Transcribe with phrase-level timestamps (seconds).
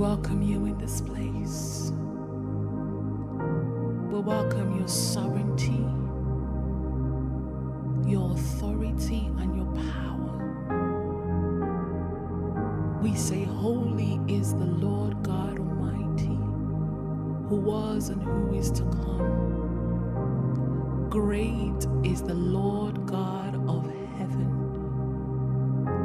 [0.00, 1.92] We welcome you in this place.
[4.10, 5.84] We welcome your sovereignty,
[8.10, 10.32] your authority, and your power.
[13.02, 16.38] We say, Holy is the Lord God Almighty,
[17.50, 21.08] who was and who is to come.
[21.10, 23.84] Great is the Lord God of
[24.16, 24.48] heaven,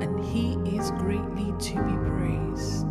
[0.02, 2.85] and he is greatly to be praised.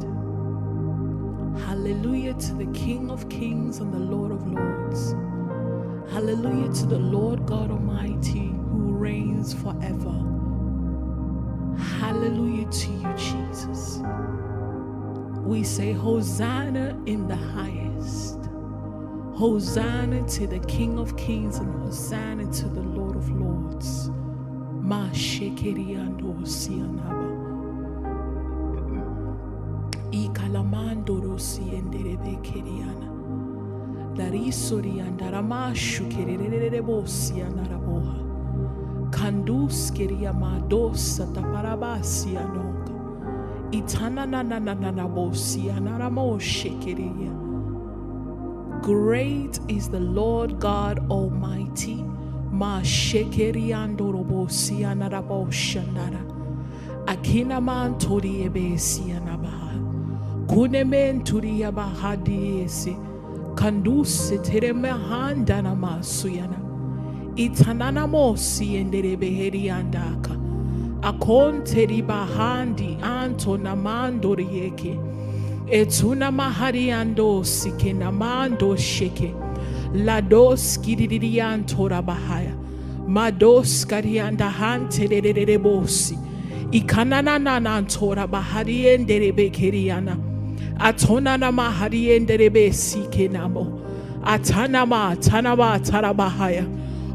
[1.85, 5.13] Hallelujah to the King of Kings and the Lord of Lords.
[6.11, 10.11] Hallelujah to the Lord God Almighty who reigns forever.
[12.01, 14.01] Hallelujah to you, Jesus.
[15.43, 18.39] We say, Hosanna in the highest.
[19.35, 24.09] Hosanna to the King of Kings and Hosanna to the Lord of Lords.
[24.81, 27.34] Ma shekeriando sianaba.
[30.55, 33.11] Ikalamando rosienderebe keriana.
[34.15, 39.11] Darisori andaramashu kererebo sianaraboha.
[39.11, 42.93] Kandus keriama dosa taparabasi anoka.
[43.73, 47.33] Itana na na na na na bosi anaramo shekeria.
[48.81, 52.05] Great is the Lord God Almighty.
[52.53, 56.23] Ma shekeriando robosi anarabo shandara.
[57.07, 59.64] Akina man tori ebesi anabaha.
[60.47, 62.97] Kunemen turi abahadiesi.
[63.55, 66.59] Kanduse tereme handana masuyana.
[67.37, 70.37] Itanana mosi endere beheri andaka.
[71.01, 74.99] Akonte ribahandi anto namando rieke.
[75.67, 79.33] Etuna mahari ando sike namando sheke.
[79.95, 82.55] Lados kiririanto rabahaya.
[83.07, 83.85] Mados.
[86.73, 90.34] Ikanana nanantora bahari endere bekeriana.
[90.79, 93.81] Atonana mahari endere besike namo.
[94.23, 96.67] Atanama tanaba tarabahaya.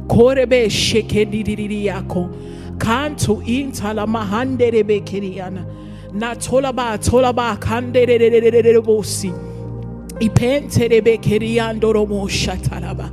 [0.07, 2.29] Korebe shekedidiriako.
[2.77, 5.65] Kanto intala mahandere bekeriana.
[6.13, 9.31] Na tolaba tolaba kandere bosi.
[10.19, 13.11] Ipentere bekeriando romo shataraba.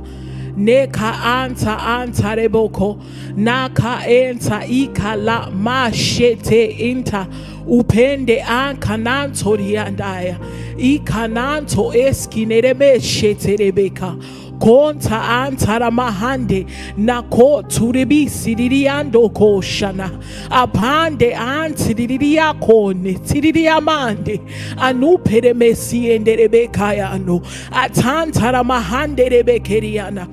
[0.57, 2.99] Neka anta anta reboko.
[3.35, 7.27] Naka enta ikala mashete inta.
[7.67, 10.37] Upende ankananto riandaya.
[10.77, 14.17] Ikananto eskinereme sheterebeka.
[14.59, 16.65] konta antara mahande
[16.97, 20.09] nako turibi siririando koshana
[20.49, 24.39] apande antiriria kone tiriria mande
[24.77, 27.39] anupere mesiendere bekayano
[27.71, 30.27] atantara mahande rebekeriana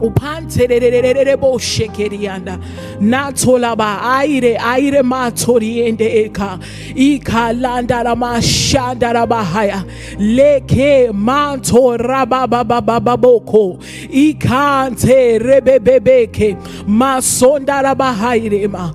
[0.00, 2.58] upanterererere boshekerianda
[3.00, 6.58] natolaba aire aire matoriende eka.
[6.94, 9.84] Ikalandara mashandara bahaya
[10.18, 13.78] leke manto rabababababoko
[14.10, 18.92] ikante rebebebeke masondara bahairema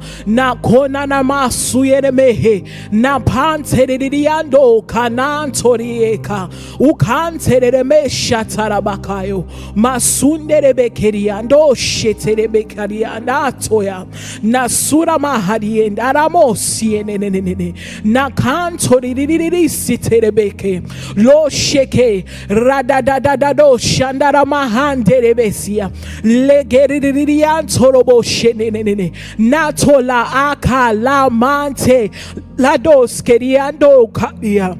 [10.93, 11.83] nakona na masuyere
[12.23, 14.05] mehe na bekarianda toya
[14.43, 17.73] nasura maharienda aramosienenenene
[18.03, 20.81] nakantoririri sitere beke.
[21.15, 25.91] Lo sheke radadadadado shandara mahandere besia
[26.23, 32.11] legeririantorobo shenenene natola akala mante
[32.57, 34.75] lados keriando kadia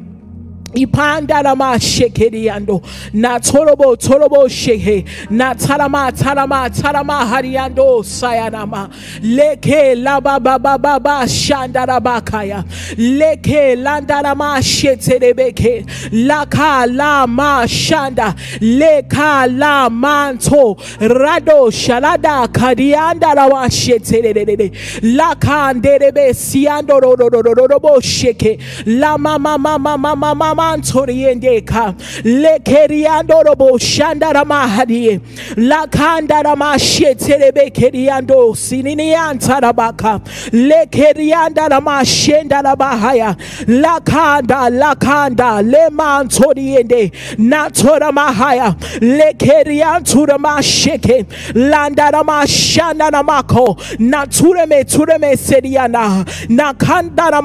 [0.73, 2.81] ipanda lama shekeriando
[3.13, 3.95] na torobo
[4.49, 8.89] shehe na tarama tarama hariando sayanama
[9.21, 12.63] leke laba baba baba shandara bakaya
[12.97, 15.85] leke landara ma sheterebeke.
[16.11, 18.35] Laka la ma shanda.
[18.61, 20.75] Leka la manto.
[20.99, 24.71] Rado shalada karianda la wa sheterere
[25.01, 30.53] laka nderebe siando ro ro ro ro ro bo sheke la mama mama mama mama
[30.63, 31.95] mantoriendeka.
[32.24, 35.19] Lekeriando robo shandara mahadie
[35.57, 40.19] lakandara masheterebe keriando sininiantara baka
[40.51, 43.36] lekeriandara mashendara bahaya
[43.68, 45.62] lakanda lakanda.
[45.63, 47.12] Lemantoriende.
[47.38, 56.24] Natora mahaya lekeriantura masheke landara mashandara mako natureme tureme seriana.
[56.50, 57.42] Nakandara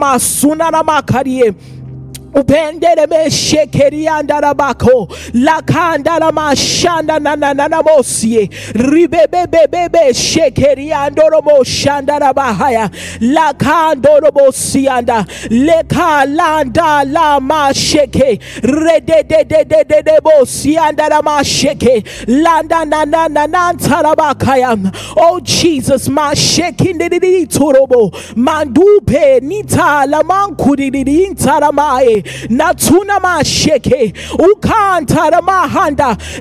[2.35, 12.91] masunara makarie Upendereme shekerianda rabako lakanda ramashanda nanana mosie ribebebebebe shekeriando romo shanda rabahaya
[13.21, 24.77] lakando robo sianda leka landa lama sheke rededededede bo sianda rama sheke landa nanana nantarabakaya
[25.17, 30.07] oh Jesus ma shekindidi turobo mandupe nita
[32.19, 34.13] intaramae natuna masheke
[34.53, 35.41] ukantara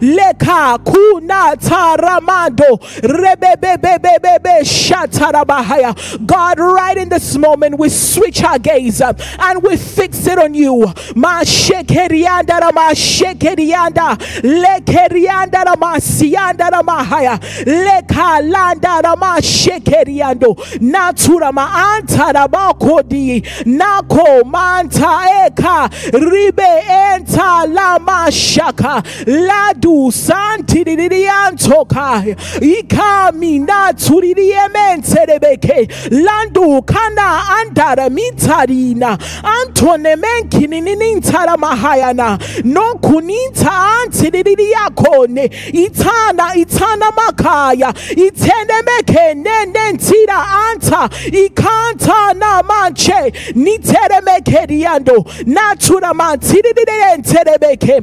[0.01, 5.93] leka kuna taramando rebebebebebebe shatarabahaya.
[6.25, 10.85] God right in this moment we switch our gaze and we fix it on you.
[11.15, 25.66] Mashekerianda ramashekerianda lekerianda ramasianda ramahaya leka landa ramashekeriando natura maanta rabakodi nako manta eka
[26.13, 32.23] ribe enta lama shaka ladu santi diriantoka
[32.61, 43.71] ikami naturiementerebeke landu kana andara mintarina antone menkininintara mahayana no kuninta
[44.01, 55.25] antiririakone itana itana makaya itenemeke nenentira anta ikanta na manche niteremekeriando
[55.57, 57.95] natura mantiririenterebeke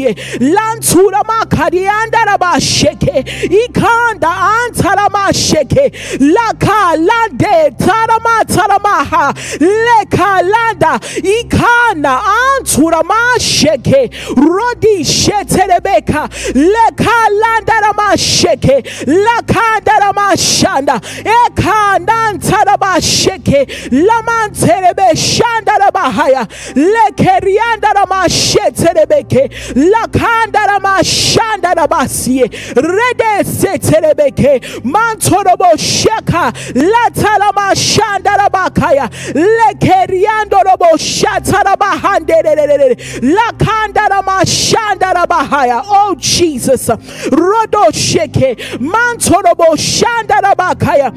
[0.00, 13.02] nataramachekerererererebosi lantura makarianda rabasheke ikanda antara masheke laka lande tarama taramaha leka landa ikana antura
[13.02, 16.28] masheke rodi sheterebeka.
[16.54, 29.50] Leka landa ramasheke lakanda ramashanda ekanda antara masheke lamanterebe shanda rabahaya lekerianda ramasheterebeke
[29.92, 36.52] lakanda ramashanda rabasie rede seterebeke mantorobo sheka.
[36.74, 46.88] Lataramashanda rabakaya lekeriando robo shatarabahanderere lakanda ramashanda rabahaya oh Jesus.
[47.30, 48.56] Rodo sheke.
[48.78, 51.12] Mantorobo shanda rabakaya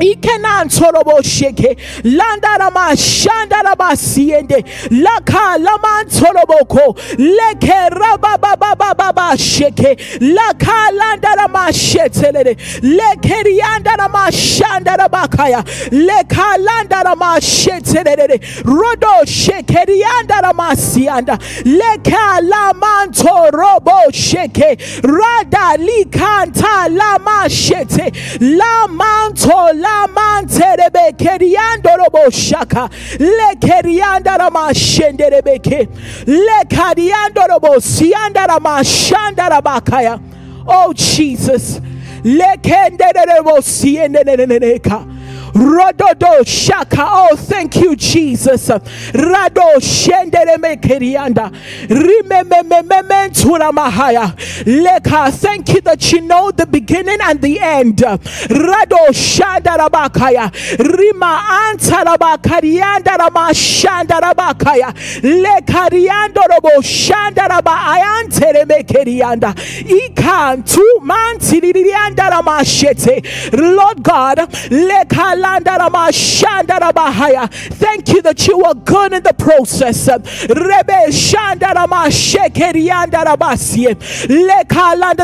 [0.00, 10.90] Ikenan torobo sheke landarama shandaraba siende laka laman toroboko leke raba baba baba sheke laka
[11.00, 15.62] landarama shetelere leke riandarama shandaraba kaya
[15.92, 21.36] leka landarama shetelere rodo sheke riandarama sianda.
[21.64, 28.12] Leka laman torobo sheke rada likanta lama shete
[29.86, 32.88] laman to la manterebe keriando robo shaka.
[33.18, 35.88] Le kerianda rama shenderebeke
[36.26, 40.20] le kariando robo sianda rama shanda rabakaya
[40.66, 41.80] oh Jesus.
[42.24, 45.15] Le kenderebo siendeneneka
[45.56, 47.06] Rododo shaka.
[47.08, 48.68] Oh, thank you, Jesus.
[48.68, 51.50] Rado shendere mekerianda.
[51.88, 54.34] Rimememementura mahaya.
[54.66, 55.32] Leka.
[55.32, 57.96] Thank you that you know the beginning and the end.
[57.98, 60.52] Rado shanda rabakaya.
[60.78, 64.92] Rima anta rabakarianda rama shanda rabakaya.
[65.22, 69.54] Lekariando robo shanda raba ayantere mekerianda.
[69.54, 73.24] Ikan tu manti lirianda rama shete.
[73.56, 74.38] Lord God,
[74.70, 75.34] leka
[77.78, 80.06] Thank you that you are good in the process.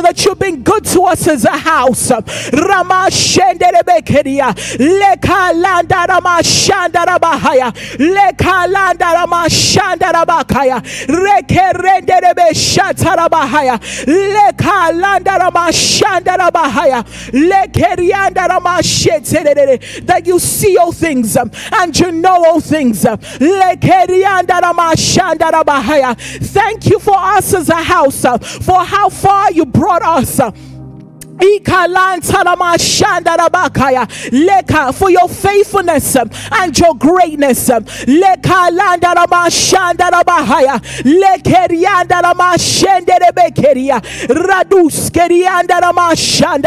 [0.02, 2.10] That you've been good to us as a house.
[2.10, 4.54] Ramashenderebekeria.
[20.12, 23.06] That you see all things um, and you know all things.
[23.06, 23.18] um.
[26.42, 30.38] Thank you for us as a house, uh, for how far you brought us.
[31.40, 31.46] Uh,
[34.32, 37.68] Leka for your faithfulness and your greatness.
[37.68, 40.78] Leka landa rama shanda raba haya.
[41.04, 43.12] Lekerianda rama shende.
[44.28, 46.12] Radus kerianda rama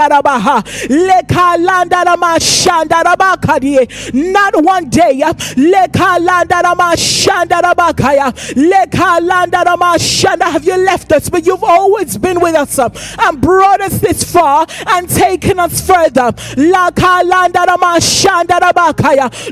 [0.10, 0.63] raba.
[0.89, 3.88] Leka landa rama shanda raba kadie.
[4.13, 5.22] Not one day.
[5.55, 8.34] Leka landa rama shanda raba kaya.
[8.55, 10.51] Leka landa rama shanda.
[10.51, 11.29] Have you left us?
[11.29, 14.54] But you've always been with us and brought us this far
[14.88, 16.31] and taking us further.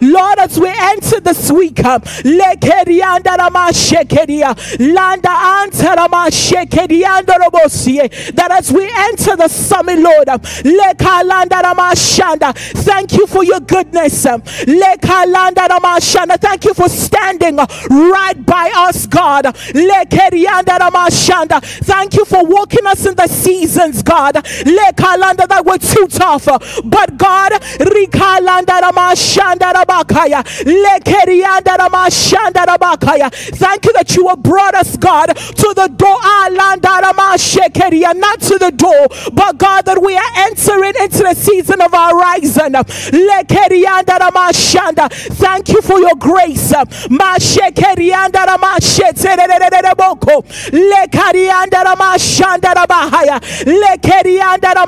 [0.01, 2.01] Lord, as we enter this week, um,
[8.35, 10.39] that as we enter the summit, Lord, um,
[12.85, 14.25] thank you for your goodness.
[14.25, 14.41] um.
[16.41, 19.55] Thank you for standing uh, right by us, God.
[21.83, 24.35] Thank you for walking us in the seasons, God.
[24.93, 26.45] Lekalanda that were too tough.
[26.83, 30.43] But God, Rikalanda rama shanda rabakaya.
[30.63, 33.31] Lekerianda rama shanda rabakaya.
[33.57, 36.17] Thank you that you have brought us, God, to the door.
[36.19, 38.15] Alanda rama shekeria.
[38.15, 42.15] Not to the door, but God, that we are entering into the season of our
[42.17, 42.73] rising.
[42.73, 45.11] Lekerianda rama shanda.
[45.35, 46.71] Thank you for your grace.
[46.73, 50.43] Mashekerianda rama shetererereboko.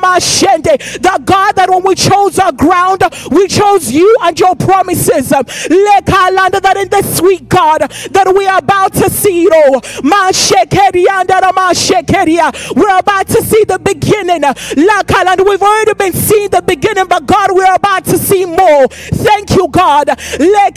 [0.02, 5.30] The God that when we chose our ground, we chose you and your promises.
[5.30, 9.48] That in this sweet God that we are about to see.
[9.52, 11.42] Oh, Mashekerianda.
[12.76, 14.42] We're about to see the beginning.
[14.42, 18.88] Lakalanda, we've already been seeing the beginning, but God, we're about to see more.
[18.88, 20.08] Thank you, God.
[20.10, 20.76] Lord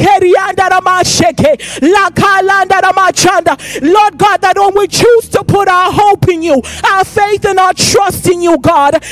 [4.18, 7.72] God, that when we choose to put our hope in you, our faith and our
[7.74, 9.02] trust in you, God.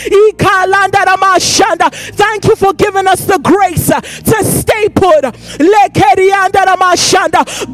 [2.15, 5.25] Thank you for giving us the grace uh, to stay put.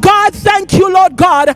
[0.01, 1.55] God, thank you, Lord God.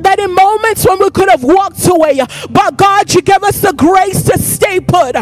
[0.00, 2.20] That in moments when we could have walked away,
[2.50, 5.14] but God, you give us the grace to stay put.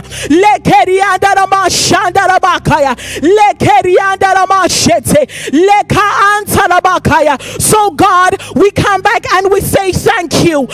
[7.60, 10.66] So God, we come back and we say thank you.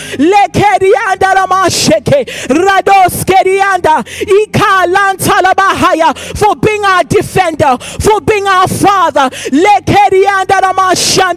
[6.39, 9.31] For being our defender, for being our father.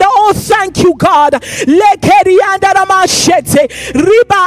[0.03, 1.44] Oh, thank you, God.
[3.93, 4.41] Riba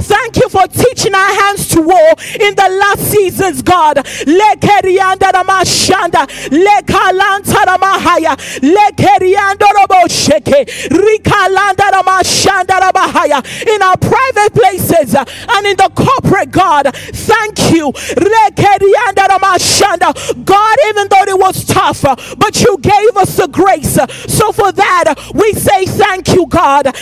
[0.00, 3.96] thank you for teaching our hands to war in the last seasons god.
[3.96, 13.40] Lekerianda ramashanda lekalanta ramahaya lekerianda robosheke rikalanda ramashanda ramahaya
[13.74, 16.94] in our private places uh, and in the corporate god.
[16.94, 17.92] Thank you.
[17.92, 23.94] Lekerianda ramashanda god even though it was tough uh, but you gave us the grace.
[23.94, 26.94] So for that, we say thank you, God.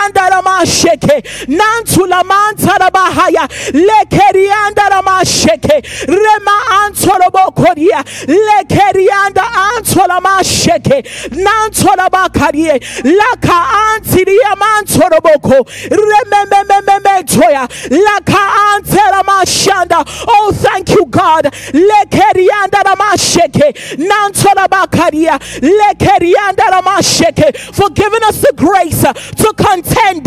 [0.00, 1.16] Andaramasheke
[1.58, 3.44] Nantulamantarabahaya.
[3.88, 5.76] Lekeriandaramasheke
[6.08, 10.98] Rema Antorobokoria Lekerianda Antolamasheke
[11.30, 12.76] Nantolabakarie.
[13.02, 13.58] Laka
[17.90, 18.42] Laka
[20.28, 21.54] Oh thank you God.
[27.72, 30.24] For giving us the grace to contend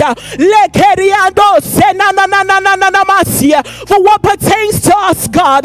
[3.88, 5.64] for what pertains to us God.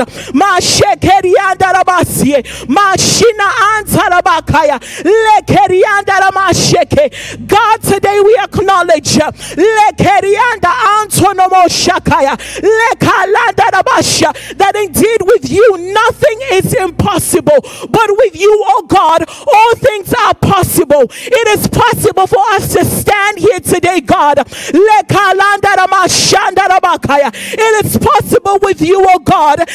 [7.47, 9.17] God today we acknowledge.
[14.57, 17.59] That indeed with you nothing is impossible.
[17.91, 21.11] But with you oh God all things are possible.
[21.11, 24.39] It is possible for us to stand here today, God.
[24.39, 27.33] Lekalandaramashanda-rabakaya.
[27.35, 29.69] It is possible with you, oh God.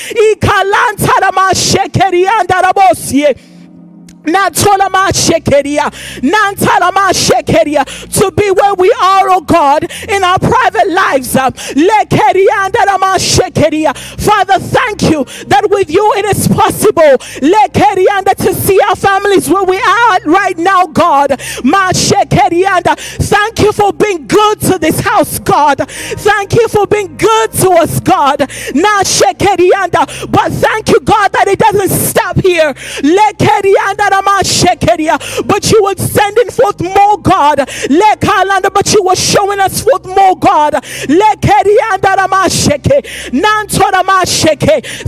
[8.13, 11.35] To be where we are, oh God, in our private lives.
[11.35, 11.53] Um,
[13.17, 13.95] shekeria.
[14.19, 17.17] Father, thank you that with you it is possible
[18.37, 21.39] to see our families where we are right now, God.
[21.39, 21.95] Thank
[23.59, 25.79] you for being good to this house, God.
[25.89, 28.37] Thank you for being good to us, God.
[28.39, 28.49] But
[30.51, 32.73] thank you, God, that it doesn't stop here.
[35.45, 37.67] But you were sending forth more, God.
[38.73, 40.83] But you were showing us forth more, God.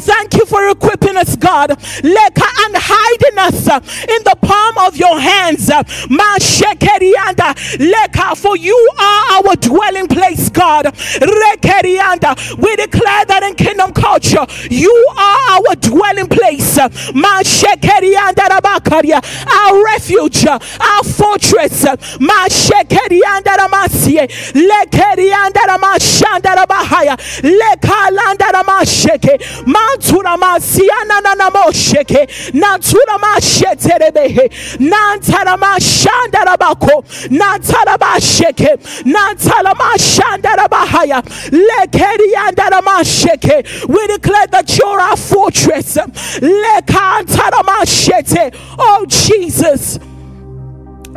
[0.07, 5.19] Thank you for equipping us, God, and hiding us uh, in the palm of your
[5.19, 5.69] hands.
[8.37, 10.93] For you are our dwelling place, God.
[12.57, 16.77] We declare that in kingdom culture, you are our dwelling place.
[19.05, 21.85] Our refuge, our fortress.
[29.65, 34.49] Mantura masiana na na mosheke nantura masheterebehe
[34.79, 44.99] nantara mashandara bako nantara basheke nantara mashandara bahaya lekeri andara masheke we declare that you're
[44.99, 45.97] our fortress.
[46.41, 48.53] Lekantara mashete
[48.89, 50.00] oh Jesus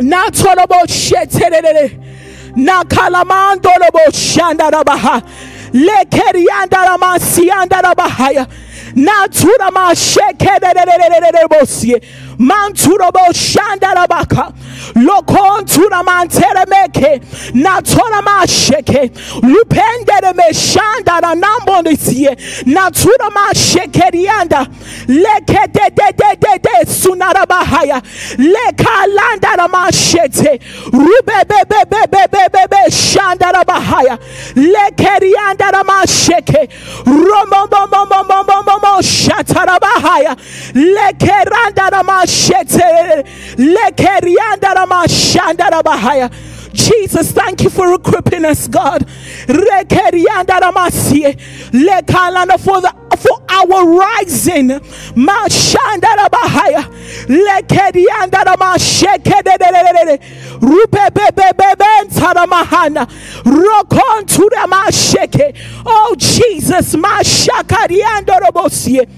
[0.01, 1.91] natara bosheterere
[2.57, 5.23] nakalamandoro shandara baha
[5.73, 8.47] lekeri andara masiandara bahaya
[8.95, 12.01] natura mashekerererererebosie
[12.41, 14.53] manturobo shandarabaka
[14.97, 17.21] lokontura manteremeke
[17.55, 19.11] natora masheke
[25.09, 28.01] leke de de de de de sunarabahaya.
[28.39, 30.61] Leka landara mashete
[30.93, 34.19] rubebebebebebebe shandarabahaya
[34.57, 36.69] lekeriandara masheke
[37.05, 40.37] romomomomomomomo shatarabahaya.
[40.75, 42.30] Lekerandara mashete
[46.73, 49.09] Jesus, thank you for equipping us, God.
[49.09, 49.55] For
[52.81, 54.71] the for our rising.
[65.87, 69.09] Oh Jesus, mashakariandorobosie.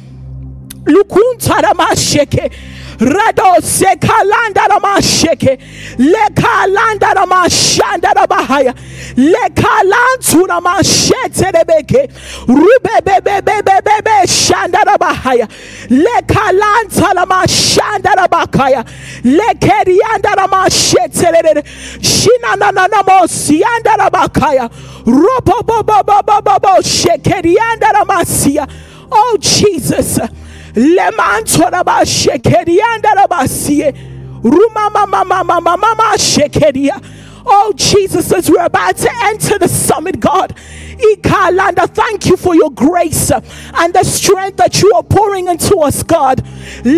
[0.84, 2.50] Lukuntaramasheke.
[2.98, 5.58] Rado sekalanda ramasheke.
[5.98, 8.74] Lekalanda ramashanda ramahaya.
[9.16, 12.08] Lekalantu ramashete rebeke.
[12.46, 15.48] Rubebebebebebe shanda ramahaya.
[15.88, 18.84] Lekalanta ramashanda ramakaya.
[19.24, 21.62] Lekerianda ramashete rebe.
[22.00, 24.70] Shina na na na mo sianda ramakaya.
[25.06, 28.68] Robo bo bo bo bo bo bo shekerianda ramasia.
[29.10, 30.18] Oh Jesus.
[30.74, 33.92] Lemantoraba shekerianda rabasie.
[34.42, 37.00] Ruma mama mama mama mama shekeria.
[37.44, 40.54] Oh Jesus, as we're about to enter the summit, God,
[41.02, 46.02] Ikalanda, thank you for your grace and the strength that you are pouring into us,
[46.02, 46.44] God.
[46.44, 46.92] Thank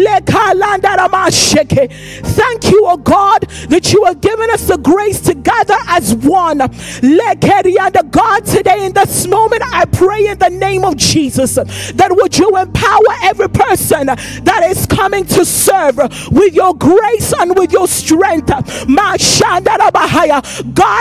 [2.70, 6.58] you, oh God, that you are giving us the grace to gather as one.
[6.58, 12.56] God, today in this moment, I pray in the name of Jesus that would you
[12.56, 15.96] empower every person that is coming to serve
[16.30, 18.46] with your grace and with your strength.
[18.46, 18.68] God,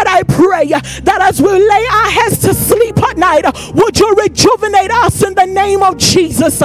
[0.07, 4.13] I pray that as we lay our heads to sleep, sleep at night, would you
[4.15, 6.61] rejuvenate us in the name of Jesus?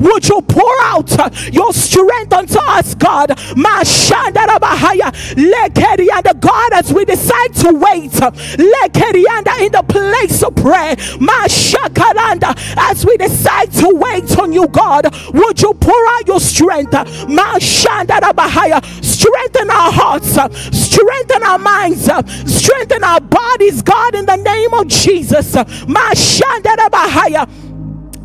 [0.00, 3.38] Would you pour out your strength unto us, God?
[6.40, 10.96] God, as we decide to wait in the place of prayer,
[12.78, 16.94] as we decide to wait on you, God, would you pour out your strength?
[19.26, 20.36] Strengthen our hearts,
[20.76, 22.04] strengthen our minds,
[22.46, 25.52] strengthen our bodies God, in the name of Jesus.
[26.90, 27.48] Bahaya.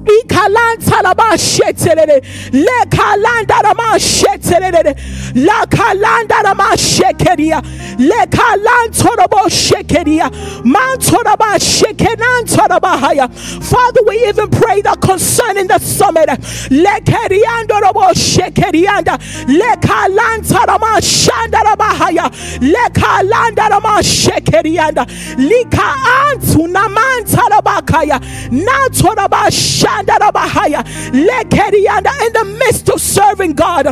[0.05, 2.21] Ikalanta la ba shetelele.
[2.53, 4.95] Le kalanda la ma shetelele.
[5.35, 7.61] La kalanda la ma shekeria.
[7.99, 10.29] Le kalanto la bo shekeria.
[10.65, 13.27] Manto la ba shekenanto la ba haya.
[13.29, 16.29] Father, we even pray that concerning the summit.
[16.71, 19.19] Le keriando la bo shekerianda.
[19.47, 22.29] Le kalanta la ma shanda la ba haya.
[22.59, 25.05] Le kalanda la ma shekerianda.
[25.37, 25.93] Lika
[26.25, 28.19] antu na manta la ba kaya.
[28.49, 29.90] Nanto la ba shanda
[32.21, 33.85] in the midst of serving God.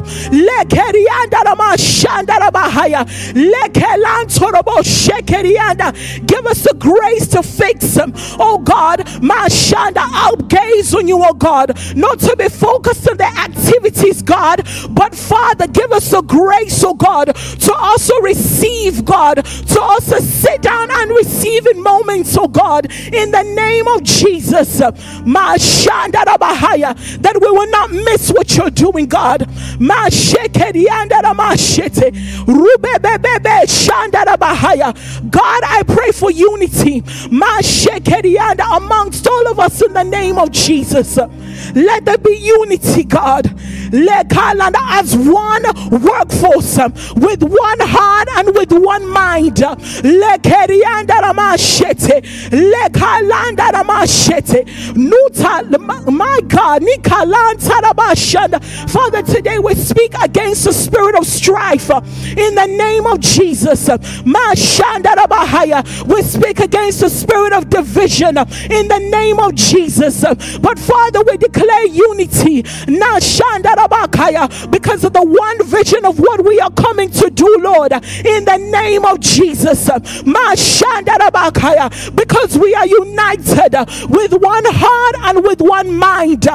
[6.25, 8.13] Give us the grace to fix him.
[8.39, 13.17] Oh God, my shanda, I'll gaze on you, oh God, not to be focused on
[13.17, 19.45] the activities, God, but Father, give us the grace, oh God, to also receive, God,
[19.45, 24.81] to also sit down and receive in moments, oh God, in the name of Jesus.
[25.89, 29.47] That we will not miss what you're doing, God.
[35.31, 37.03] God, I pray for unity
[38.71, 41.17] amongst all of us in the name of Jesus.
[41.75, 43.45] Let there be unity, God.
[43.91, 45.63] Let Kalanda as one
[46.01, 46.77] workforce
[47.15, 49.59] with one heart and with one mind.
[49.59, 51.19] Let Kerianda
[55.79, 56.83] My God.
[58.89, 62.01] Father, today we speak against the spirit of strife uh,
[62.37, 63.89] in the name of Jesus.
[66.05, 70.23] We speak against the spirit of division uh, in the name of Jesus.
[70.23, 72.63] Uh, but Father, we declare unity
[74.69, 78.57] because of the one vision of what we are coming to do, Lord, in the
[78.57, 79.89] name of Jesus.
[82.15, 83.75] Because we are united
[84.09, 86.45] with one heart and with one mind.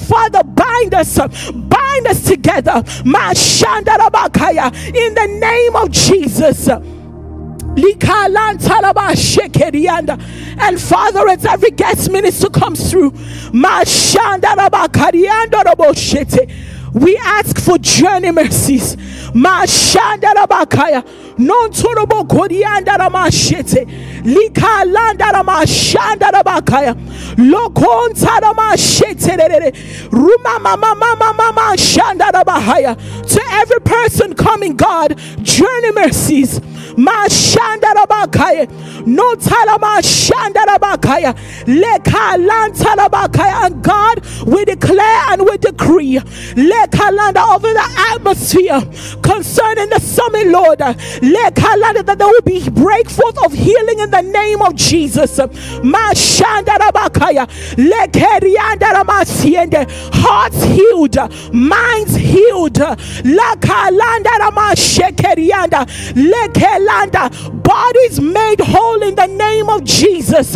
[0.00, 1.18] Father, bind us,
[1.52, 2.82] bind us together.
[4.94, 6.68] In the name of Jesus.
[10.58, 13.12] And Father, as every guest minister comes through,
[16.94, 18.96] we ask for journey mercies.
[21.38, 24.24] Non torobo koriandaramashete.
[24.24, 26.30] Lika landaramashanda
[27.36, 29.72] Lokon taramashete.
[30.10, 32.96] Ruma mama mama mama shandarabahaya.
[33.28, 36.60] To every person coming, God, journey mercies.
[36.96, 38.68] Mashandarabakaya.
[39.06, 41.34] No talamashandarabakaya.
[42.38, 43.66] Lantalabakaya.
[43.66, 46.16] And God, we declare and we decree.
[46.16, 48.80] Lekalanda over the atmosphere
[49.22, 50.78] concerning the summit, Lord.
[50.78, 55.38] Lekalanda that there will be breakforth of healing in the name of Jesus.
[55.38, 57.46] Mashandarabakaya.
[57.76, 59.86] Lekeriandaramasiende.
[60.14, 61.16] Hearts healed,
[61.52, 62.74] minds healed.
[62.74, 65.86] Lakalanda ramashekerianda.
[66.14, 67.12] Lekel land,
[67.62, 70.52] bodies made whole in the name of Jesus.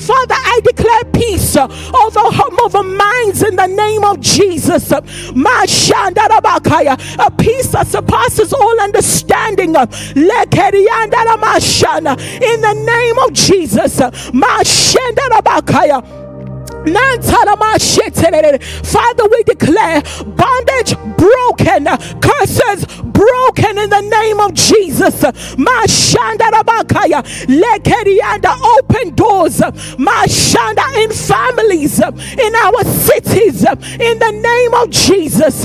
[0.00, 2.20] Father, I declare peace over
[2.62, 4.92] over minds in the name of Jesus.
[4.92, 5.00] A
[7.30, 9.74] peace that surpasses all understanding.
[9.74, 9.74] In
[12.60, 14.00] the name of Jesus.
[18.84, 21.84] Father, we declare bondage broken,
[22.20, 25.22] curses broken in the name of Jesus.
[28.78, 29.60] Open doors.
[29.60, 35.64] In families, in our cities, in the name of Jesus.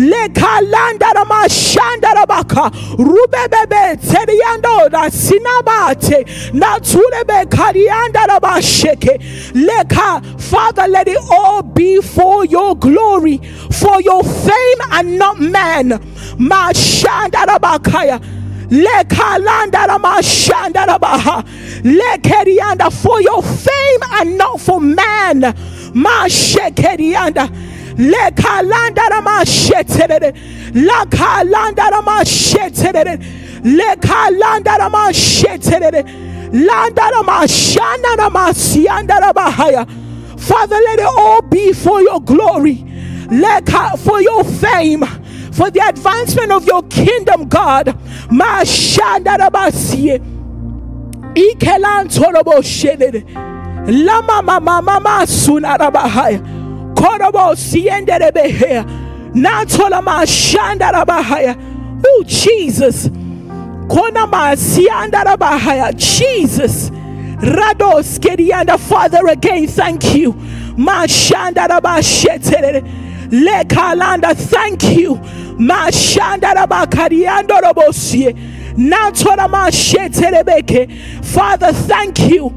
[0.00, 2.70] Lekalanda ramashanda rabaka
[3.10, 9.18] rubebebe teriando da sinabate naturebe karianda rabasheke
[9.54, 15.90] leka father let it all be for your glory for your fame and not man.
[16.38, 18.20] Mashanda rabakaya
[22.92, 25.40] for your fame and not for man.
[28.00, 28.30] Mashekerianda.
[28.30, 30.32] Lekalanda ramashetere.
[30.72, 33.18] Lakalanda ramashetere.
[33.62, 36.04] Lekalanda ramashetere.
[36.52, 39.86] Landa ramashana ramasianda ramahaya.
[40.40, 42.84] Father, let it all be for your glory.
[43.30, 45.04] Leka for your fame
[45.52, 47.86] for the advancement of your kingdom, God.
[51.34, 53.22] Ikelan torobo shedere.
[53.86, 56.59] Lama mama mama sunarabahaya.
[62.04, 63.08] Oh, Jesus.
[65.96, 66.90] Jesus.
[67.40, 68.78] Rados kedianda.
[68.78, 70.34] Father, again, thank you.
[73.30, 75.18] Lekalanda, thank you.
[81.22, 82.52] Father, thank you.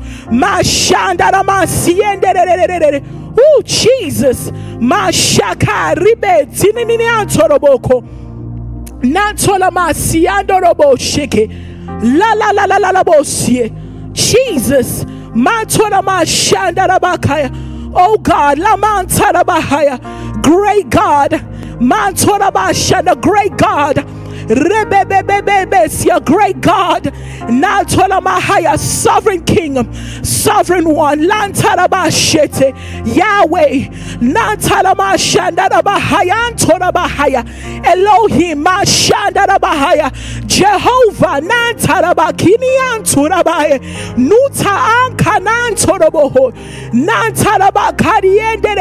[3.38, 4.52] Oh, Jesus.
[4.80, 8.04] Mashaka ribe tinini antoroboko.
[9.02, 11.50] Nantola masiando robo sheke.
[12.17, 13.72] La la la la la la bosie.
[14.13, 15.06] Jesus.
[17.96, 20.00] Oh God, la mantara bahaya.
[20.43, 24.22] great God, the great God
[26.06, 27.03] your great God,
[28.21, 32.73] Mahaya, sovereign King, sovereign one, Lantarabashete,
[33.15, 33.88] Yahweh,
[34.19, 35.69] Nantaramashanda
[36.58, 37.43] Torabahaya,
[37.86, 40.12] Elohim, Mashandarabahaya,
[40.47, 43.79] Jehovah, Nantarabakinian Turabaye,
[44.17, 46.51] Nuta Ankanan Toraboho,
[46.91, 48.73] Nantarabakariende,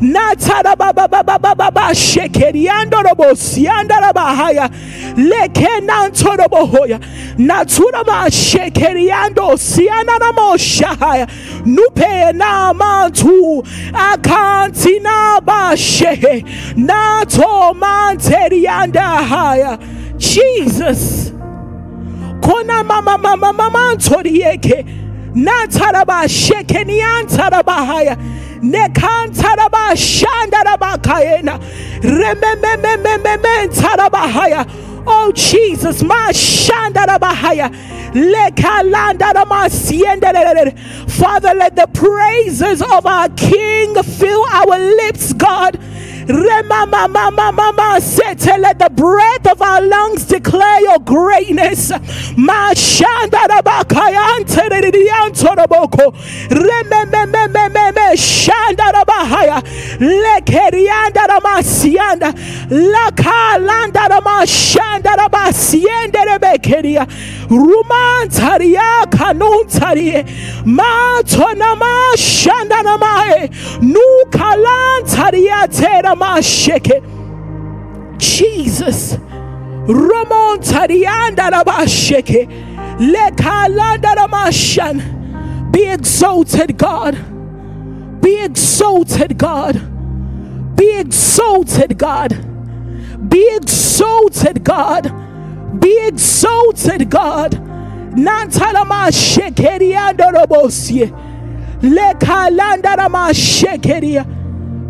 [0.00, 4.70] Nantarababa Shekeriandorobosia andara bahaya
[5.16, 7.00] leke nantoro bohoya
[7.38, 11.26] natura ma shekeriando siana na moshaya
[11.64, 13.62] nupe na mantu.
[13.92, 16.44] Akanti na bashe
[16.76, 19.78] nato manterianda haya
[20.16, 21.32] Jesus.
[22.42, 24.84] Kona mama mama mama ntorieke
[25.34, 28.16] nataraba shekeniantarabahaya
[28.62, 31.58] nekantaraba shandarabakayena
[32.02, 34.66] remememememmentarabahaya
[35.10, 37.70] Oh Jesus, my shandarabahaya.
[41.08, 45.80] Father, let the praises of our King fill our lips, God.
[48.58, 51.90] Let the breath of our lungs declare your greatness.
[67.48, 70.22] Rumantaria Kanuntarie
[70.64, 73.48] Matonama Shandanamae
[73.80, 74.07] Nukalantaria Teramasheke
[78.18, 79.16] Jesus
[79.88, 82.46] Ramon Tarianda Rabasheke
[82.98, 85.18] Lekalanda Ramashan
[85.70, 87.14] Be exalted, God.
[88.22, 89.80] Be exalted, God.
[90.76, 92.30] Be exalted, God.
[93.30, 95.80] Be exalted, God.
[95.80, 97.52] Be exalted, God.
[98.16, 101.12] Nantalama shekeria dorobosie.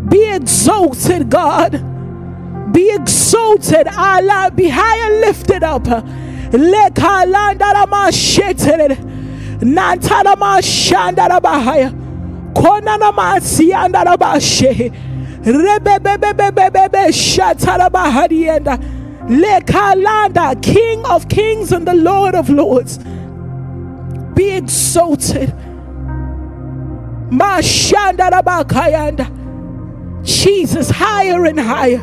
[0.09, 2.73] Be exalted, God.
[2.73, 4.51] Be exalted, Allah.
[4.55, 5.85] Be high and lifted up.
[20.63, 22.99] King of kings and the Lord of lords.
[24.33, 25.53] Be exalted.
[27.31, 29.27] Mashandarabakayanda.
[30.23, 31.99] Jesus, higher and higher.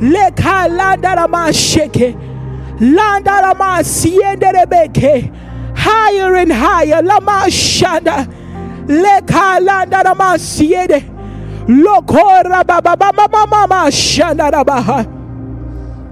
[0.00, 2.14] Lekalandaramasheke.
[2.78, 5.30] Landaramasienderebeke.
[5.76, 7.02] Higher and higher.
[7.02, 8.26] Lamashanda
[8.86, 11.04] lekalanda na masiede
[11.68, 15.04] lokora baba mama mama shanda na baha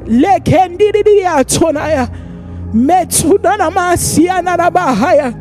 [0.07, 2.09] lekendiri ya tonaya
[2.75, 5.33] metuna na masiana na bahaya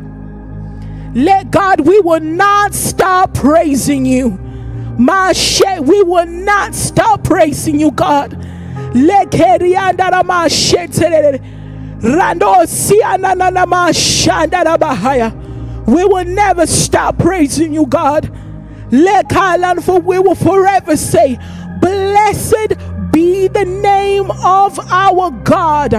[1.14, 4.32] let God, we will not stop praising you.
[4.98, 8.36] Mashe, we will not stop praising you, God.
[15.86, 18.30] We will never stop praising you, God.
[18.90, 21.38] Let Kayland, for we will forever say,
[21.80, 22.74] Blessed
[23.12, 25.92] be the name of our God.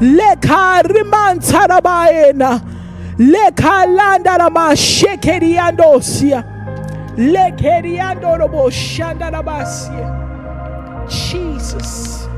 [0.00, 2.73] Let Lekarimantarabahena.
[3.18, 6.44] Lekalandarama shekeriandosia.
[7.16, 10.10] Lekeriandorobo shandarabasia.
[11.08, 12.28] Jesus.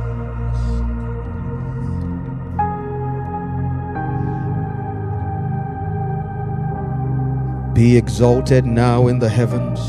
[7.72, 9.80] Be exalted now in the heavens.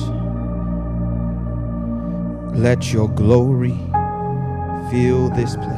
[2.57, 3.77] Let your glory
[4.89, 5.77] fill this place.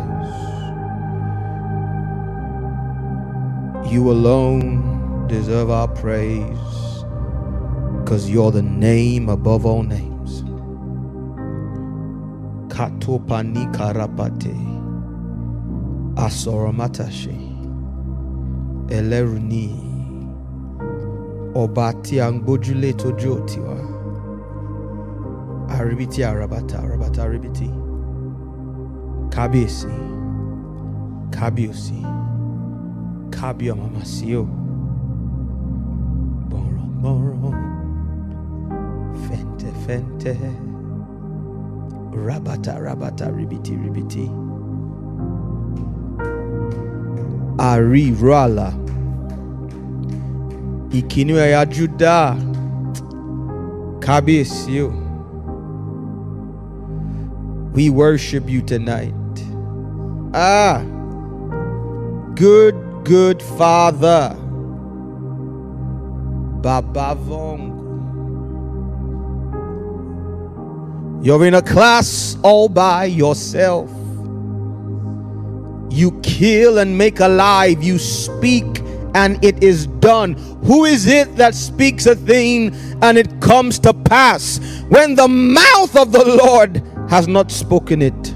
[3.92, 4.99] You alone
[5.30, 7.04] deserve our praise
[8.00, 10.42] because you're the name above all names.
[12.74, 14.56] Katopani karapate
[16.16, 17.38] asoramatashi
[18.90, 19.70] eleruni
[21.54, 22.40] ọba tí a ń
[25.78, 27.68] àríbítí àràbàtà àràbàtà àríbítí
[29.34, 29.92] kábíyèsí
[31.36, 32.00] kábíyèsí
[33.36, 34.44] kábíyọmọmọsí o
[37.02, 37.70] bọ̀rọ̀bọ̀rọ̀
[39.86, 40.36] fente.
[42.28, 44.26] rabata rabata ribiti ribiti
[47.60, 48.68] ìró àlà.
[50.92, 52.38] Ikinua ya Judah.
[54.00, 54.92] Kabisio.
[57.74, 59.14] We worship you tonight.
[60.34, 60.82] Ah,
[62.36, 64.36] good, good Father.
[66.62, 67.80] Baba Vongo.
[71.22, 73.90] You're in a class all by yourself.
[75.92, 77.84] You kill and make alive.
[77.84, 78.66] You speak
[79.16, 80.34] and it is done.
[80.64, 85.96] Who is it that speaks a thing and it comes to pass when the mouth
[85.96, 88.36] of the Lord has not spoken it?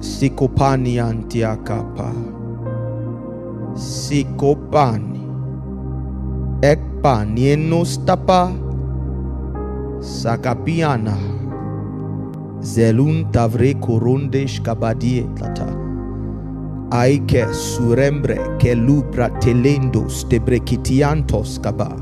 [0.00, 2.12] Sikopani antiakapa.
[3.74, 5.17] Sikopani.
[6.98, 8.50] Ekpani enostapa.
[10.02, 11.14] Sakapiana.
[12.60, 15.66] Zelun tavre korondesh kabadie tata.
[16.90, 21.94] Aike surembre ke lubra telendos debrekitiantos kaba.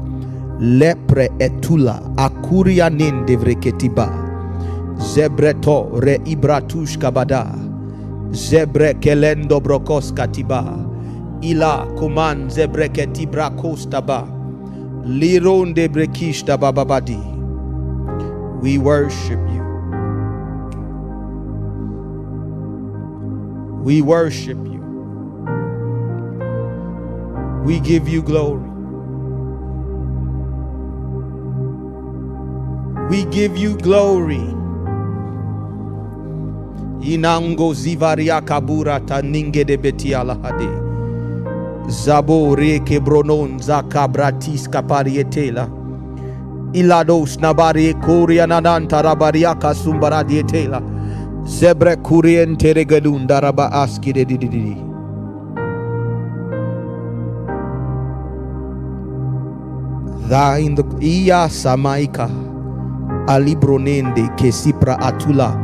[0.60, 4.08] Lepre etula akuria nin devreketiba.
[4.96, 7.44] Zebreto re ibratush kabada.
[8.32, 10.64] Zebre kelendo brokos katiba.
[11.44, 14.35] Ila kuman zebreketibra kostaba.
[16.58, 17.20] Bababadi.
[18.60, 19.62] We worship you.
[23.84, 24.82] We worship you.
[27.64, 28.68] We give you glory.
[33.08, 34.42] We give you glory.
[37.00, 40.34] Inango zivaria kabura taninge de betiala
[41.86, 41.92] hade.
[41.92, 45.70] ke reke bronon zakabratis kaparietela.
[46.72, 50.82] Ilados nabari kuria nananta rabariaka sumbaradietela.
[51.46, 54.76] Zebre kuriente regadun raba aski de dididi.
[60.28, 62.28] Thine the iya samaika
[63.28, 65.54] alibronende ke sipra atula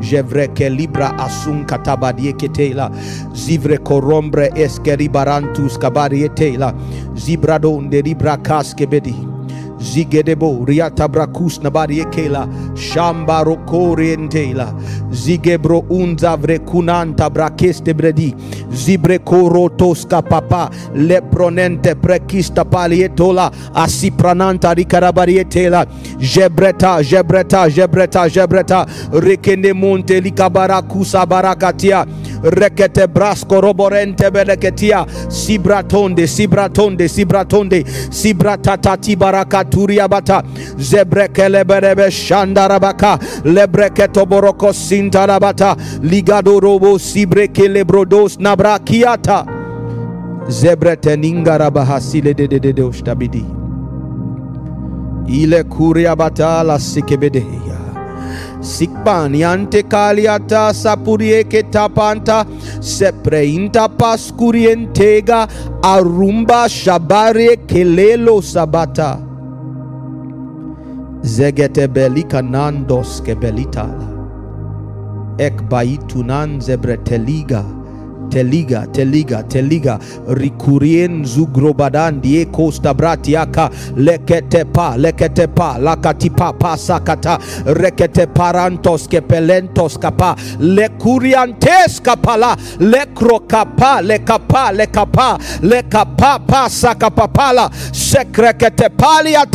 [0.00, 2.90] jevre ke libra asun katabadie ketela
[3.34, 6.74] zivre korombre eskeri barantus kabarietela
[7.16, 9.37] zibradon de libra kaskebedi
[9.80, 14.74] zigedebo riata brakus nabari ekela shamba rokorientela
[15.10, 18.34] zigebro unza vrekunanta brakeste bredi
[18.72, 25.86] zibre korotoska papa lepronente prekista palietola asiprananta rikarabarietela
[26.18, 32.06] jebreta jebreta jebreta jebreta rekende monte likabarakusa barakatia
[32.42, 37.84] rekete brasko roborente beleketia sibratonde sibratonde sibratonde.
[38.10, 40.42] Sibratatati barakaturia bata.
[40.78, 43.18] Zebrekeleberebe shandarabaka.
[43.44, 49.44] Lebreketo boroko sintarabata ligado robo sibrekelebrodos nabrakiata.
[50.48, 53.44] Zebreteningarabahasile dedededostabidi
[55.28, 57.87] ile kuriabata la sikebedeya
[58.60, 62.44] Sikpani ante kaliata sapurie ke tapanta
[62.80, 65.46] sepreinta paskurientega
[65.82, 69.22] arumba shabare kelelo sabata.
[71.22, 74.08] Zegete belika nandos kebelitala
[75.38, 77.62] ekbaitunan zebreteliga
[78.30, 79.98] teliga teliga teliga.
[80.28, 83.68] Rikurien zugrobadan die costa bratiaka.
[83.96, 86.52] Lekete pa lekete pa lakatipa
[88.34, 90.34] parantos kepelentos kapa.
[90.60, 92.56] Lekuriantes kapala.
[92.78, 99.46] Lekrokapa lekapa lekapa lekapa pasakapapala sekrekete palia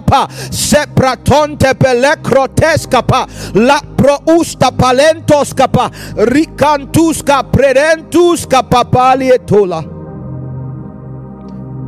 [0.00, 0.26] pa.
[0.50, 3.26] Sepratonte pelekrotes kapa.
[3.54, 9.84] La prousta palentos kapa rikantuska predentus tuska papali etola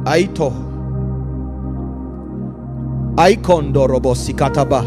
[0.05, 0.53] aito.
[3.16, 4.84] Aikondorobo sikataba.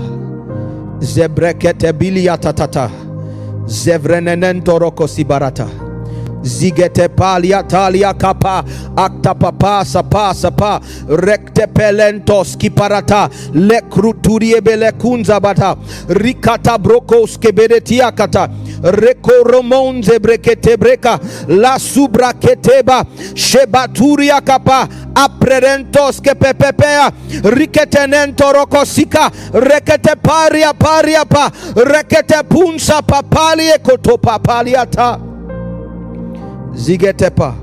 [1.02, 2.90] Zebrekete biliatatata.
[3.68, 5.68] Zevrenenentoroko sibarata
[6.44, 8.64] zigete palia talia kapa.
[8.96, 15.76] Akta papa sapa sapa rekte pelentos kiparata lekruturie belekunza bata.
[16.08, 18.50] Rikata brokos keberetia kata
[18.82, 21.20] rekoromonze brekete breka.
[21.48, 23.04] La subra keteba.
[23.36, 24.88] Shebaturia kapa.
[25.16, 27.12] Aprerentos kepepepea
[27.44, 31.52] riketenento rokosika rekete paria paria pa.
[31.76, 35.27] Rekete punsa papalie kotopapaliata
[36.78, 37.54] zigetepa.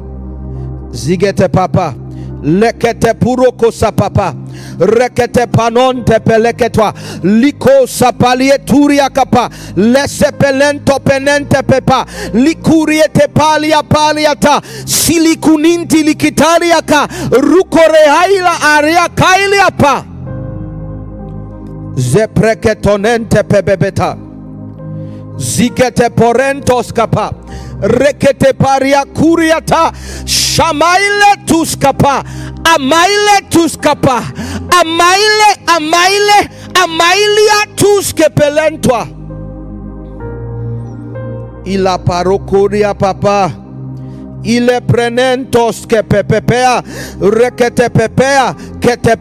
[0.93, 1.95] Zigete papa
[2.43, 4.35] lekete puroko sapapa
[4.79, 17.09] rekete panonte peleketwa liko sapalie turia kapa lesepelento penente pepa likuriete palia paliata silikuninti likitariaka
[17.31, 20.05] rukorehaila aria kailiapa
[21.97, 24.17] zepreketonente pebebeta
[25.37, 27.33] zikete porentos kapa
[27.89, 29.93] rekete paria kuriata
[30.25, 32.25] shamaile tuskapa.
[32.75, 34.23] Amaile tuskapa.
[34.81, 36.51] Amaile amaile
[36.85, 39.07] amailia tuskepelentwa
[41.65, 43.51] ila parokoria papa.
[44.43, 46.83] Ile prenentos que pepepea.
[47.21, 48.55] Rekete pepea.
[48.81, 49.17] Que te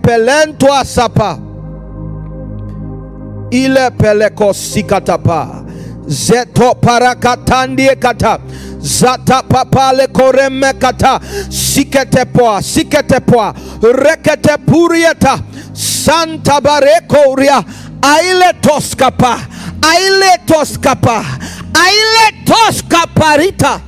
[3.52, 5.64] ile pelekosikatapa
[6.08, 8.40] zeto parakatandie kata.
[8.80, 11.20] Zata papale koreme kata.
[11.50, 15.40] Siketepoa siketepoa rekete purieta.
[15.74, 17.64] Santa barekoria
[18.02, 19.40] aile toskapa
[19.82, 21.26] aile toskapa
[21.74, 23.80] aile toskaparita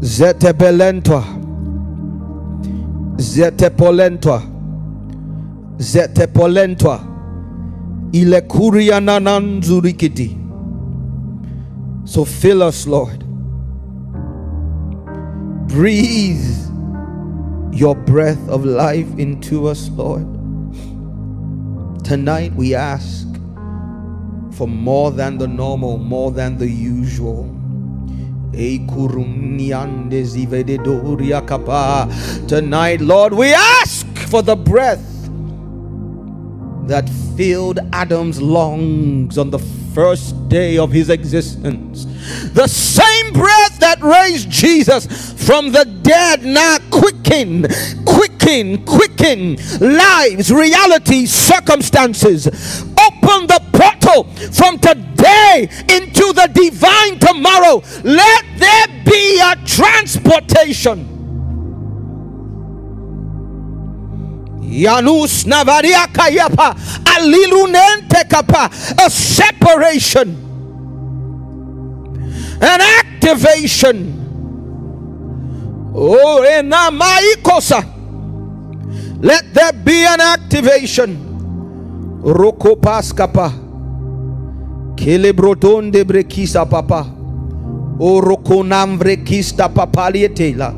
[0.00, 1.24] zete belentwa.
[5.78, 6.26] Zete
[12.04, 13.24] so fill us lord.
[15.68, 16.44] Breathe
[17.72, 20.26] your breath of life into us lord.
[22.04, 23.26] Tonight we ask
[24.52, 27.44] for more than the normal more than the usual.
[32.46, 35.11] Tonight, Lord, we ask for the breath
[36.86, 39.58] that filled Adam's lungs on the
[39.94, 42.04] first day of his existence.
[42.52, 45.06] The same breath that raised Jesus
[45.46, 47.66] from the dead now quicken,
[48.04, 52.46] quicken, quicken lives, realities, circumstances.
[52.46, 57.82] Open the portal from today into the divine tomorrow.
[58.02, 61.11] Let there be a transportation.
[64.72, 66.74] Yanus Navaria Kayapa.
[67.04, 68.70] Alilunente Kapa.
[68.98, 70.32] A separation.
[72.60, 74.18] An activation.
[75.94, 77.84] Oh Enamaikosa
[79.20, 81.16] let there be an activation.
[82.24, 83.52] Roko Paskapa.
[84.96, 87.06] Kelebroton de Brekisa Papa.
[88.00, 90.74] O Roko Namvrekista Papalietela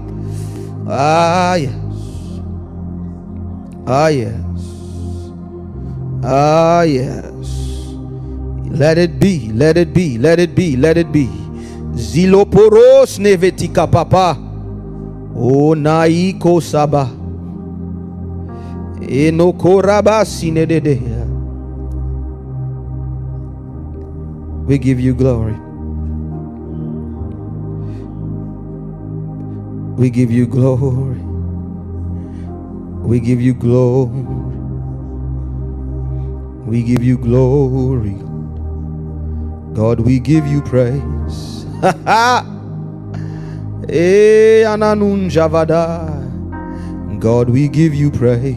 [0.86, 1.83] Ah yes
[3.86, 4.34] Ah, yes.
[6.24, 7.34] Ah, yes.
[8.70, 11.28] Let it be, let it be, let it be, let it be.
[11.94, 14.36] Ziloporos nevetika papa.
[15.36, 17.10] O naiko saba.
[24.66, 25.54] We give you glory.
[29.96, 31.33] We give you glory.
[33.04, 34.24] We give you glory.
[36.66, 38.16] We give you glory.
[39.74, 41.66] God, we give you praise.
[43.88, 44.64] Eh.
[47.20, 48.56] God, we give you praise.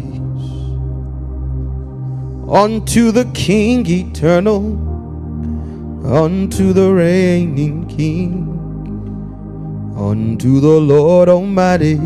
[2.50, 5.02] Unto the King eternal,
[6.06, 8.78] unto the reigning King,
[9.98, 12.00] unto the Lord Almighty.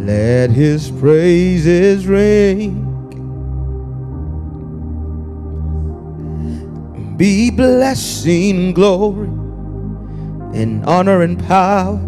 [0.00, 2.86] Let his praises ring.
[7.18, 9.28] Be blessing, glory,
[10.58, 11.98] in honor and power,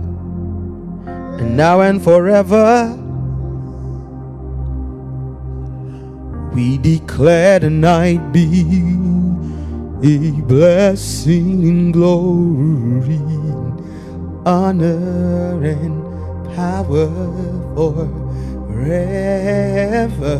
[1.39, 2.99] and now and forever.
[6.55, 8.63] We declare tonight be
[10.03, 13.21] a blessing, glory,
[14.47, 16.12] honor, and
[16.55, 17.09] power
[18.67, 20.39] forever.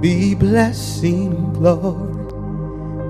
[0.00, 2.32] Be blessing, glory,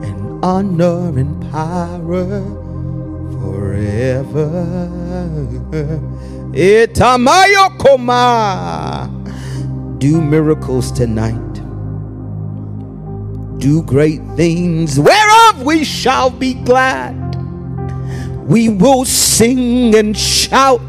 [0.09, 2.43] and honor and power
[3.43, 4.89] forever.
[6.53, 9.11] Itamayo koma.
[9.99, 11.35] Do miracles tonight.
[13.59, 17.28] Do great things whereof we shall be glad
[18.49, 20.81] we will sing and shout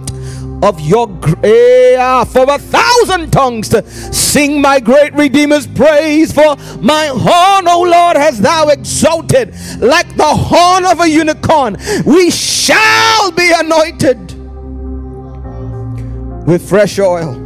[0.63, 6.31] of your grace, for a thousand tongues to sing my great Redeemer's praise.
[6.31, 11.77] For my horn, O Lord, has thou exalted like the horn of a unicorn.
[12.05, 14.33] We shall be anointed
[16.47, 17.45] with fresh oil.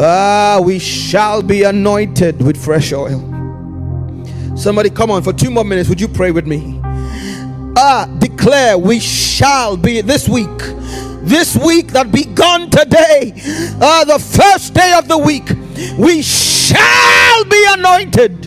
[0.00, 3.37] Ah, we shall be anointed with fresh oil.
[4.58, 6.80] Somebody, come on, for two more minutes, would you pray with me?
[7.76, 10.58] Ah, declare we shall be this week,
[11.22, 13.34] this week that begun today,
[13.80, 15.48] ah, the first day of the week,
[15.96, 18.46] we shall be anointed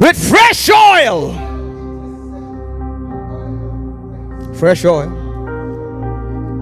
[0.00, 1.34] with fresh oil.
[4.54, 5.10] Fresh oil.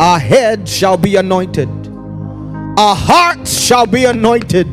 [0.00, 1.68] Our head shall be anointed,
[2.78, 4.68] our hearts shall be anointed,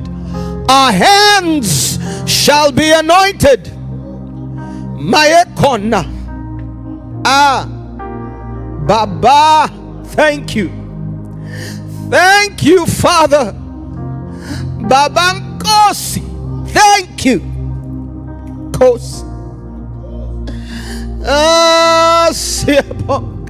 [0.69, 1.94] our hands
[2.26, 3.65] shall be anointed.
[4.99, 6.03] Maekona.
[7.26, 7.67] Ah,
[8.88, 9.67] Baba,
[10.07, 10.69] thank you.
[12.09, 13.53] Thank you, Father.
[14.89, 16.21] Babankosi,
[16.69, 17.39] thank you.
[18.78, 19.23] Kos.
[21.28, 23.49] Ah, Siabok.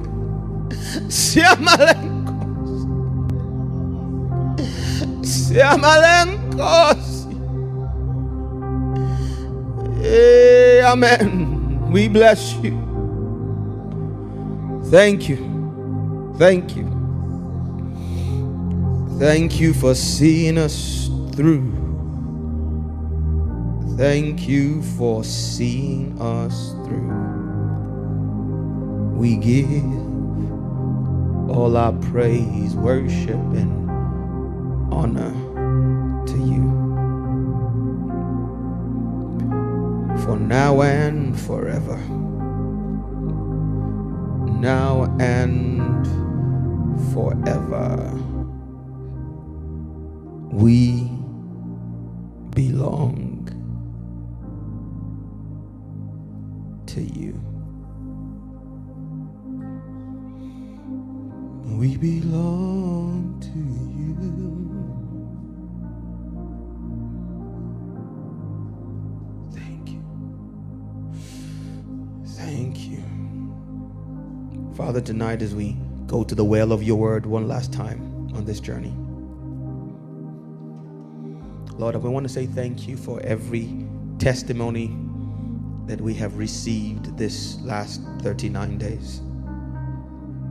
[1.08, 2.86] Siamalenkos.
[5.22, 7.15] Siamalenkos.
[10.08, 11.90] Hey, amen.
[11.90, 12.78] We bless you.
[14.84, 16.34] Thank you.
[16.38, 16.86] Thank you.
[19.18, 21.72] Thank you for seeing us through.
[23.96, 27.10] Thank you for seeing us through.
[29.16, 29.82] We give
[31.50, 33.90] all our praise, worship, and
[34.92, 35.32] honor
[36.26, 36.85] to you.
[40.24, 42.00] For now and forever
[44.66, 46.06] now and
[47.12, 48.12] forever.
[50.50, 51.10] We
[52.50, 53.46] belong
[56.86, 57.34] to you.
[61.78, 63.85] We belong to you.
[72.36, 73.02] Thank you.
[74.76, 75.74] Father, tonight as we
[76.06, 78.94] go to the well of your word one last time on this journey,
[81.78, 83.86] Lord, I want to say thank you for every
[84.18, 84.94] testimony
[85.86, 89.22] that we have received this last 39 days,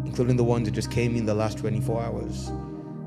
[0.05, 2.51] including the ones that just came in the last 24 hours.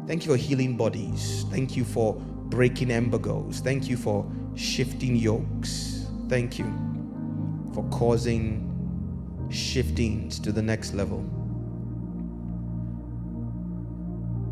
[0.06, 1.44] Thank you for healing bodies.
[1.50, 3.58] Thank you for breaking embargoes.
[3.58, 4.24] Thank you for
[4.54, 6.06] shifting yokes.
[6.28, 6.72] Thank you
[7.74, 8.67] for causing
[9.50, 11.24] shiftings to the next level.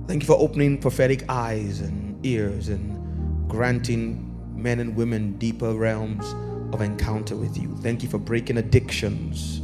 [0.07, 4.22] Thank you for opening prophetic eyes and ears and granting
[4.55, 6.34] men and women deeper realms
[6.72, 7.76] of encounter with you.
[7.78, 9.61] Thank you for breaking addictions,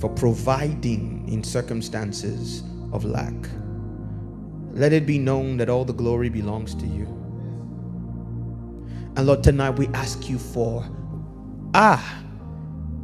[0.00, 2.62] for providing in circumstances
[2.92, 3.34] of lack.
[4.72, 7.06] Let it be known that all the glory belongs to you.
[9.16, 10.88] And Lord, tonight we ask you for,
[11.74, 12.22] ah,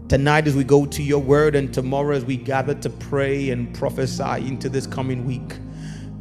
[0.08, 3.74] Tonight, as we go to your word, and tomorrow, as we gather to pray and
[3.74, 5.56] prophesy into this coming week,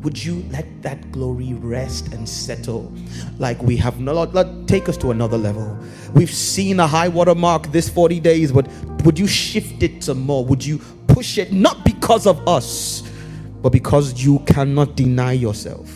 [0.02, 2.92] would you let that glory rest and settle
[3.38, 4.34] like we have not?
[4.34, 5.78] Lord, take us to another level.
[6.16, 8.68] We've seen a high water mark this 40 days, but
[9.04, 10.44] would you shift it some more?
[10.46, 13.04] Would you push it not because of us,
[13.62, 15.92] but because you cannot deny yourself?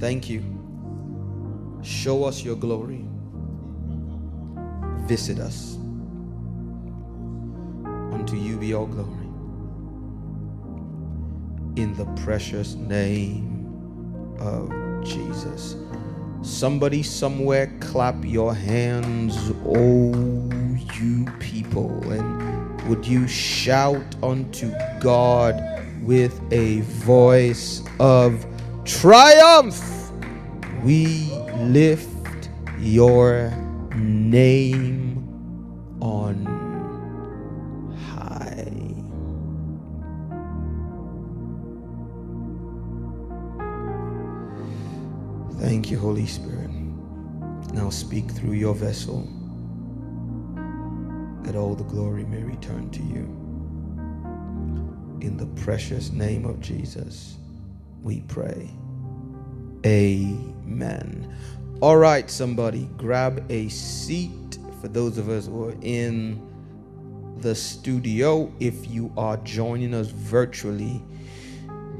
[0.00, 0.42] Thank you.
[1.82, 3.04] Show us your glory
[5.12, 5.76] visit us.
[8.14, 9.28] Unto you be all glory.
[11.76, 13.44] In the precious name
[14.38, 14.70] of
[15.04, 15.76] Jesus.
[16.40, 19.36] Somebody somewhere clap your hands,
[19.66, 20.48] oh
[20.98, 25.62] you people, and would you shout unto God
[26.02, 28.46] with a voice of
[28.86, 30.10] triumph?
[30.82, 32.48] We lift
[32.78, 33.52] your
[33.96, 35.28] name
[36.00, 36.46] on
[37.98, 38.66] high.
[45.60, 46.70] Thank you, Holy Spirit.
[47.72, 49.28] Now speak through your vessel
[51.42, 53.24] that all the glory may return to you.
[55.20, 57.36] In the precious name of Jesus,
[58.02, 58.70] we pray.
[59.86, 61.36] Amen.
[61.82, 66.40] All right, somebody, grab a seat for those of us who are in
[67.38, 68.52] the studio.
[68.60, 71.02] If you are joining us virtually,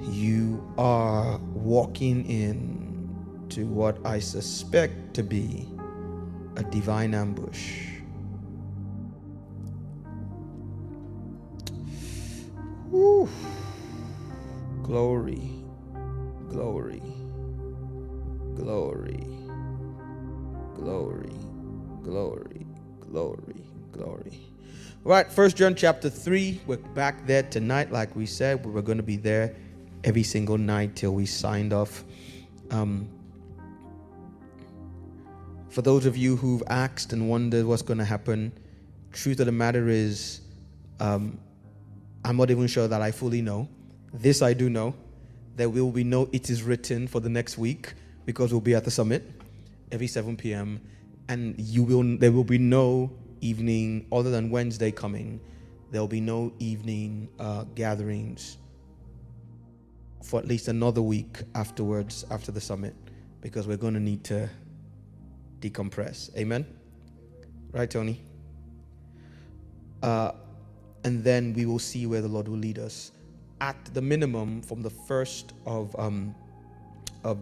[0.02, 5.68] you are walking in to what I suspect to be
[6.54, 7.88] a divine ambush.
[12.88, 13.28] Whew.
[14.84, 15.50] Glory,
[16.48, 17.02] glory,
[18.54, 19.41] glory,
[20.82, 21.30] glory,
[22.02, 22.66] glory,
[23.08, 23.62] glory,
[23.92, 24.40] glory.
[25.04, 26.60] All right, First John chapter 3.
[26.66, 28.66] We're back there tonight, like we said.
[28.66, 29.54] We were going to be there
[30.02, 32.02] every single night till we signed off.
[32.72, 33.08] Um,
[35.68, 38.50] for those of you who've asked and wondered what's going to happen,
[39.12, 40.40] truth of the matter is,
[40.98, 41.38] um,
[42.24, 43.68] I'm not even sure that I fully know.
[44.12, 44.94] This I do know.
[45.54, 47.92] There will be no it is written for the next week
[48.26, 49.41] because we'll be at the summit
[49.92, 50.80] every 7 p.m.
[51.28, 55.40] And you will there will be no evening other than Wednesday coming.
[55.92, 58.56] There will be no evening uh, gatherings
[60.22, 62.94] for at least another week afterwards after the summit
[63.40, 64.48] because we're going to need to
[65.60, 66.34] decompress.
[66.36, 66.64] Amen?
[67.72, 68.20] Right, Tony?
[70.02, 70.32] Uh,
[71.04, 73.12] and then we will see where the Lord will lead us.
[73.60, 76.34] At the minimum, from the first of um,
[77.24, 77.38] of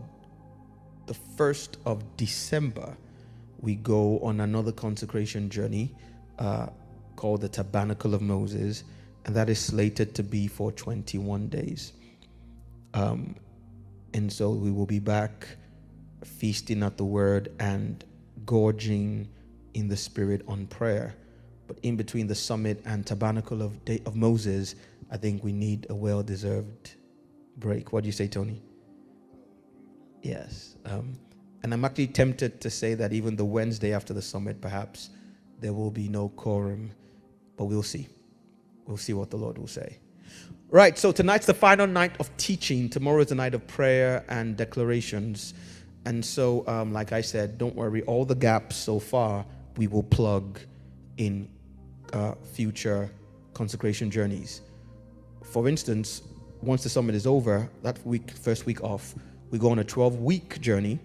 [1.10, 2.96] the first of December,
[3.60, 5.92] we go on another consecration journey
[6.38, 6.68] uh,
[7.16, 8.84] called the Tabernacle of Moses,
[9.24, 11.94] and that is slated to be for 21 days.
[12.94, 13.34] Um,
[14.14, 15.48] and so we will be back
[16.22, 18.04] feasting at the Word and
[18.46, 19.26] gorging
[19.74, 21.16] in the spirit on prayer.
[21.66, 24.76] But in between the summit and tabernacle of, of Moses,
[25.10, 26.94] I think we need a well deserved
[27.56, 27.92] break.
[27.92, 28.62] What do you say, Tony?
[30.22, 30.76] Yes.
[30.84, 31.14] Um,
[31.62, 35.10] and I'm actually tempted to say that even the Wednesday after the summit, perhaps
[35.60, 36.90] there will be no quorum,
[37.56, 38.08] but we'll see.
[38.86, 39.98] We'll see what the Lord will say.
[40.70, 42.88] Right, so tonight's the final night of teaching.
[42.88, 45.52] Tomorrow is the night of prayer and declarations.
[46.06, 49.44] And so, um, like I said, don't worry, all the gaps so far
[49.76, 50.60] we will plug
[51.16, 51.48] in
[52.12, 53.10] uh, future
[53.52, 54.62] consecration journeys.
[55.42, 56.22] For instance,
[56.62, 59.14] once the summit is over, that week, first week off,
[59.50, 60.98] we go on a 12 week journey.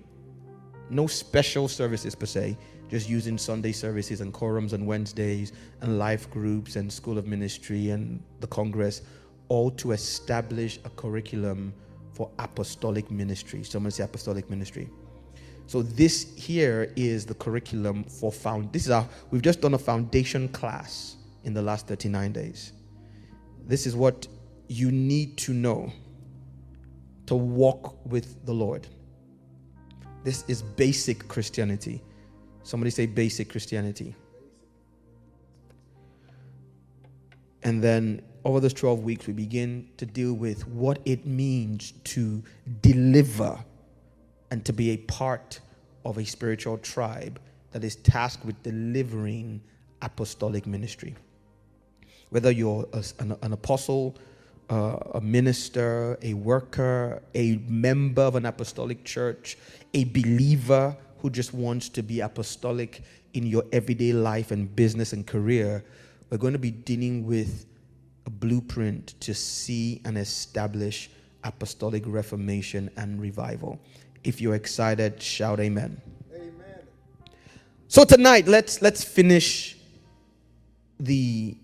[0.89, 2.57] No special services per se,
[2.89, 7.89] just using Sunday services and quorums on Wednesdays and life groups and school of ministry
[7.89, 9.01] and the Congress,
[9.49, 11.73] all to establish a curriculum
[12.13, 13.63] for apostolic ministry.
[13.63, 14.89] Someone say apostolic ministry.
[15.67, 18.71] So this here is the curriculum for found.
[18.71, 19.07] This is our.
[19.31, 22.73] We've just done a foundation class in the last 39 days.
[23.65, 24.27] This is what
[24.67, 25.91] you need to know
[27.28, 28.88] to walk with the Lord.
[30.23, 32.01] This is basic Christianity.
[32.63, 34.15] Somebody say basic Christianity.
[37.63, 42.43] And then over those 12 weeks, we begin to deal with what it means to
[42.82, 43.57] deliver
[44.51, 45.59] and to be a part
[46.05, 47.39] of a spiritual tribe
[47.71, 49.61] that is tasked with delivering
[50.01, 51.15] apostolic ministry.
[52.30, 52.88] Whether you're
[53.19, 54.15] an, apostle,
[54.70, 59.57] uh, a minister, a worker, a member of an apostolic church,
[59.93, 63.01] a believer who just wants to be apostolic
[63.34, 65.84] in your everyday life and business and career,
[66.30, 67.66] we're going to be dealing with
[68.26, 71.09] a blueprint to see and establish
[71.43, 73.80] apostolic reformation and revival.
[74.24, 76.01] If you're excited, shout amen.
[76.34, 76.80] Amen.
[77.88, 79.78] So tonight, let's let's finish
[80.99, 81.55] the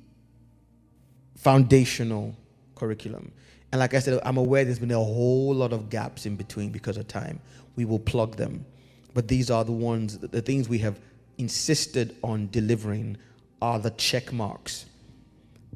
[1.36, 2.36] foundational
[2.82, 3.32] curriculum.
[3.72, 6.72] And like I said, I'm aware there's been a whole lot of gaps in between
[6.72, 7.40] because of time.
[7.76, 8.66] We will plug them.
[9.14, 11.00] But these are the ones, the things we have
[11.38, 13.18] insisted on delivering
[13.62, 14.86] are the check marks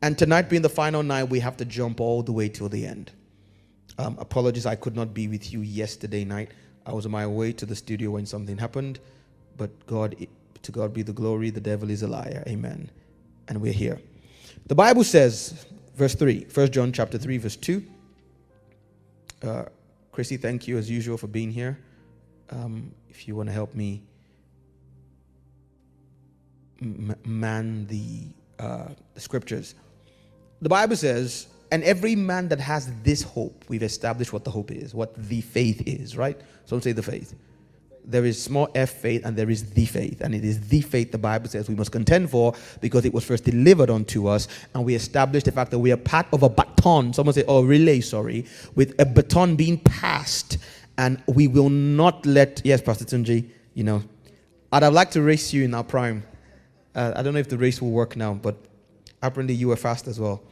[0.02, 2.86] and tonight being the final night, we have to jump all the way till the
[2.86, 3.12] end.
[3.98, 6.52] Um, apologies, I could not be with you yesterday night.
[6.86, 9.00] I was on my way to the studio when something happened,
[9.58, 10.16] but God,
[10.62, 11.50] to God be the glory.
[11.50, 12.44] The devil is a liar.
[12.48, 12.90] Amen.
[13.48, 14.00] And we're here.
[14.68, 15.66] The Bible says,
[15.96, 17.84] verse 3, 1 John chapter 3, verse 2.
[19.44, 19.66] Uh,
[20.12, 21.78] Chrissy, thank you as usual for being here.
[22.50, 24.04] Um, if you want to help me
[27.26, 28.28] man the,
[28.60, 29.76] uh, the scriptures
[30.62, 34.72] the Bible says, and every man that has this hope, we've established what the hope
[34.72, 36.40] is, what the faith is, right?
[36.66, 37.36] So say the faith.
[38.08, 40.22] There is small f faith and there is the faith.
[40.22, 43.24] And it is the faith the Bible says we must contend for because it was
[43.24, 44.48] first delivered unto us.
[44.74, 47.14] And we established the fact that we are part of a baton.
[47.14, 48.46] Someone say, oh, relay, sorry,
[48.76, 50.58] with a baton being passed.
[50.98, 54.02] And we will not let, yes, Pastor Tunji, you know,
[54.72, 56.24] I'd have liked to race you in our prime.
[56.94, 58.56] Uh, I don't know if the race will work now, but
[59.26, 60.44] Apparently, you were fast as well.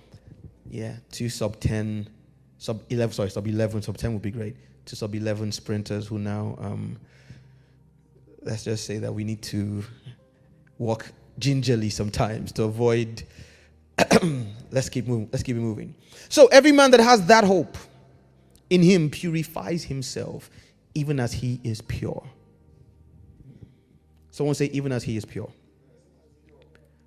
[0.67, 2.09] Yeah, two sub 10,
[2.57, 4.55] sub 11, sorry, sub 11, sub 10 would be great.
[4.85, 6.97] Two sub 11 sprinters who now, um,
[8.45, 9.83] let's just say that we need to
[10.77, 13.23] walk gingerly sometimes to avoid.
[14.71, 15.29] let's keep moving.
[15.31, 15.95] Let's keep it moving.
[16.29, 17.77] So every man that has that hope
[18.69, 20.49] in him purifies himself,
[20.95, 22.23] even as he is pure.
[24.31, 25.51] Someone say, even as he is pure.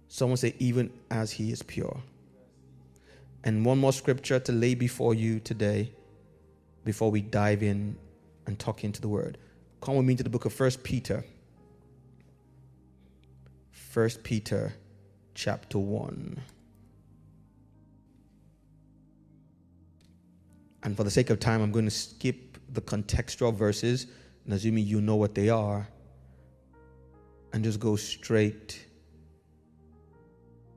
[0.08, 2.00] Someone say, even as he is pure.
[3.42, 5.92] And one more scripture to lay before you today
[6.84, 7.96] before we dive in
[8.46, 9.38] and talk into the word.
[9.86, 11.24] Come with me to the book of First Peter.
[13.70, 14.74] First Peter
[15.36, 16.42] chapter 1.
[20.82, 24.08] And for the sake of time, I'm going to skip the contextual verses,
[24.44, 25.86] and assuming you know what they are,
[27.52, 28.84] and just go straight.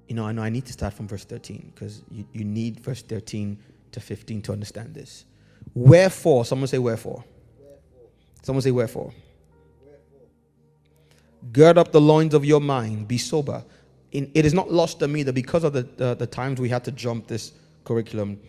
[0.08, 2.80] You know, I know I need to start from verse 13 because you, you need
[2.80, 3.58] verse 13
[3.92, 5.26] to 15 to understand this.
[5.74, 7.24] Wherefore, someone say, wherefore.
[8.42, 9.14] Someone say, wherefore.
[11.52, 13.64] Gird up the loins of your mind, be sober.
[14.12, 16.70] In, it is not lost on me that because of the, the, the times we
[16.70, 18.40] had to jump this curriculum,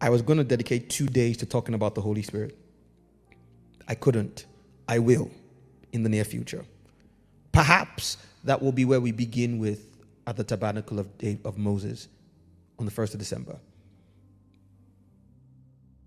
[0.00, 2.58] I was going to dedicate two days to talking about the Holy Spirit.
[3.86, 4.46] I couldn't.
[4.88, 5.30] I will
[5.92, 6.64] in the near future.
[7.52, 9.86] Perhaps that will be where we begin with
[10.26, 11.08] at the tabernacle of,
[11.44, 12.08] of Moses
[12.78, 13.56] on the 1st of December.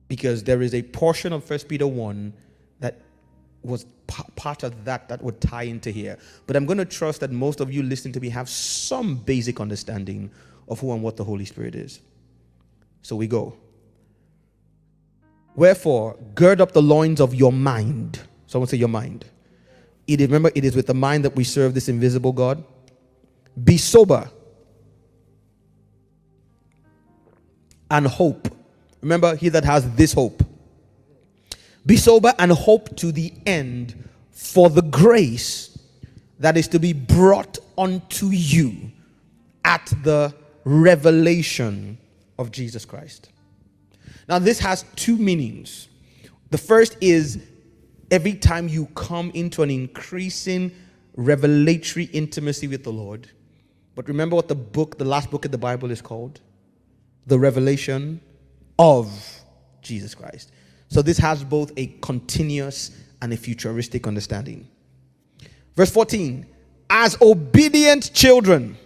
[0.07, 2.33] Because there is a portion of 1 Peter 1
[2.79, 3.01] that
[3.65, 3.85] was
[4.35, 6.17] part of that that would tie into here.
[6.47, 9.59] But I'm going to trust that most of you listening to me have some basic
[9.59, 10.31] understanding
[10.67, 11.99] of who and what the Holy Spirit is.
[13.01, 13.57] So we go.
[15.55, 18.19] Wherefore, gird up the loins of your mind.
[18.47, 19.25] Someone say your mind.
[20.07, 22.63] It is, remember, it is with the mind that we serve this invisible God.
[23.63, 24.29] Be sober
[27.89, 28.53] and hope.
[29.01, 30.44] Remember, he that has this hope.
[31.85, 35.77] Be sober and hope to the end for the grace
[36.39, 38.91] that is to be brought unto you
[39.63, 40.33] at the
[40.63, 41.97] revelation
[42.37, 43.29] of Jesus Christ.
[44.27, 45.87] Now, this has two meanings.
[46.49, 47.39] The first is
[48.11, 50.71] every time you come into an increasing
[51.15, 53.29] revelatory intimacy with the Lord.
[53.95, 56.41] But remember what the book, the last book of the Bible is called?
[57.27, 58.19] The revelation
[58.77, 59.09] of
[59.81, 60.51] Jesus Christ.
[60.89, 64.67] So this has both a continuous and a futuristic understanding.
[65.75, 66.45] Verse 14,
[66.89, 68.77] as obedient children,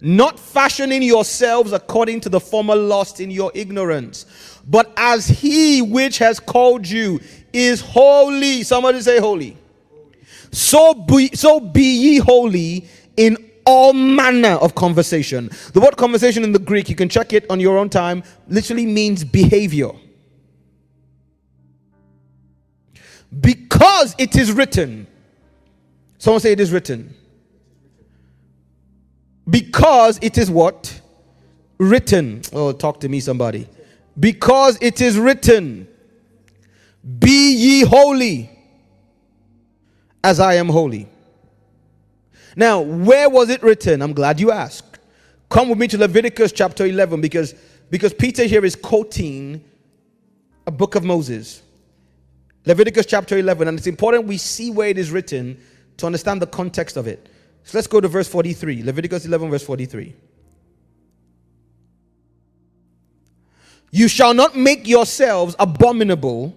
[0.00, 6.18] not fashioning yourselves according to the former lust in your ignorance, but as he which
[6.18, 7.20] has called you
[7.52, 8.62] is holy.
[8.64, 9.56] Somebody say holy.
[10.50, 15.50] So be, so be ye holy in all manner of conversation.
[15.72, 18.86] The word conversation in the Greek, you can check it on your own time, literally
[18.86, 19.92] means behavior.
[23.40, 25.06] Because it is written.
[26.18, 27.14] Someone say it is written.
[29.48, 31.00] Because it is what?
[31.78, 32.42] Written.
[32.52, 33.68] Oh, talk to me, somebody.
[34.18, 35.88] Because it is written,
[37.18, 38.50] Be ye holy,
[40.22, 41.08] as I am holy.
[42.54, 44.02] Now, where was it written?
[44.02, 44.98] I'm glad you asked.
[45.48, 47.54] Come with me to Leviticus chapter 11 because,
[47.90, 49.64] because Peter here is quoting
[50.66, 51.62] a book of Moses.
[52.64, 55.60] Leviticus chapter 11, and it's important we see where it is written
[55.96, 57.28] to understand the context of it.
[57.64, 58.82] So let's go to verse 43.
[58.82, 60.14] Leviticus 11, verse 43.
[63.90, 66.56] You shall not make yourselves abominable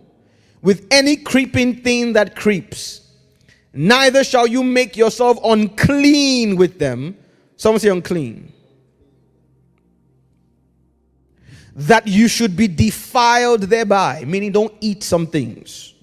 [0.62, 3.02] with any creeping thing that creeps,
[3.74, 7.18] neither shall you make yourself unclean with them.
[7.58, 8.52] Someone say unclean.
[11.76, 15.95] That you should be defiled thereby, meaning don't eat some things.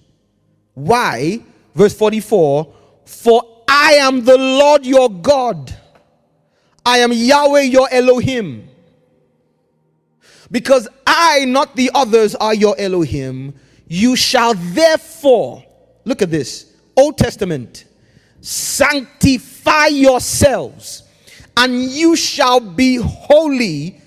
[0.75, 1.41] Why?
[1.75, 2.73] Verse 44
[3.05, 5.75] For I am the Lord your God.
[6.85, 8.68] I am Yahweh your Elohim.
[10.51, 13.55] Because I, not the others, are your Elohim.
[13.87, 15.64] You shall therefore,
[16.05, 17.87] look at this, Old Testament,
[18.41, 21.05] sanctify yourselves,
[21.57, 24.01] and you shall be holy,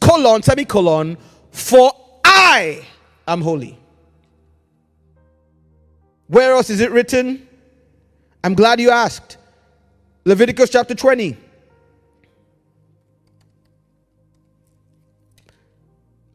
[0.00, 1.16] colon, semicolon,
[1.50, 1.92] for
[2.24, 2.86] I
[3.26, 3.78] am holy.
[6.28, 7.46] Where else is it written?
[8.42, 9.36] I'm glad you asked.
[10.24, 11.36] Leviticus chapter 20.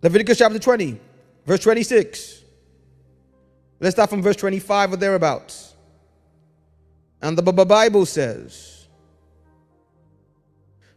[0.01, 0.99] Leviticus chapter 20,
[1.45, 2.41] verse 26.
[3.81, 5.73] Let's start from verse 25 or thereabouts.
[7.21, 8.87] And the Bible says,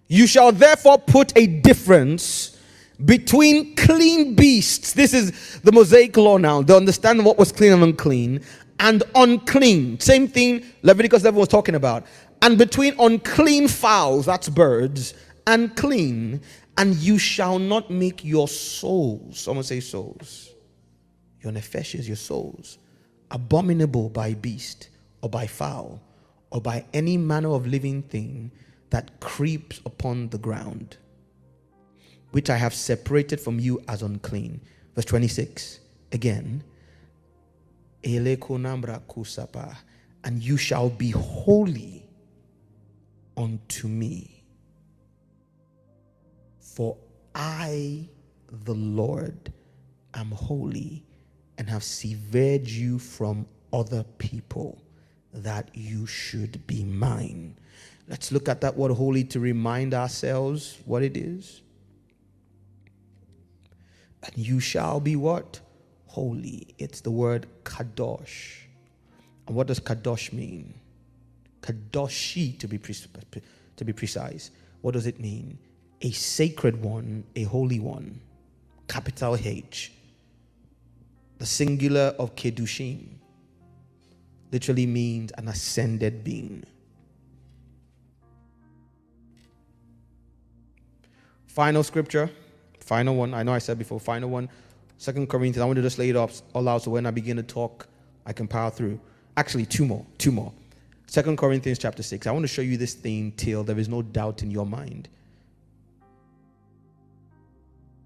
[0.06, 2.58] You shall therefore put a difference
[3.04, 4.92] between clean beasts.
[4.92, 6.62] This is the Mosaic law now.
[6.62, 8.42] They understand what was clean and unclean,
[8.82, 9.98] and unclean.
[10.00, 12.04] Same thing Leviticus 11 was talking about.
[12.42, 15.14] And between unclean fowls, that's birds,
[15.46, 16.42] and clean,
[16.76, 20.50] and you shall not make your souls, someone say souls,
[21.40, 22.78] your nefeshes, your souls,
[23.30, 24.88] abominable by beast
[25.22, 26.00] or by fowl
[26.50, 28.50] or by any manner of living thing
[28.90, 30.96] that creeps upon the ground,
[32.32, 34.60] which I have separated from you as unclean.
[34.96, 35.78] Verse 26
[36.10, 36.64] again.
[40.24, 42.08] And you shall be holy
[43.36, 44.44] unto me.
[46.60, 46.96] For
[47.34, 48.08] I,
[48.50, 49.52] the Lord,
[50.14, 51.04] am holy
[51.58, 54.82] and have severed you from other people
[55.32, 57.56] that you should be mine.
[58.08, 61.62] Let's look at that word holy to remind ourselves what it is.
[64.22, 65.60] And you shall be what?
[66.12, 66.66] Holy.
[66.76, 68.58] It's the word kadosh.
[69.46, 70.74] And what does kadosh mean?
[71.62, 72.94] Kadoshi, to be, pre-
[73.76, 74.50] to be precise.
[74.82, 75.56] What does it mean?
[76.02, 78.20] A sacred one, a holy one.
[78.88, 79.90] Capital H.
[81.38, 83.06] The singular of kedushim
[84.50, 86.62] literally means an ascended being.
[91.46, 92.28] Final scripture,
[92.80, 93.32] final one.
[93.32, 94.50] I know I said before, final one.
[95.02, 95.60] Second Corinthians.
[95.60, 97.88] I want to just lay it up all so when I begin to talk,
[98.24, 99.00] I can power through.
[99.36, 100.06] Actually, two more.
[100.16, 100.52] Two more.
[101.08, 102.24] Second Corinthians chapter 6.
[102.28, 105.08] I want to show you this thing till there is no doubt in your mind.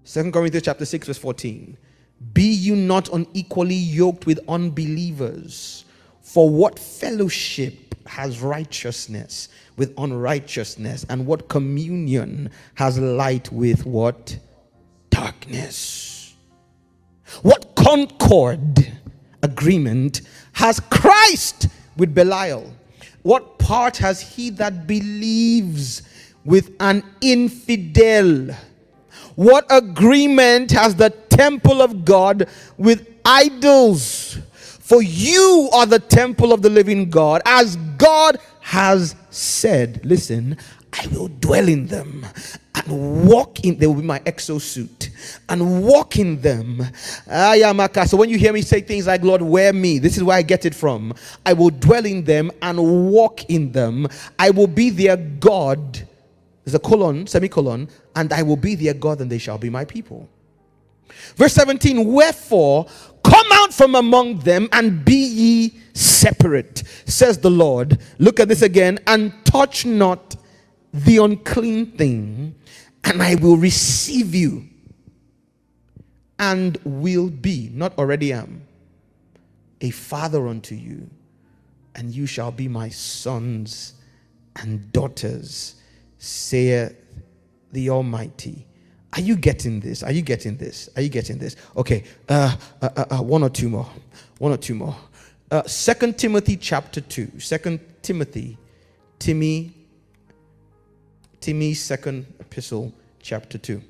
[0.05, 1.77] Second Corinthians chapter 6, verse 14.
[2.33, 5.85] Be you not unequally yoked with unbelievers.
[6.21, 11.05] For what fellowship has righteousness with unrighteousness?
[11.09, 14.39] And what communion has light with what?
[15.11, 16.16] Darkness.
[17.41, 18.93] What concord
[19.43, 20.21] agreement
[20.53, 21.67] has Christ
[21.97, 22.73] with Belial?
[23.23, 26.03] What part has he that believes
[26.45, 28.55] with an infidel?
[29.35, 32.47] What agreement has the temple of God
[32.77, 34.39] with idols?
[34.53, 40.05] For you are the temple of the living God, as God has said.
[40.05, 40.57] Listen,
[40.93, 42.25] I will dwell in them
[42.85, 45.09] and walk in they will be my exosuit
[45.49, 46.81] and walk in them.
[47.29, 50.23] Ah, Ayamaka so when you hear me say things like lord wear me this is
[50.23, 51.13] where i get it from.
[51.45, 54.07] I will dwell in them and walk in them.
[54.39, 56.07] I will be their god.
[56.63, 59.85] There's a colon semicolon and i will be their god and they shall be my
[59.85, 60.29] people.
[61.35, 62.87] Verse 17 wherefore
[63.27, 67.99] Come out from among them and be ye separate, says the Lord.
[68.19, 68.99] Look at this again.
[69.05, 70.37] And touch not
[70.93, 72.55] the unclean thing,
[73.07, 74.67] and I will receive you
[76.39, 78.63] and will be, not already am,
[79.79, 81.09] a father unto you,
[81.95, 83.93] and you shall be my sons
[84.57, 85.75] and daughters,
[86.17, 86.95] saith
[87.71, 88.67] the Almighty.
[89.13, 90.03] Are you getting this?
[90.03, 90.89] Are you getting this?
[90.97, 91.55] Are you getting this?
[91.77, 93.89] Okay, uh, uh, uh, uh, one or two more.
[94.39, 94.95] One or two more.
[95.49, 97.39] Uh, Second Timothy chapter 2.
[97.39, 98.57] Second Timothy,
[99.17, 99.76] Timmy,
[101.39, 103.81] Timmy's second epistle, chapter 2.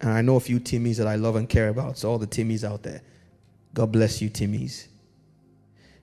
[0.00, 1.98] And I know a few Timmys that I love and care about.
[1.98, 3.02] So all the Timmys out there,
[3.74, 4.86] God bless you, Timmys.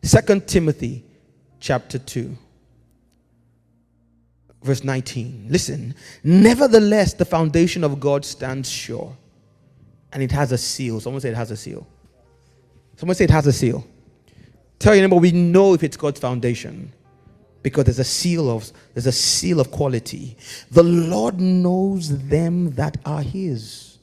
[0.02, 1.04] Second Timothy
[1.60, 2.38] chapter 2
[4.66, 5.48] verse 19.
[5.50, 9.16] Listen, nevertheless, the foundation of God stands sure,
[10.12, 11.00] and it has a seal.
[11.00, 11.88] Someone say it has a seal.
[12.98, 13.86] Someone say it has a seal.
[14.80, 16.92] Tell your neighbor, we know if it's God's foundation
[17.66, 20.38] because there's a seal of there's a seal of quality.
[20.70, 23.98] The Lord knows them that are His.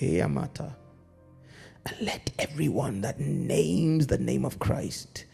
[0.00, 0.72] Eh, Eamata.
[1.86, 5.24] And let everyone that names the name of Christ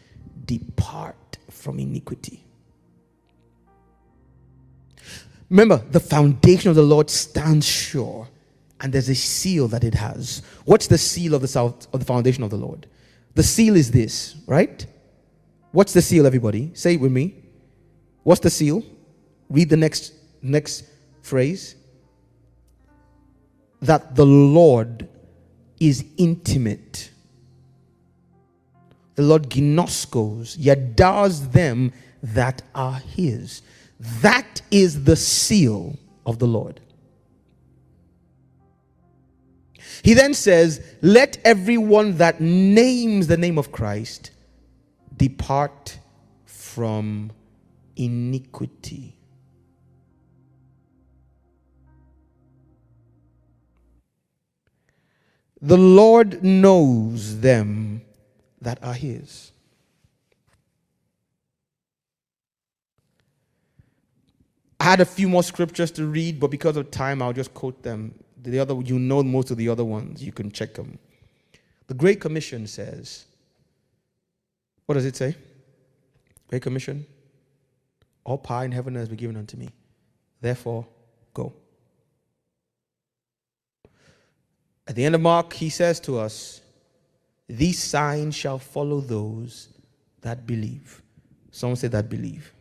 [0.45, 2.43] depart from iniquity.
[5.51, 8.27] Remember, the foundation of the Lord stands sure,
[8.81, 10.41] and there's a seal that it has.
[10.65, 12.87] What's the seal of the south of the foundation of the Lord?
[13.35, 14.87] The seal is this, right?
[15.73, 16.71] What's the seal, everybody?
[16.73, 17.35] Say it with me.
[18.23, 18.81] What's the seal?
[19.49, 20.85] Read the next next
[21.21, 21.75] phrase.
[23.81, 25.09] That the Lord
[25.81, 27.09] is intimate
[29.15, 33.61] the Lord ginoskos, yet does them that are his.
[33.99, 36.79] That is the seal of the Lord.
[40.01, 44.31] He then says, Let everyone that names the name of Christ
[45.17, 45.99] depart
[46.45, 47.31] from
[47.95, 49.15] iniquity.
[55.61, 58.01] The Lord knows them
[58.61, 59.53] that are his.
[64.79, 67.81] I had a few more scriptures to read, but because of time, I'll just quote
[67.83, 68.13] them.
[68.41, 70.21] The other, you know most of the other ones.
[70.21, 70.99] You can check them.
[71.87, 73.25] The Great Commission says,
[74.85, 75.35] what does it say?
[76.47, 77.05] Great Commission.
[78.23, 79.69] All power in heaven has been given unto me.
[80.41, 80.85] Therefore,
[81.33, 81.53] go.
[84.87, 86.61] At the end of Mark, he says to us,
[87.47, 89.69] These signs shall follow those
[90.21, 91.01] that believe.
[91.51, 92.51] Someone say that believe.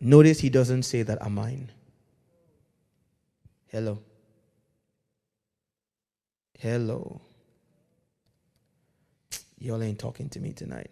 [0.00, 1.70] Notice he doesn't say that are mine.
[3.68, 3.98] Hello.
[6.58, 7.20] Hello.
[9.60, 10.90] Y'all ain't talking to me tonight.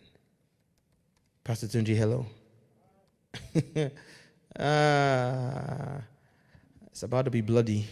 [1.42, 2.26] Pastor Tunji, hello.
[4.58, 6.02] ah,
[6.86, 7.86] it's about to be bloody.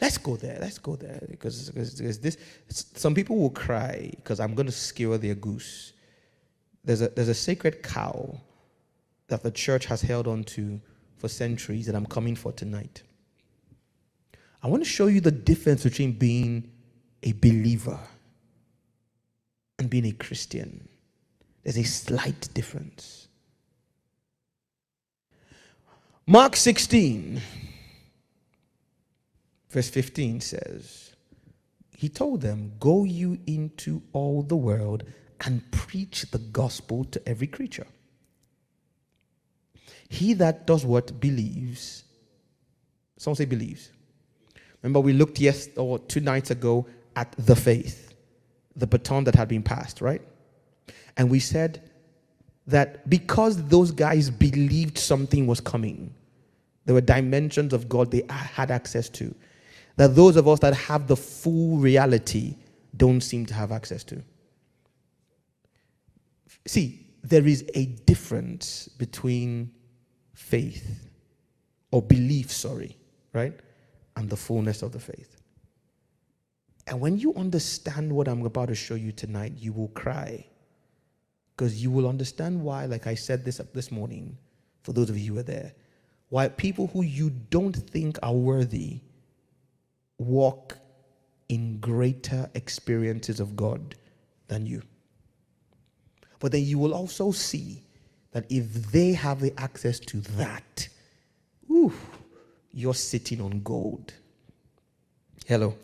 [0.00, 0.58] Let's go there.
[0.60, 2.36] Let's go there because, because, because this.
[2.68, 5.94] Some people will cry because I'm going to skewer their goose.
[6.84, 8.40] There's a there's a sacred cow
[9.26, 10.80] that the church has held on to
[11.16, 13.02] for centuries that I'm coming for tonight.
[14.62, 16.70] I want to show you the difference between being
[17.24, 17.98] a believer
[19.82, 20.88] and being a Christian.
[21.64, 23.26] There's a slight difference.
[26.24, 27.42] Mark 16,
[29.68, 31.16] verse 15 says,
[31.96, 35.02] He told them, Go you into all the world
[35.40, 37.88] and preach the gospel to every creature.
[40.08, 42.04] He that does what believes,
[43.16, 43.90] someone say believes.
[44.80, 48.11] Remember, we looked yes or two nights ago at the faith,
[48.76, 50.22] the baton that had been passed, right?
[51.16, 51.90] And we said
[52.66, 56.14] that because those guys believed something was coming,
[56.84, 59.34] there were dimensions of God they had access to,
[59.96, 62.56] that those of us that have the full reality
[62.96, 64.22] don't seem to have access to.
[66.66, 69.72] See, there is a difference between
[70.34, 71.08] faith
[71.90, 72.96] or belief, sorry,
[73.32, 73.54] right?
[74.16, 75.41] And the fullness of the faith.
[76.86, 80.46] And when you understand what I'm about to show you tonight, you will cry
[81.56, 84.36] because you will understand why, like I said this this morning,
[84.82, 85.72] for those of you who are there,
[86.28, 89.00] why people who you don't think are worthy
[90.18, 90.78] walk
[91.48, 93.94] in greater experiences of God
[94.48, 94.82] than you.
[96.40, 97.82] But then you will also see
[98.32, 100.88] that if they have the access to that,
[101.70, 101.92] ooh,
[102.72, 104.14] you're sitting on gold.
[105.46, 105.76] Hello.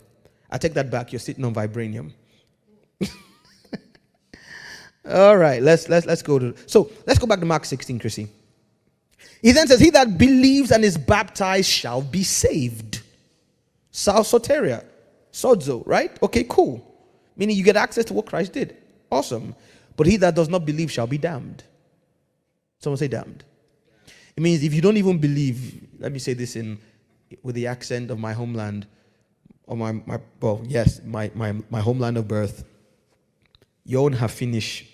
[0.51, 1.13] I take that back.
[1.13, 2.13] You're sitting on vibranium.
[5.09, 8.29] All right, let's let's let's go to so let's go back to Mark 16, Chrissy.
[9.43, 13.03] He then says, He that believes and is baptized shall be saved.
[13.91, 14.85] Sal soteria.
[15.33, 16.21] Sozo, right?
[16.23, 16.85] Okay, cool.
[17.37, 18.77] Meaning you get access to what Christ did.
[19.11, 19.55] Awesome.
[19.97, 21.63] But he that does not believe shall be damned.
[22.81, 23.45] Someone say damned.
[24.37, 26.79] It means if you don't even believe, let me say this in
[27.43, 28.87] with the accent of my homeland,
[29.69, 32.65] or my, my well, yes, my, my, my homeland of birth,
[33.87, 34.85] won't have finished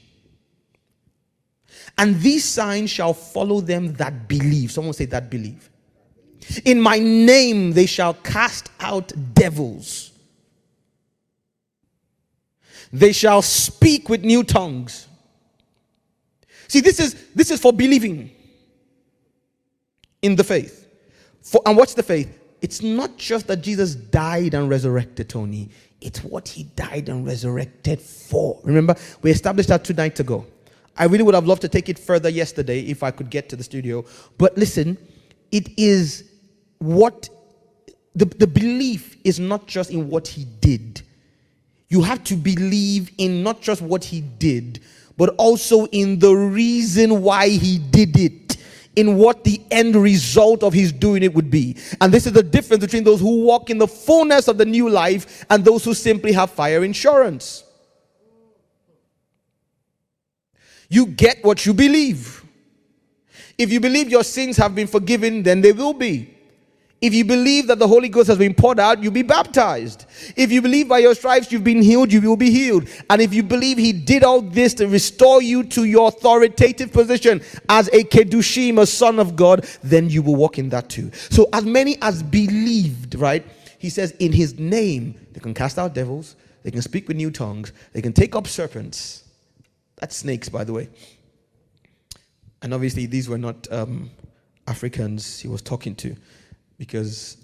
[1.99, 4.73] and these signs shall follow them that believe.
[4.73, 5.71] Someone say that believe.
[6.65, 10.13] In my name they shall cast out devils.
[12.93, 15.09] They shall speak with new tongues.
[16.69, 18.31] See, this is this is for believing
[20.23, 20.87] in the faith.
[21.43, 22.41] For, and what's the faith?
[22.65, 25.69] It's not just that Jesus died and resurrected, Tony.
[26.01, 28.59] It's what he died and resurrected for.
[28.65, 30.47] Remember, we established that two nights ago.
[30.97, 33.57] I really would have loved to take it further yesterday if I could get to
[33.57, 34.03] the studio.
[34.39, 34.97] But listen,
[35.53, 36.25] it is
[36.79, 37.29] what
[38.15, 41.03] the, the belief is not just in what he did.
[41.91, 44.81] You have to believe in not just what he did,
[45.19, 48.57] but also in the reason why he did it,
[48.97, 51.77] in what the end result of his doing it would be.
[52.01, 54.89] And this is the difference between those who walk in the fullness of the new
[54.89, 57.65] life and those who simply have fire insurance.
[60.89, 62.45] You get what you believe.
[63.57, 66.34] If you believe your sins have been forgiven, then they will be.
[67.05, 70.07] If you believe that the Holy Ghost has been poured out, you'll be baptized.
[70.37, 72.89] If you believe by your stripes you've been healed, you will be healed.
[73.11, 77.43] And if you believe He did all this to restore you to your authoritative position
[77.69, 81.11] as a Kedushim, a son of God, then you will walk in that too.
[81.13, 83.45] So, as many as believed, right?
[83.79, 87.31] He says, in His name, they can cast out devils, they can speak with new
[87.31, 89.25] tongues, they can take up serpents.
[89.97, 90.89] That's snakes, by the way.
[92.63, 94.11] And obviously, these were not um,
[94.67, 96.17] Africans he was talking to
[96.85, 97.39] because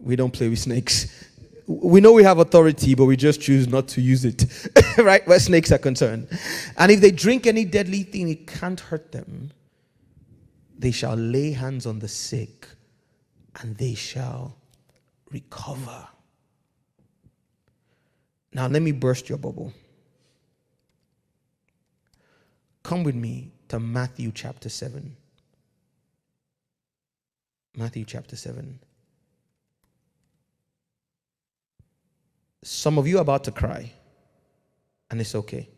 [0.00, 1.28] we don't play with snakes.
[1.66, 4.44] We know we have authority, but we just choose not to use it,
[4.98, 5.26] right?
[5.28, 6.26] Where snakes are concerned.
[6.76, 9.52] And if they drink any deadly thing, it can't hurt them.
[10.78, 12.66] They shall lay hands on the sick
[13.60, 14.56] and they shall
[15.30, 16.08] recover.
[18.52, 19.72] Now, let me burst your bubble.
[22.82, 25.14] Come with me to Matthew chapter 7.
[27.78, 28.80] Matthew chapter 7.
[32.64, 33.92] Some of you are about to cry,
[35.10, 35.68] and it's okay.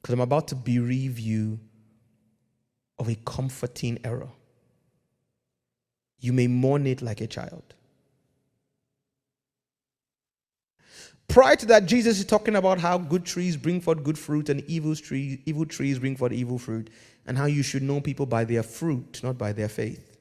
[0.00, 1.60] Because I'm about to bereave you
[2.98, 4.30] of a comforting error.
[6.20, 7.74] You may mourn it like a child.
[11.28, 14.62] Prior to that, Jesus is talking about how good trees bring forth good fruit and
[14.66, 16.88] evil trees, evil trees bring forth evil fruit,
[17.26, 20.13] and how you should know people by their fruit, not by their faith,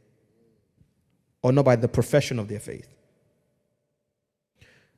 [1.43, 2.87] or not by the profession of their faith.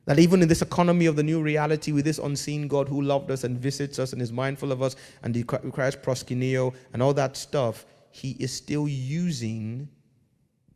[0.06, 3.30] That even in this economy of the new reality, with this unseen God who loved
[3.30, 7.36] us and visits us and is mindful of us and requires proskuneo and all that
[7.36, 9.88] stuff, He is still using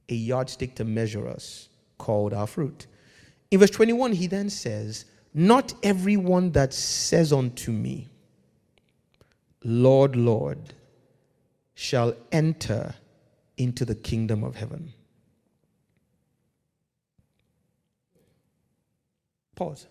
[0.08, 2.88] a yardstick to measure us called our fruit.
[3.52, 8.08] In verse 21, He then says, not everyone that says unto me,
[9.62, 10.74] Lord, Lord,
[11.74, 12.94] shall enter
[13.56, 14.92] into the kingdom of heaven.
[19.60, 19.86] Pause.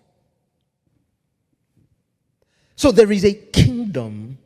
[2.75, 4.39] So there is a kingdom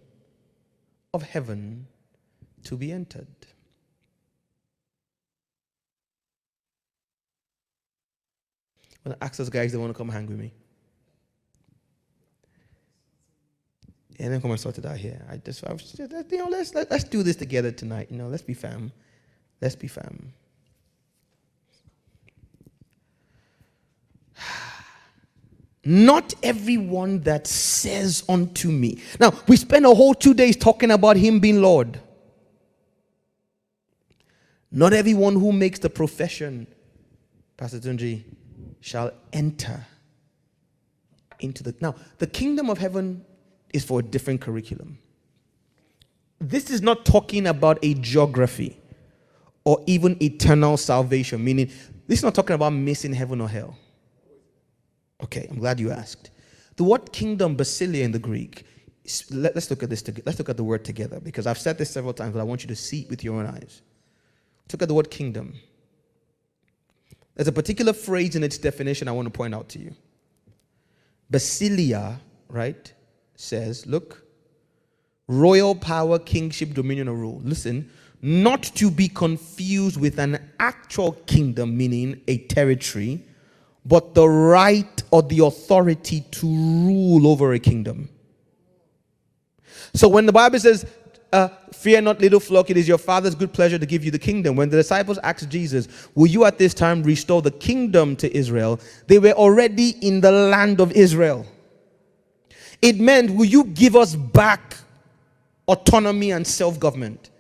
[1.13, 1.87] of heaven
[2.65, 3.25] to be entered.
[9.03, 10.51] When I ask those guys, they want to come hang with me.
[14.19, 15.25] and then come and sort it out here.
[15.29, 18.07] I just, I was you know, let's let, let's do this together tonight.
[18.11, 18.91] You know, let's be fam.
[19.61, 20.33] Let's be fam.
[25.85, 29.01] Not everyone that says unto me.
[29.19, 31.99] Now, we spent a whole two days talking about him being Lord.
[34.71, 36.67] Not everyone who makes the profession,
[37.57, 38.23] Pastor Tunji,
[38.79, 39.85] shall enter
[41.39, 41.75] into the.
[41.79, 43.25] Now, the kingdom of heaven
[43.73, 44.97] is for a different curriculum.
[46.39, 48.77] This is not talking about a geography
[49.65, 51.67] or even eternal salvation, meaning
[52.07, 53.77] this is not talking about missing heaven or hell.
[55.23, 56.31] Okay, I'm glad you asked.
[56.75, 58.65] The word kingdom, Basileia in the Greek,
[59.31, 60.01] let, us look at this.
[60.01, 60.23] Together.
[60.25, 62.63] Let's look at the word together because I've said this several times, but I want
[62.63, 63.81] you to see it with your own eyes.
[64.71, 65.53] Look at the word kingdom.
[67.35, 69.95] There's a particular phrase in its definition I want to point out to you.
[71.31, 72.93] Basileia, right,
[73.35, 74.23] says, look,
[75.27, 77.41] royal power, kingship, dominion, or rule.
[77.43, 77.89] Listen,
[78.21, 83.25] not to be confused with an actual kingdom, meaning a territory,
[83.85, 88.09] but the right or the authority to rule over a kingdom.
[89.93, 90.85] So when the Bible says,
[91.31, 94.19] uh, Fear not, little flock, it is your Father's good pleasure to give you the
[94.19, 94.55] kingdom.
[94.55, 98.79] When the disciples asked Jesus, Will you at this time restore the kingdom to Israel?
[99.07, 101.45] They were already in the land of Israel.
[102.81, 104.77] It meant, will you give us back
[105.67, 107.31] autonomy and self government?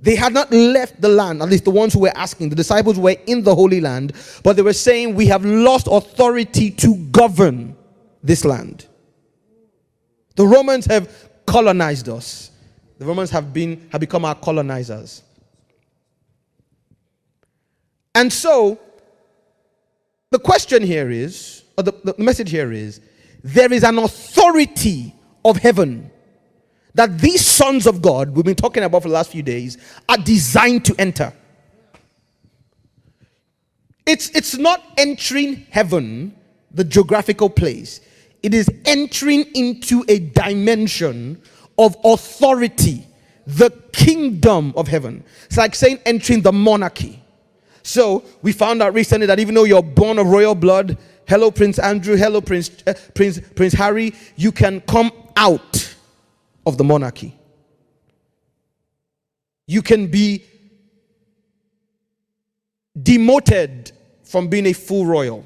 [0.00, 2.50] They had not left the land, at least the ones who were asking.
[2.50, 4.12] The disciples were in the Holy Land,
[4.44, 7.76] but they were saying, We have lost authority to govern
[8.22, 8.86] this land.
[10.36, 12.52] The Romans have colonized us.
[12.98, 15.22] The Romans have been have become our colonizers.
[18.14, 18.78] And so
[20.30, 23.00] the question here is, or the, the message here is,
[23.42, 25.14] there is an authority
[25.44, 26.10] of heaven
[26.94, 29.78] that these sons of God, we've been talking about for the last few days,
[30.08, 31.32] are designed to enter.
[34.06, 36.34] It's, it's not entering heaven,
[36.70, 38.00] the geographical place,
[38.42, 41.42] it is entering into a dimension
[41.76, 43.06] of authority,
[43.46, 45.24] the kingdom of heaven.
[45.46, 47.22] It's like saying entering the monarchy.
[47.82, 51.78] So we found out recently that even though you're born of royal blood, hello Prince
[51.78, 55.77] Andrew, hello Prince uh, Prince Prince Harry, you can come out
[56.68, 57.34] of the monarchy.
[59.66, 60.44] You can be
[63.00, 63.92] demoted
[64.24, 65.44] from being a full royal.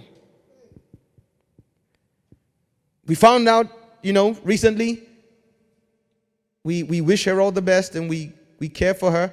[3.06, 3.66] We found out,
[4.02, 5.08] you know, recently.
[6.64, 9.32] We, we wish her all the best and we, we care for her.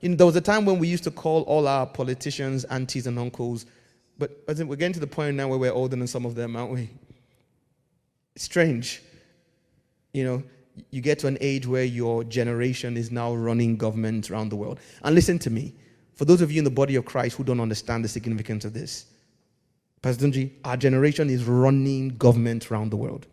[0.00, 3.06] You know, there was a time when we used to call all our politicians aunties
[3.06, 3.66] and uncles
[4.20, 6.70] but we're getting to the point now where we're older than some of them, aren't
[6.70, 6.90] we?
[8.36, 9.02] Strange.
[10.12, 10.42] You know,
[10.90, 14.80] you get to an age where your generation is now running government around the world.
[15.02, 15.74] And listen to me.
[16.14, 18.74] For those of you in the body of Christ who don't understand the significance of
[18.74, 19.06] this,
[20.02, 23.26] Pastor Tunji, our generation is running government around the world.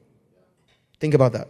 [0.99, 1.49] Think about that.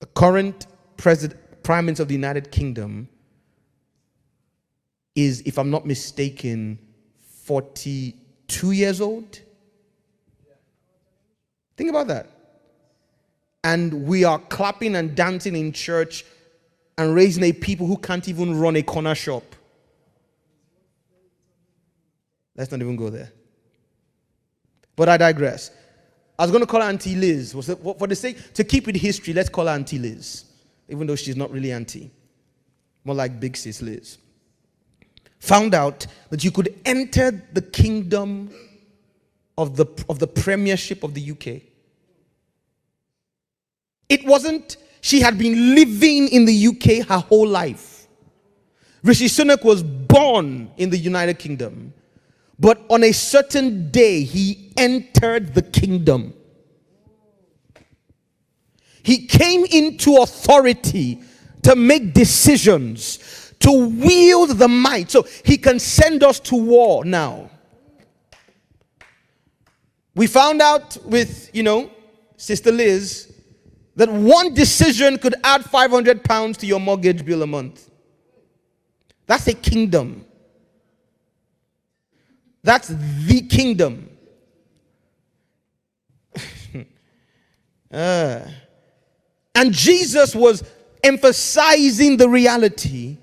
[0.00, 0.66] The current
[0.96, 3.08] president, prime minister of the United Kingdom
[5.14, 6.78] is, if I'm not mistaken,
[7.44, 9.40] 42 years old.
[11.76, 12.30] Think about that.
[13.62, 16.24] And we are clapping and dancing in church
[16.98, 19.42] and raising a people who can't even run a corner shop.
[22.56, 23.32] Let's not even go there.
[24.96, 25.70] But I digress.
[26.38, 27.52] I was going to call her Auntie Liz.
[27.52, 30.44] For the sake, to keep with history, let's call her Auntie Liz,
[30.88, 32.10] even though she's not really Auntie.
[33.04, 34.18] More like Big Sis Liz.
[35.40, 38.50] Found out that you could enter the kingdom
[39.56, 41.62] of the, of the premiership of the UK.
[44.08, 48.06] It wasn't, she had been living in the UK her whole life.
[49.02, 51.92] Rishi Sunak was born in the United Kingdom
[52.58, 56.34] but on a certain day, he entered the kingdom.
[59.02, 61.20] He came into authority
[61.62, 65.10] to make decisions, to wield the might.
[65.10, 67.50] So he can send us to war now.
[70.14, 71.90] We found out with, you know,
[72.36, 73.32] Sister Liz,
[73.96, 77.90] that one decision could add 500 pounds to your mortgage bill a month.
[79.26, 80.24] That's a kingdom.
[82.62, 84.08] That's the kingdom.
[87.92, 88.40] uh,
[89.54, 90.64] and Jesus was
[91.02, 93.18] emphasizing the reality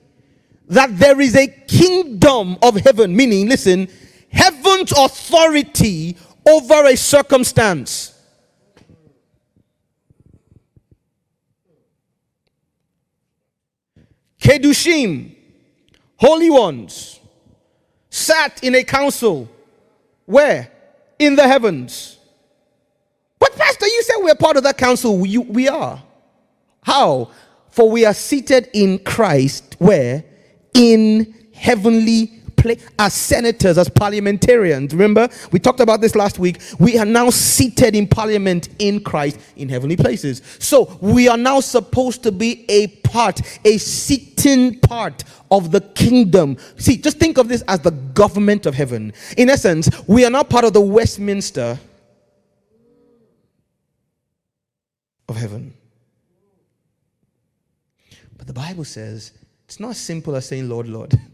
[0.67, 3.89] that there is a kingdom of heaven, meaning, listen,
[4.31, 6.15] heaven's authority
[6.47, 8.17] over a circumstance.
[14.39, 15.35] Kedushim,
[16.17, 17.19] holy ones
[18.09, 19.47] sat in a council.
[20.25, 20.71] Where?
[21.19, 22.17] In the heavens.
[23.37, 25.17] But, Pastor, you said we're part of that council.
[25.17, 26.01] We, we are.
[26.83, 27.31] How?
[27.69, 30.23] For we are seated in Christ, where?
[30.73, 34.93] In heavenly place, as senators, as parliamentarians.
[34.93, 36.61] Remember, we talked about this last week.
[36.79, 40.41] We are now seated in parliament in Christ in heavenly places.
[40.59, 46.57] So we are now supposed to be a part, a sitting part of the kingdom.
[46.77, 49.13] See, just think of this as the government of heaven.
[49.37, 51.79] In essence, we are now part of the Westminster
[55.27, 55.73] of heaven.
[58.37, 59.33] But the Bible says
[59.65, 61.13] it's not as simple as saying, Lord, Lord.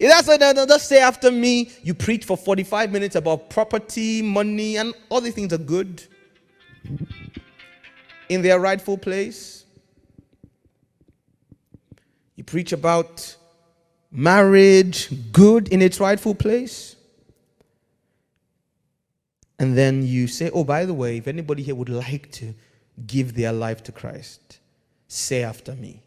[0.00, 1.70] That's what just say after me.
[1.82, 6.02] You preach for 45 minutes about property, money, and all these things are good
[8.28, 9.64] in their rightful place.
[12.36, 13.36] You preach about
[14.10, 16.96] marriage, good in its rightful place.
[19.58, 22.54] And then you say, oh, by the way, if anybody here would like to
[23.06, 24.58] give their life to Christ,
[25.08, 26.03] say after me.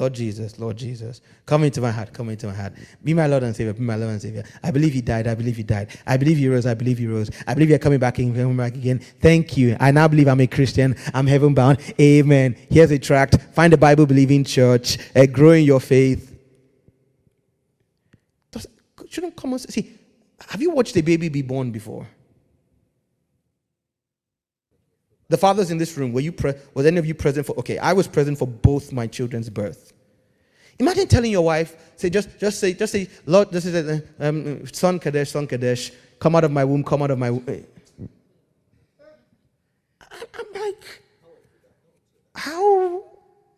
[0.00, 2.72] Lord Jesus, Lord Jesus, come into my heart, come into my heart.
[3.04, 4.44] Be my Lord and Savior, be my Lord and Savior.
[4.62, 5.88] I believe He died, I believe He died.
[6.06, 7.30] I believe He rose, I believe He rose.
[7.46, 9.00] I believe You're coming back again, coming back again.
[9.20, 9.76] Thank you.
[9.78, 10.96] I now believe I'm a Christian.
[11.12, 11.80] I'm heaven bound.
[12.00, 12.56] Amen.
[12.70, 13.36] Here's a tract.
[13.52, 16.34] Find a Bible believing church, uh, grow in your faith.
[18.50, 18.66] Does,
[19.06, 19.98] shouldn't come on, see.
[20.48, 22.06] Have you watched a baby be born before?
[25.30, 27.56] The fathers in this room, were you pre- was any of you present for?
[27.60, 29.92] Okay, I was present for both my children's birth.
[30.80, 34.66] Imagine telling your wife, say, just, just say, just say, Lord, this is a, um,
[34.66, 37.44] son Kadesh, son Kadesh, come out of my womb, come out of my womb.
[40.10, 41.02] I'm like,
[42.34, 43.04] how?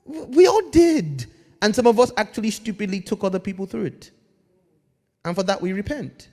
[0.05, 1.25] We all did.
[1.63, 4.11] And some of us actually stupidly took other people through it.
[5.25, 6.29] And for that, we repent.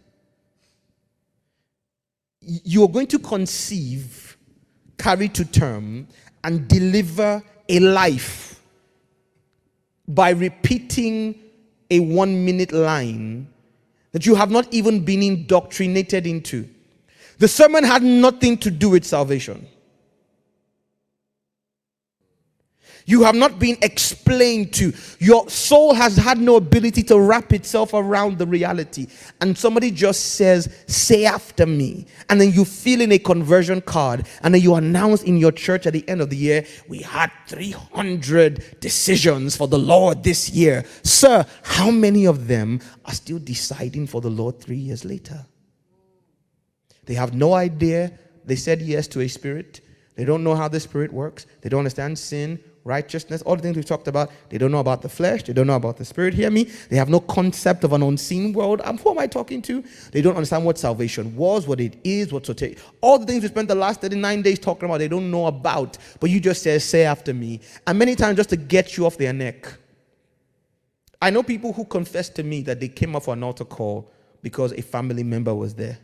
[2.41, 4.29] You're going to conceive
[5.00, 6.08] carry to term
[6.44, 8.62] and deliver a life
[10.08, 11.40] by repeating
[11.90, 13.48] a one minute line
[14.12, 16.68] that you have not even been indoctrinated into.
[17.38, 19.68] The sermon had nothing to do with salvation.
[23.10, 24.94] You have not been explained to.
[25.18, 29.07] Your soul has had no ability to wrap itself around the reality.
[29.41, 32.06] And somebody just says, Say after me.
[32.30, 34.27] And then you fill in a conversion card.
[34.44, 37.31] And then you announce in your church at the end of the year, We had
[37.48, 40.86] 300 decisions for the Lord this year.
[41.02, 45.48] Sir, how many of them are still deciding for the Lord three years later?
[47.06, 48.11] They have no idea.
[48.45, 49.81] They said yes to a spirit.
[50.15, 51.48] They don't know how the spirit works.
[51.61, 54.32] They don't understand sin, righteousness, all the things we've talked about.
[54.50, 55.44] They don't know about the flesh.
[55.44, 56.34] They don't know about the spirit.
[56.34, 56.64] Hear me?
[56.90, 58.82] They have no concept of an unseen world.
[58.84, 59.84] Um, who am I talking to?
[60.12, 62.80] They don't understand what salvation was, what it is, what to take.
[63.02, 65.98] All the things we spent the last 39 days talking about, they don't know about.
[66.20, 67.62] But you just say, say after me.
[67.86, 69.68] And many times just to get you off their neck.
[71.22, 74.10] I know people who confess to me that they came off an altar call
[74.42, 76.00] because a family member was there.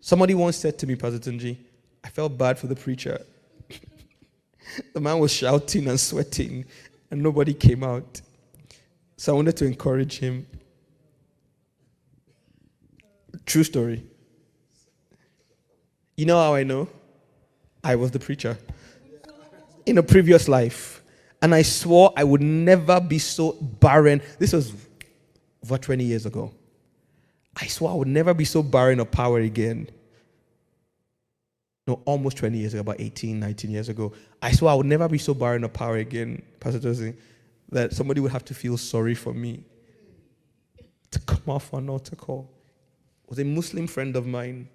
[0.00, 1.56] Somebody once said to me, Pastor Tunji,
[2.04, 3.24] I felt bad for the preacher.
[4.94, 6.66] the man was shouting and sweating,
[7.10, 8.20] and nobody came out.
[9.16, 10.46] So I wanted to encourage him.
[13.46, 14.04] True story.
[16.16, 16.88] You know how I know?
[17.82, 18.56] I was the preacher
[19.86, 21.02] in a previous life.
[21.42, 24.22] And I swore I would never be so barren.
[24.38, 24.72] This was
[25.62, 26.52] over 20 years ago.
[27.56, 29.88] I swore I would never be so barren of power again.
[31.86, 34.12] No, almost 20 years ago, about 18, 19 years ago.
[34.40, 37.14] I swore I would never be so barren of power again, Pastor Josie,
[37.70, 39.64] that somebody would have to feel sorry for me
[41.10, 42.50] to come off an altar call.
[43.24, 44.68] It was a Muslim friend of mine.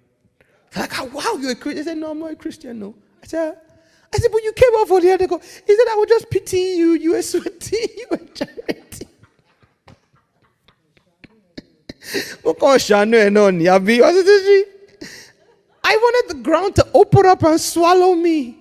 [0.76, 1.82] Like, oh, wow, you're a Christian.
[1.82, 2.94] I said, no, I'm not a Christian, no.
[3.22, 3.58] I said,
[4.14, 5.38] I said, but you came off on the other go.
[5.38, 6.92] He said, I was just pitying you.
[6.92, 7.88] You were sweating.
[7.96, 9.06] You were charity.
[15.82, 18.58] I wanted the ground to open up and swallow me.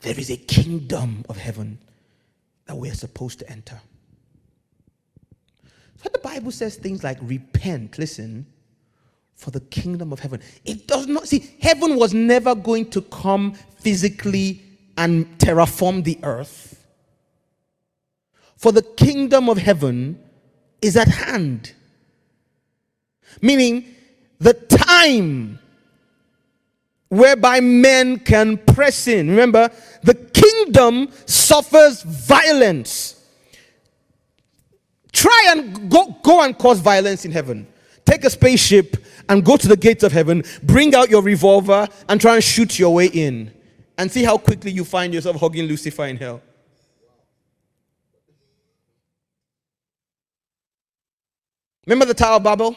[0.00, 1.78] There is a kingdom of heaven
[2.66, 3.80] that we are supposed to enter.
[6.02, 8.46] So the Bible says things like repent, listen,
[9.34, 10.40] for the kingdom of heaven.
[10.64, 14.62] It does not see, heaven was never going to come physically
[14.98, 16.86] and terraform the earth.
[18.56, 20.22] For the kingdom of heaven
[20.80, 21.72] is at hand.
[23.40, 23.94] Meaning,
[24.38, 25.58] the time
[27.08, 29.28] whereby men can press in.
[29.30, 29.70] Remember,
[30.02, 33.20] the kingdom suffers violence.
[35.12, 37.66] Try and go, go and cause violence in heaven.
[38.04, 38.96] Take a spaceship
[39.28, 42.78] and go to the gates of heaven, bring out your revolver and try and shoot
[42.78, 43.52] your way in.
[43.96, 46.42] And see how quickly you find yourself hugging Lucifer in hell.
[51.86, 52.76] Remember the Tower of Babel?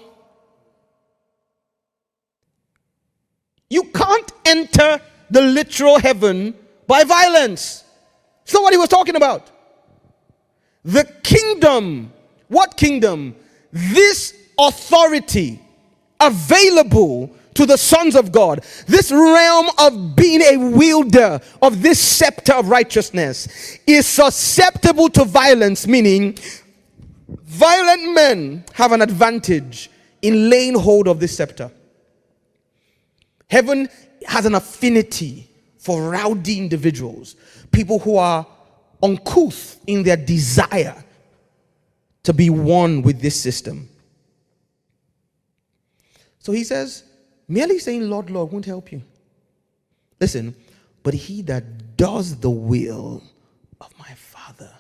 [3.69, 6.53] You can't enter the literal heaven
[6.85, 7.84] by violence.
[8.44, 9.52] It's not what he was talking about.
[10.85, 12.14] The kingdom,
[12.48, 13.35] what kingdom?
[13.73, 15.61] This authority
[16.19, 22.53] available to the sons of God, this realm of being a wielder of this scepter
[22.53, 26.38] of righteousness is susceptible to violence, meaning
[27.27, 29.89] violent men have an advantage
[30.22, 31.72] in laying hold of this scepter.
[33.49, 33.89] Heaven
[34.25, 37.35] has an affinity for rowdy individuals,
[37.71, 38.45] people who are
[39.01, 41.03] uncouth in their desire
[42.23, 43.87] to be one with this system.
[46.39, 47.03] So he says,
[47.47, 49.01] merely saying, Lord, Lord, won't help you.
[50.19, 50.55] Listen,
[51.03, 53.23] but he that does the will
[53.79, 54.71] of my Father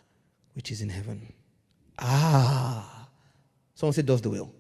[0.53, 1.31] which is in heaven.
[1.99, 3.07] Ah.
[3.75, 4.51] Someone said, does the will.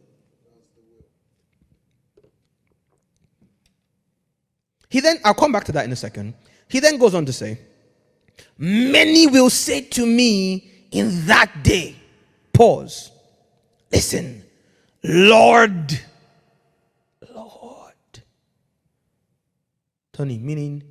[4.89, 6.33] He then, I'll come back to that in a second.
[6.69, 7.59] He then goes on to say,
[8.57, 11.95] Many will say to me in that day,
[12.53, 13.11] pause,
[13.91, 14.43] listen,
[15.03, 15.99] Lord,
[17.33, 17.93] Lord.
[20.13, 20.83] Tony, meaning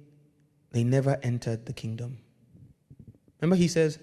[0.70, 2.18] they never entered the kingdom.
[3.40, 3.98] Remember, he says,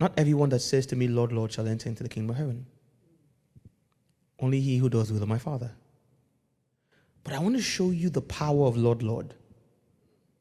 [0.00, 2.66] Not everyone that says to me, Lord, Lord, shall enter into the kingdom of heaven.
[4.40, 5.70] Only he who does the will of my Father.
[7.24, 9.34] But I want to show you the power of Lord Lord.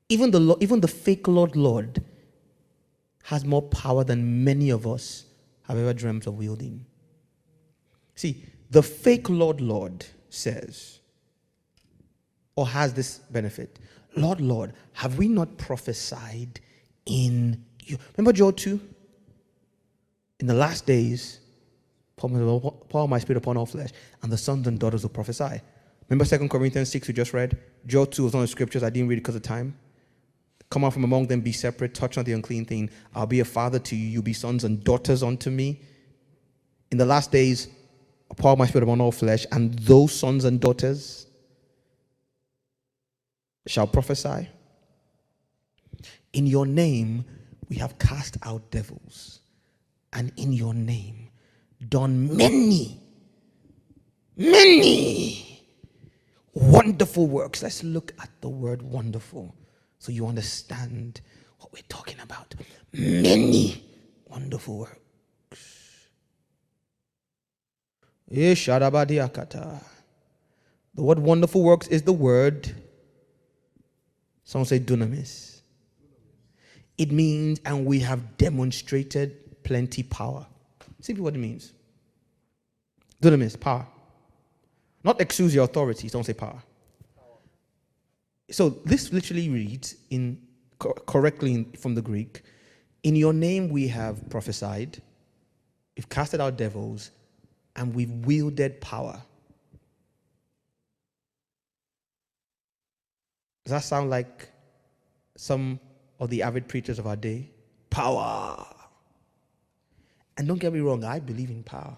[0.10, 2.04] Even the, even the fake Lord Lord
[3.24, 5.26] has more power than many of us
[5.64, 6.86] have ever dreamt of wielding.
[8.16, 11.00] See, the fake Lord Lord says,
[12.56, 13.80] or has this benefit
[14.16, 16.60] Lord, Lord, have we not prophesied
[17.06, 17.98] in you?
[18.16, 18.80] Remember Joel 2?
[20.40, 21.40] In the last days,
[22.18, 23.90] pour my spirit upon all flesh,
[24.22, 25.62] and the sons and daughters will prophesy.
[26.14, 27.58] Remember 2 Corinthians 6 we just read?
[27.88, 29.76] Joel 2 was one of the scriptures I didn't read because of time.
[30.70, 32.92] Come out from among them, be separate, touch not the unclean thing.
[33.16, 35.82] I'll be a father to you, you'll be sons and daughters unto me.
[36.92, 37.68] In the last days,
[38.30, 41.26] I'll pour my spirit upon all flesh, and those sons and daughters
[43.66, 44.50] shall prophesy.
[46.34, 47.26] In your name,
[47.70, 49.40] we have cast out devils
[50.12, 51.32] and in your name
[51.90, 53.02] done many,
[54.38, 55.54] many
[56.54, 57.64] wonderful works.
[57.64, 59.56] Let's look at the word wonderful
[60.00, 61.22] so you understand
[61.60, 62.56] what we're talking about.
[62.94, 63.84] Many
[64.28, 65.00] wonderful works.
[68.32, 68.54] Eh,
[70.96, 72.76] the word wonderful works is the word.
[74.44, 75.62] Someone say dunamis.
[76.98, 80.46] It means, and we have demonstrated plenty power.
[81.02, 81.74] See what it means.
[83.22, 83.88] Dunamis, power.
[85.04, 86.62] Not exousia authorities, don't say power.
[88.52, 90.40] So this literally reads in
[90.80, 92.42] correctly in, from the Greek,
[93.04, 95.02] in your name we have prophesied,
[95.96, 97.12] we've casted out devils,
[97.76, 99.22] and we've wielded power.
[103.66, 104.50] Does that sound like
[105.38, 105.80] some
[106.20, 107.50] of the avid preachers of our day?
[107.90, 108.66] Power.
[110.38, 111.96] And don't get me wrong, I believe in power.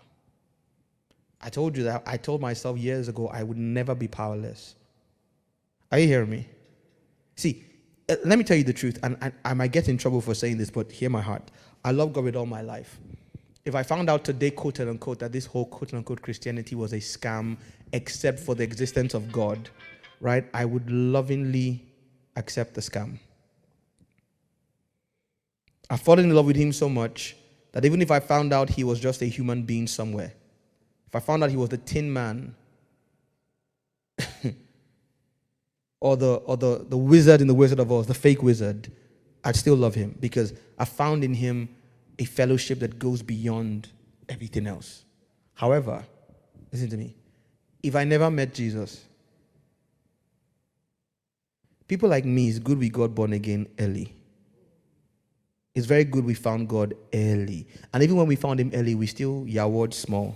[1.45, 4.73] I told you that I told myself years ago I would never be powerless.
[5.91, 6.49] Are you hearing me?
[7.35, 7.63] See,
[8.09, 10.33] uh, let me tell you the truth, and, and I might get in trouble for
[10.33, 11.51] saying this, but hear my heart.
[11.83, 12.97] I love God with all my life.
[13.63, 16.97] If I found out today, quote unquote, that this whole quote unquote Christianity was a
[16.97, 17.57] scam,
[17.93, 19.69] except for the existence of God,
[20.21, 21.85] right, I would lovingly
[22.35, 23.19] accept the scam.
[25.91, 27.35] I've fallen in love with him so much
[27.71, 30.33] that even if I found out he was just a human being somewhere,
[31.15, 32.55] I found out he was the tin man,
[35.99, 38.91] or the or the, the wizard in the Wizard of Oz, the fake wizard,
[39.43, 41.69] I'd still love him because I found in him
[42.19, 43.89] a fellowship that goes beyond
[44.27, 45.05] everything else.
[45.53, 46.03] However,
[46.71, 47.15] listen to me.
[47.83, 49.05] If I never met Jesus,
[51.87, 54.13] people like me, it's good we got born again early.
[55.75, 57.67] It's very good we found God early.
[57.93, 60.35] And even when we found Him early, we still yawed small.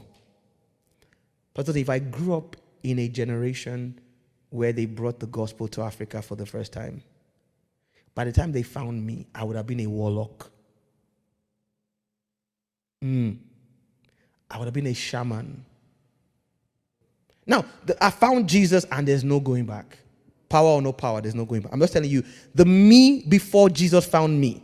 [1.66, 4.00] But if I grew up in a generation
[4.50, 7.04] where they brought the gospel to Africa for the first time,
[8.16, 10.50] by the time they found me, I would have been a warlock.
[13.04, 13.40] Mm.
[14.50, 15.66] I would have been a shaman.
[17.46, 19.98] Now, the, I found Jesus and there's no going back.
[20.48, 21.74] Power or no power, there's no going back.
[21.74, 22.24] I'm just telling you,
[22.56, 24.64] the me before Jesus found me,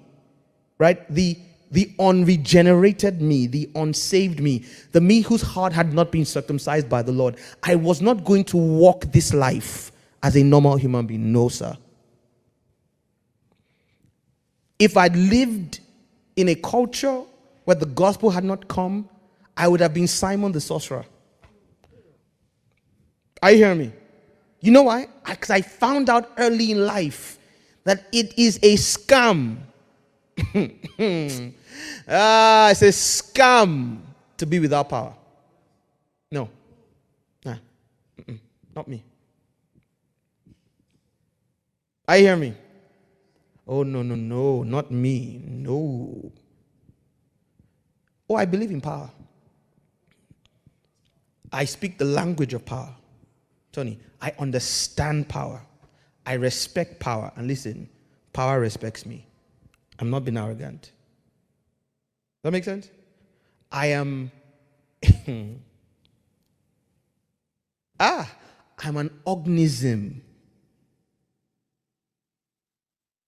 [0.78, 1.14] right?
[1.14, 1.38] The
[1.72, 7.02] the unregenerated me, the unsaved me, the me whose heart had not been circumcised by
[7.02, 7.38] the Lord.
[7.64, 9.92] I was not going to walk this life
[10.24, 11.32] as a normal human being.
[11.32, 11.76] No, sir.
[14.80, 15.80] If I'd lived
[16.36, 17.22] in a culture
[17.64, 19.10] where the gospel had not come,
[19.58, 21.06] I would have been Simon the sorcerer.
[23.42, 23.92] Are you hearing me?
[24.60, 25.08] You know why?
[25.26, 27.38] Because I found out early in life
[27.84, 29.58] that it is a scam.
[32.08, 34.00] ah, it's a scam
[34.38, 35.16] to be without power.
[36.32, 36.50] No.
[37.46, 37.56] Nah.
[38.76, 39.04] Not me.
[42.08, 42.54] I hear me.
[43.68, 45.42] Oh, no, no, no, not me.
[45.44, 46.32] No.
[48.30, 49.10] Oh, I believe in power.
[51.52, 52.94] I speak the language of power.
[53.72, 55.62] Tony, I understand power.
[56.26, 57.32] I respect power.
[57.36, 57.90] And listen,
[58.34, 59.26] power respects me.
[60.00, 60.92] I'm not being arrogant.
[62.44, 62.90] That make sense?
[63.72, 64.32] I am.
[68.00, 68.32] ah,
[68.80, 70.22] I'm an organism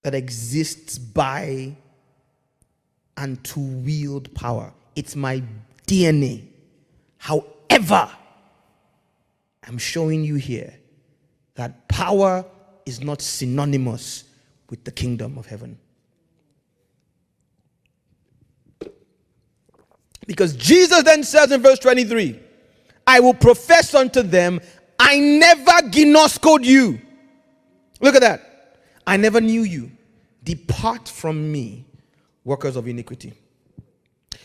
[0.03, 1.76] that exists by
[3.18, 4.73] and to wield power.
[4.95, 5.44] It's my
[5.88, 6.45] DNA.
[7.18, 8.10] However,
[9.68, 10.73] I'm showing you here
[11.56, 12.45] that power
[12.85, 14.23] is not synonymous
[14.69, 15.77] with the kingdom of heaven.
[20.28, 22.40] Because Jesus then says in verse 23,
[23.08, 24.60] I will profess unto them,
[24.99, 26.99] I never ginoskoed you.
[28.02, 28.76] Look at that.
[29.08, 29.91] I never knew you.
[30.44, 31.86] Depart from me,
[32.44, 33.34] workers of iniquity.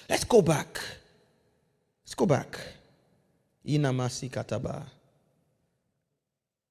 [0.08, 0.80] Let's go back.
[2.04, 2.58] Let's go back.
[3.66, 4.84] Inamasi kataba.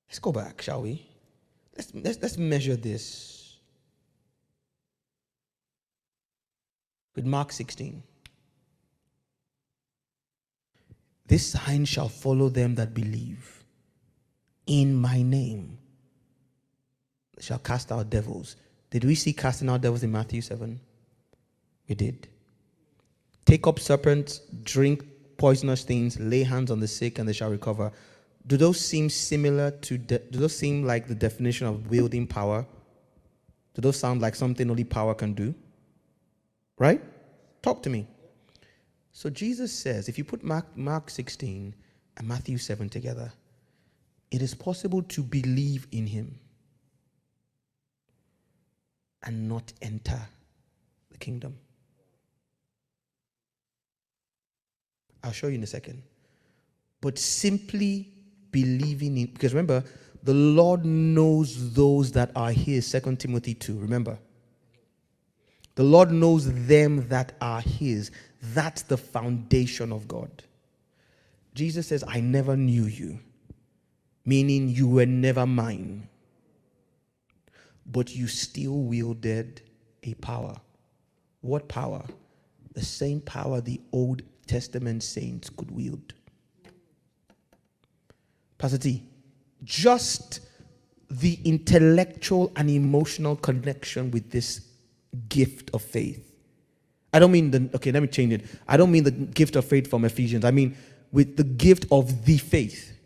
[0.08, 1.06] Let's go back, shall we?
[1.76, 3.58] Let's, let's, let's measure this
[7.16, 8.04] with Mark 16.
[11.32, 13.64] This sign shall follow them that believe.
[14.68, 15.78] In my name
[17.40, 18.58] shall cast out devils.
[18.90, 20.78] Did we see casting out devils in Matthew 7?
[21.88, 22.28] We did.
[23.46, 25.06] Take up serpents, drink
[25.38, 27.94] poisonous things, lay hands on the sick, and they shall recover.
[28.48, 32.66] Do those seem similar to, de- do those seem like the definition of wielding power?
[33.74, 35.56] Do those sound like something only power can do?
[36.78, 37.02] Right?
[37.62, 38.06] Talk to me.
[39.12, 41.76] So Jesus says, if you put Mark, Mark 16
[42.18, 43.32] and Matthew 7 together,
[44.32, 46.40] it is possible to believe in him
[49.24, 50.20] and not enter
[51.12, 51.58] the kingdom.
[55.24, 56.02] I'll show you in a second.
[57.02, 58.10] But simply
[58.52, 59.84] believing in, because remember,
[60.24, 63.78] the Lord knows those that are his, 2 Timothy 2.
[63.78, 64.18] Remember?
[65.76, 68.12] The Lord knows them that are his.
[68.42, 70.44] That's the foundation of God.
[71.54, 73.20] Jesus says, I never knew you,
[74.26, 76.08] meaning you were never mine,
[77.86, 79.62] but you still wielded
[80.04, 80.56] a power.
[81.42, 82.04] What power?
[82.74, 86.14] The same power the Old Testament saints could wield.
[88.58, 89.04] Pastor T,
[89.64, 90.40] just
[91.10, 94.62] the intellectual and emotional connection with this
[95.28, 96.31] gift of faith.
[97.14, 98.46] I don't mean the, okay, let me change it.
[98.68, 100.46] I don't mean the gift of faith from Ephesians.
[100.46, 100.78] I mean
[101.12, 102.98] with the gift of the faith.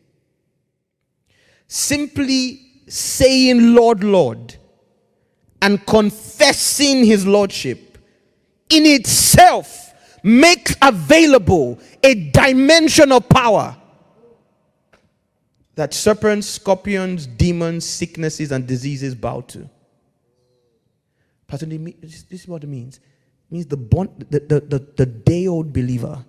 [1.68, 4.56] Simply saying, Lord, Lord,
[5.62, 7.98] and confessing his lordship
[8.70, 13.76] in itself makes available a dimension of power
[15.76, 19.70] that serpents, scorpions, demons, sicknesses, and diseases bow to.
[21.48, 23.00] Pastor, this is what it means.
[23.50, 26.26] Means the, the, the, the, the day old believer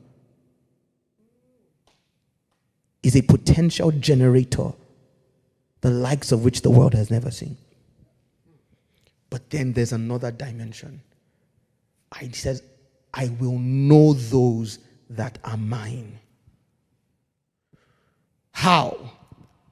[3.03, 4.73] is a potential generator,
[5.81, 7.57] the likes of which the world has never seen.
[9.31, 11.01] But then there's another dimension.
[12.13, 12.63] I says,
[13.15, 14.79] I will know those
[15.11, 16.19] that are mine.
[18.53, 19.13] How?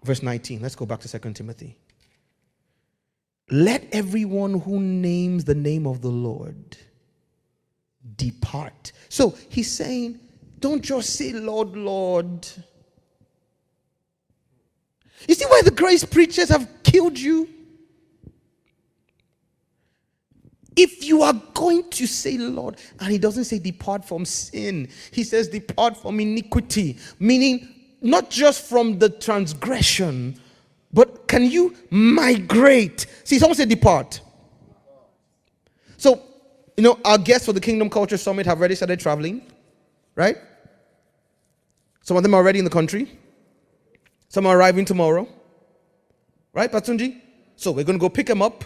[0.03, 0.61] Verse 19.
[0.63, 1.77] Let's go back to 2 Timothy.
[3.51, 6.77] Let everyone who names the name of the Lord
[8.17, 8.93] depart.
[9.09, 10.19] So he's saying,
[10.61, 12.49] don't just say, Lord, Lord.
[15.29, 17.49] You see why the grace preachers have killed you?
[20.77, 25.23] If you are going to say, Lord, and he doesn't say depart from sin, he
[25.23, 27.69] says depart from iniquity, meaning
[28.01, 30.39] not just from the transgression,
[30.93, 33.07] but can you migrate?
[33.25, 34.21] See, someone said depart.
[35.97, 36.23] So,
[36.77, 39.43] you know, our guests for the Kingdom Culture Summit have already started traveling,
[40.15, 40.37] right?
[42.03, 43.11] Some of them are already in the country.
[44.29, 45.29] Some are arriving tomorrow.
[46.53, 47.21] Right, Patunji?
[47.57, 48.65] So we're going to go pick them up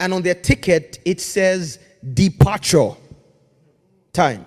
[0.00, 1.78] and on their ticket it says
[2.12, 2.90] departure
[4.12, 4.44] time.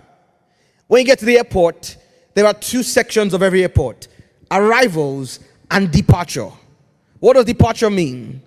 [0.88, 1.98] When you get to the airport,
[2.34, 4.08] there are two sections of every airport
[4.52, 5.40] arrivals
[5.72, 6.50] and departure.
[7.20, 8.42] What does departure mean?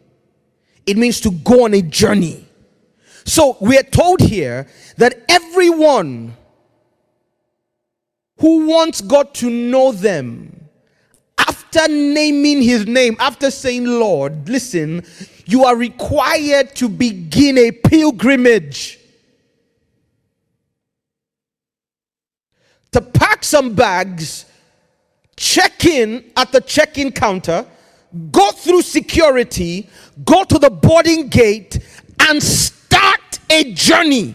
[0.86, 2.46] It means to go on a journey.
[3.24, 4.66] So we are told here
[4.96, 6.36] that everyone
[8.38, 10.68] who wants God to know them
[11.38, 15.04] after naming his name, after saying, Lord, listen,
[15.46, 18.98] you are required to begin a pilgrimage.
[22.92, 24.46] To pack some bags,
[25.36, 27.66] check in at the check in counter,
[28.32, 29.88] go through security,
[30.24, 31.78] go to the boarding gate,
[32.20, 32.42] and
[32.90, 34.34] start a journey.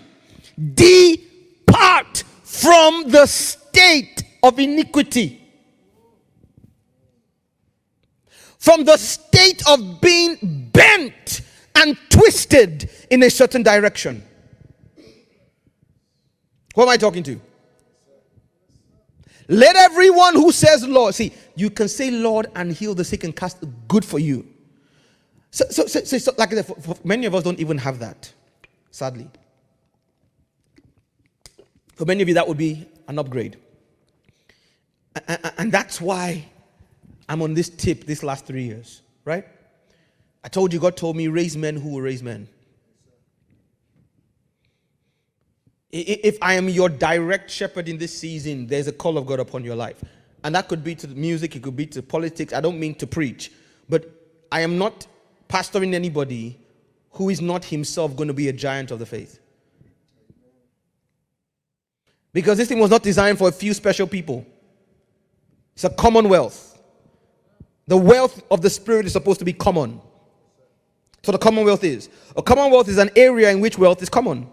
[0.74, 5.46] Depart from the state of iniquity.
[8.66, 11.42] from the state of being bent
[11.76, 14.24] and twisted in a certain direction.
[16.74, 17.40] Who am I talking to?
[19.48, 23.36] Let everyone who says Lord, see, you can say Lord and heal the sick and
[23.36, 24.48] cast good for you.
[25.52, 28.34] So, so, so, so, like for, for many of us don't even have that,
[28.96, 29.30] sadly.
[31.96, 33.58] For many of you, that would be an upgrade.
[35.58, 36.46] And, that's why
[37.28, 39.46] I'm on this tip this last three years, right?
[40.44, 42.48] I told you, God told me, raise men who will raise men.
[45.92, 49.64] If I am your direct shepherd in this season, there's a call of God upon
[49.66, 50.02] your life.
[50.44, 52.54] And that could be to music, it could be to politics.
[52.54, 53.52] I don't mean to preach,
[53.90, 54.10] but
[54.52, 55.06] I am not
[55.50, 56.65] pastoring anybody
[57.16, 59.40] who is not himself going to be a giant of the faith.
[62.34, 64.46] Because this thing was not designed for a few special people,
[65.74, 66.78] it's a commonwealth.
[67.88, 70.02] The wealth of the Spirit is supposed to be common.
[71.24, 72.10] So the commonwealth is.
[72.36, 74.48] A commonwealth is an area in which wealth is common.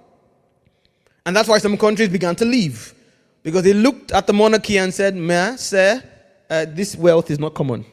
[1.26, 2.94] And that's why some countries began to leave.
[3.43, 6.02] Because they looked at the monarchy and said, Meh, sir,
[6.48, 7.84] uh, this wealth is not common.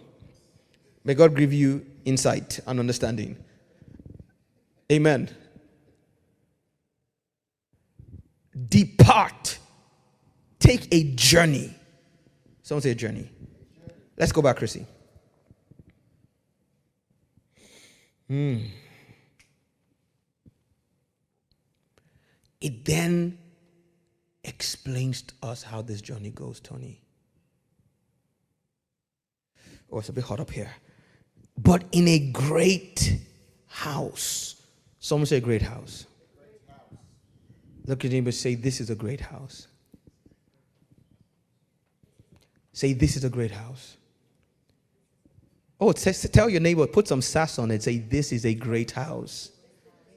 [1.03, 3.37] May God give you insight and understanding.
[4.91, 5.29] Amen.
[8.67, 9.57] depart,
[10.59, 11.73] take a journey.
[12.61, 13.29] Someone say a journey.
[14.17, 14.85] Let's go back, Chrissy.
[18.27, 18.57] Hmm.
[22.61, 23.37] It then
[24.43, 27.01] explains to us how this journey goes, Tony.
[29.91, 30.69] Oh, it's a bit hot up here.
[31.57, 33.19] But in a great
[33.67, 34.59] house.
[34.99, 36.05] Someone say great house.
[37.85, 39.67] Look at him and say, This is a great house.
[42.73, 43.97] Say, This is a great house.
[45.81, 47.81] Oh, tell your neighbor, put some sass on it.
[47.81, 49.51] Say, This is a great house.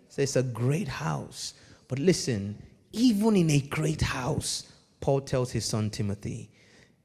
[0.09, 1.55] Say, It's a great house.
[1.89, 2.61] But listen,
[2.93, 4.65] even in a great house,
[5.01, 6.51] Paul tells his son Timothy,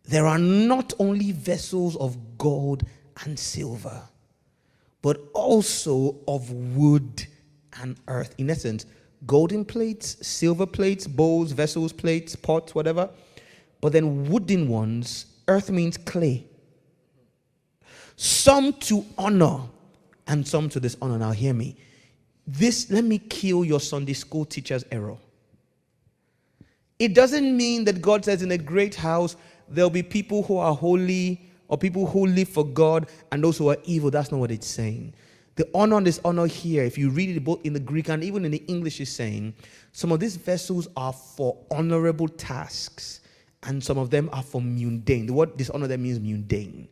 [0.04, 2.84] there are not only vessels of gold
[3.24, 4.02] and silver,
[5.02, 7.26] but also of wood
[7.82, 8.36] and earth.
[8.38, 8.86] In essence,
[9.26, 13.10] golden plates, silver plates, bowls, vessels, plates, pots, whatever.
[13.82, 16.46] But then wooden ones, earth means clay.
[18.16, 19.60] Some to honor
[20.28, 21.18] and some to dishonor.
[21.18, 21.78] Now, hear me.
[22.46, 25.18] This, let me kill your Sunday school teacher's error.
[27.00, 29.36] It doesn't mean that God says in a great house
[29.70, 33.70] there'll be people who are holy or people who live for God and those who
[33.70, 34.10] are evil.
[34.10, 35.14] That's not what it's saying.
[35.58, 38.46] The honor and dishonor here, if you read it both in the Greek and even
[38.46, 39.56] in the English, is saying
[39.92, 43.22] some of these vessels are for honorable tasks
[43.64, 45.26] and some of them are for mundane.
[45.26, 46.88] The word dishonor there means mundane.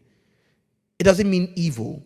[0.98, 2.02] It doesn't mean evil.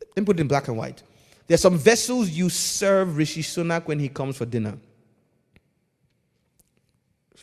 [0.00, 1.02] Let me put it in black and white.
[1.46, 4.78] There are some vessels you serve Rishi Sunak when he comes for dinner.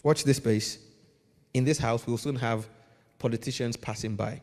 [0.04, 0.80] Watch this space.
[1.54, 2.68] In this house, we'll soon have
[3.20, 4.42] politicians passing by,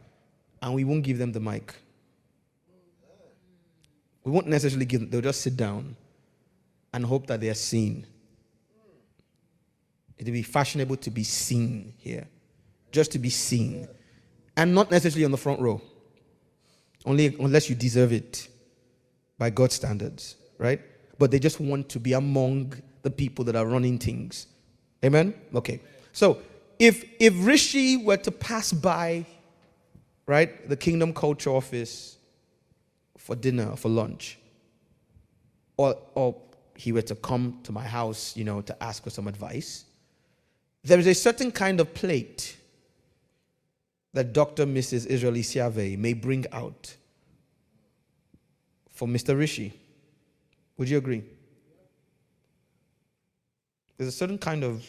[0.63, 1.75] and we won't give them the mic.
[4.29, 5.97] We won't necessarily give them, they'll just sit down
[6.93, 8.07] and hope that they are seen.
[10.19, 12.29] It'll be fashionable to be seen here,
[12.93, 13.89] just to be seen,
[14.55, 15.81] and not necessarily on the front row,
[17.07, 18.51] only unless you deserve it
[19.39, 20.83] by God's standards, right?
[21.19, 24.47] But they just want to be among the people that are running things.
[25.03, 25.33] Amen?
[25.55, 25.81] Okay.
[26.13, 26.43] So
[26.79, 29.25] if if Rishi were to pass by,
[30.27, 32.18] right, the Kingdom Culture Office
[33.29, 34.39] for dinner, or for lunch,
[35.77, 36.35] or or
[36.75, 39.85] he were to come to my house, you know, to ask for some advice,
[40.83, 42.57] there is a certain kind of plate
[44.15, 44.65] that Dr.
[44.65, 45.07] Mrs.
[45.11, 46.97] Israeli Siave may bring out
[48.91, 49.39] for Mr.
[49.39, 49.75] Rishi.
[50.79, 51.23] Would you agree?
[53.99, 54.89] There's a certain kind of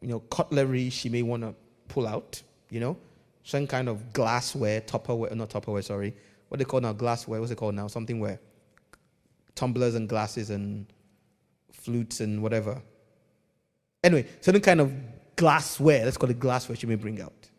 [0.00, 1.56] you know cutlery she may want to
[1.88, 2.40] pull out,
[2.70, 2.96] you know,
[3.42, 6.14] some kind of glassware, tupperware, not tupperware, sorry.
[6.54, 7.88] What they call now glassware, what's it called now?
[7.88, 8.38] Something where
[9.56, 10.86] tumblers and glasses and
[11.72, 12.80] flutes and whatever.
[14.04, 14.92] Anyway, certain kind of
[15.34, 17.50] glassware, let's call it glassware, she may bring out.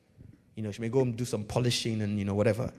[0.56, 2.72] You know, she may go and do some polishing and, you know, whatever.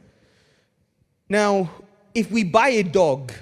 [1.28, 1.70] Now,
[2.14, 3.34] if we buy a dog,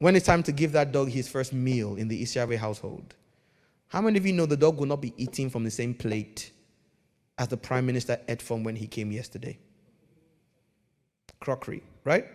[0.00, 3.14] when it's time to give that dog his first meal in the Isiave household,
[3.86, 6.50] how many of you know the dog will not be eating from the same plate
[7.40, 9.58] as the prime minister ate from when he came yesterday?
[11.40, 12.26] Crockery, right?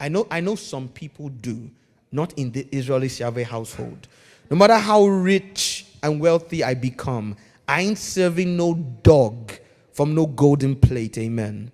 [0.00, 1.70] I know, I know some people do,
[2.10, 4.08] not in the Israeli Siave household.
[4.50, 7.36] No matter how rich and wealthy I become,
[7.68, 9.52] I ain't serving no dog
[9.92, 11.16] from no golden plate.
[11.16, 11.70] Amen.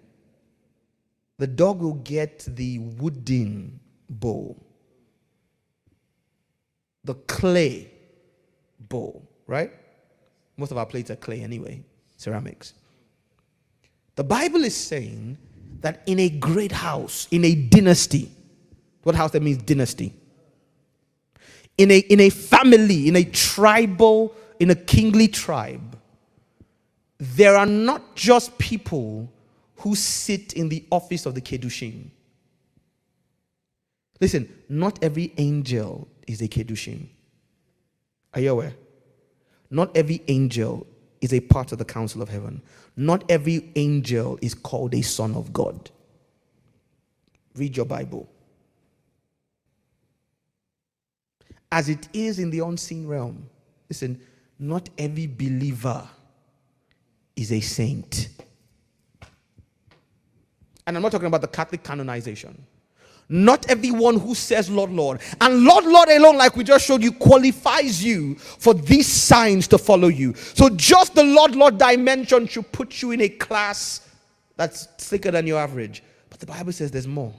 [1.39, 4.63] The dog will get the wooden bowl,
[7.05, 7.91] the clay
[8.79, 9.73] bowl, right?
[10.57, 11.83] Most of our plates are clay anyway,
[12.17, 12.73] ceramics.
[14.15, 15.37] The Bible is saying
[15.81, 18.31] that in a great house, in a dynasty,
[19.03, 20.15] what house that means dynasty?
[21.77, 25.99] In a, in a family, in a tribal, in a kingly tribe,
[27.19, 29.31] there are not just people
[29.77, 32.11] who sit in the office of the Kedushim.
[34.21, 37.07] Listen, not every angel is a Kedushim.
[38.33, 38.75] Are you aware?
[39.71, 40.87] Not every angel
[41.21, 42.63] is a part of the council of heaven.
[42.97, 45.91] Not every angel is called a son of God.
[47.57, 48.29] Read your Bible.
[51.73, 53.49] As it is in the unseen realm,
[53.89, 54.21] listen,
[54.59, 56.09] not every believer
[57.35, 58.29] is a saint.
[60.87, 62.65] And I'm not talking about the Catholic canonization.
[63.29, 67.11] Not everyone who says Lord, Lord, and Lord, Lord alone, like we just showed you,
[67.11, 70.35] qualifies you for these signs to follow you.
[70.35, 74.09] So just the Lord, Lord dimension should put you in a class
[74.57, 76.05] that's thicker than your average.
[76.31, 77.35] But the Bible says there's more.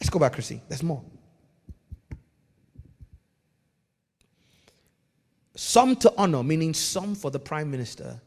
[0.00, 0.60] Let's go back, Chrissy.
[0.68, 1.02] There's more.
[5.56, 8.20] Some to honor, meaning some for the prime minister,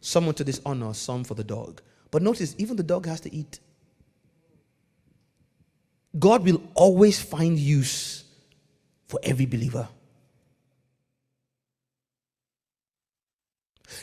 [0.00, 1.80] someone to dishonor, some for the dog.
[2.10, 3.60] But notice, even the dog has to eat.
[6.16, 8.24] God will always find use
[9.06, 9.88] for every believer.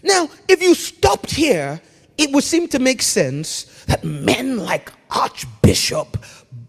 [0.04, 1.82] Now, if you stopped here,
[2.18, 6.18] it would seem to make sense that men like Archbishop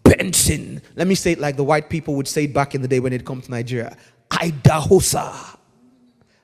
[0.03, 2.87] Benson, let me say it like the white people would say it back in the
[2.87, 3.97] day when it comes to Nigeria,
[4.29, 5.57] Idahosa.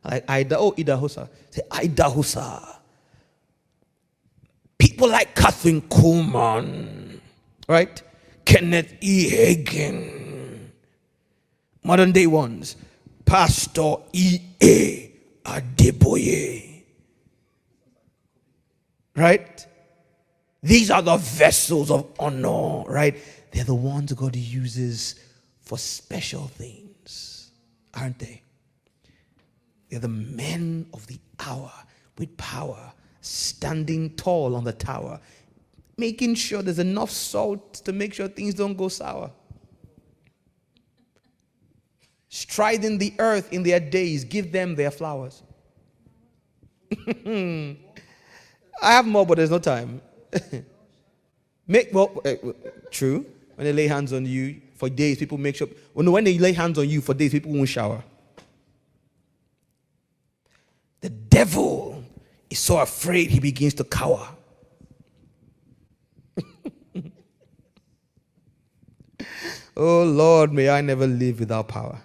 [0.04, 1.30] Like Ida, oh, Idahosa.
[1.50, 2.78] Say Idahosa.
[4.78, 7.20] People like Kathryn Kuhlman,
[7.70, 8.02] right?
[8.46, 9.30] Kenneth E.
[9.30, 10.70] Hagin.
[11.84, 12.76] Modern day ones.
[13.26, 14.40] Pastor E.
[14.62, 15.12] A.
[15.44, 16.84] Adeboye.
[19.16, 19.68] Right?
[20.62, 23.18] These are the vessels of honor, right?
[23.52, 25.16] They're the ones God uses
[25.60, 27.52] for special things,
[27.94, 28.42] aren't they?
[29.90, 31.72] They're the men of the hour
[32.18, 35.20] with power, standing tall on the tower,
[35.98, 39.32] making sure there's enough salt to make sure things don't go sour.
[42.30, 45.44] Striding the earth in their days, give them their flowers.
[47.26, 47.76] I
[48.82, 50.02] have more, but there's no time.
[51.68, 52.34] make well, uh,
[52.90, 53.26] true.
[53.56, 55.68] When they lay hands on you for days, people make sure.
[55.94, 58.04] Well, no, when they lay hands on you for days, people won't shower.
[61.02, 62.04] The devil
[62.50, 64.33] is so afraid he begins to cower.
[69.76, 72.00] Oh Lord, may I never live without power.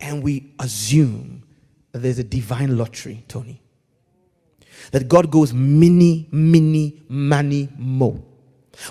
[0.00, 1.42] And we assume
[1.92, 3.60] that there's a divine lottery, Tony.
[4.90, 8.20] That God goes mini, mini, many, more.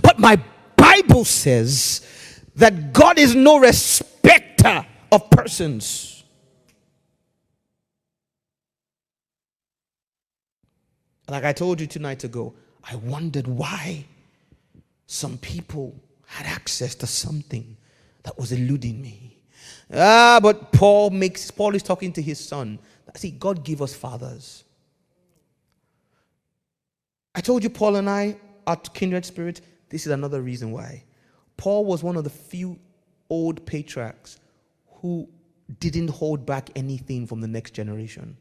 [0.01, 0.41] But my
[0.75, 2.01] Bible says
[2.55, 6.23] that God is no respecter of persons.
[11.29, 12.53] Like I told you two nights ago,
[12.83, 14.05] I wondered why
[15.07, 15.95] some people
[16.33, 17.77] had access to something
[18.23, 19.37] that was eluding me.
[19.93, 22.79] Ah, but Paul makes Paul is talking to his son.
[23.15, 24.63] See, God give us fathers.
[27.35, 29.61] I told you, Paul and I are kindred spirit.
[29.89, 31.03] This is another reason why.
[31.57, 32.79] Paul was one of the few
[33.29, 34.39] old patriarchs
[35.01, 35.29] who
[35.79, 38.35] didn't hold back anything from the next generation.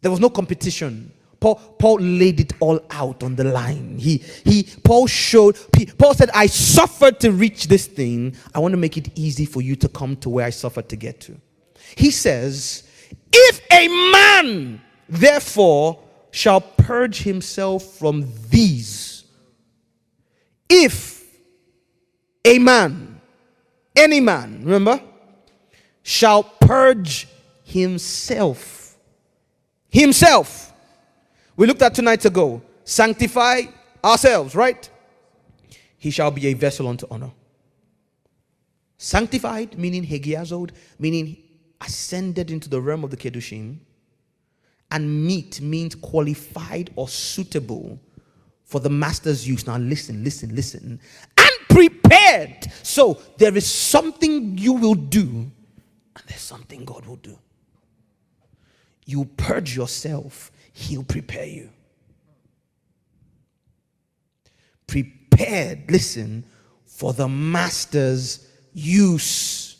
[0.00, 1.12] There was no competition.
[1.40, 3.96] Paul, Paul laid it all out on the line.
[3.98, 5.58] He, he, Paul showed,
[5.96, 8.36] Paul said, I suffered to reach this thing.
[8.54, 10.96] I want to make it easy for you to come to where I suffered to
[10.96, 11.40] get to.
[11.96, 12.86] He says,
[13.32, 15.98] If a man, therefore,
[16.30, 19.24] shall purge himself from these,
[20.68, 21.24] if
[22.44, 23.20] a man,
[23.96, 25.00] any man, remember,
[26.02, 27.26] shall purge
[27.64, 28.96] himself,
[29.88, 30.69] himself
[31.60, 32.62] we looked at two nights ago.
[32.84, 33.64] Sanctify
[34.02, 34.88] ourselves, right?
[35.98, 37.32] He shall be a vessel unto honor.
[38.96, 41.36] Sanctified, meaning Hegiazod, meaning
[41.82, 43.76] ascended into the realm of the Kedushim.
[44.90, 48.00] And meet means qualified or suitable
[48.64, 49.66] for the master's use.
[49.66, 50.98] Now, listen, listen, listen.
[51.36, 52.72] And prepared.
[52.82, 57.38] So, there is something you will do, and there's something God will do.
[59.04, 61.70] You purge yourself He'll prepare you.
[64.86, 66.44] Prepared, listen,
[66.86, 69.76] for the master's use.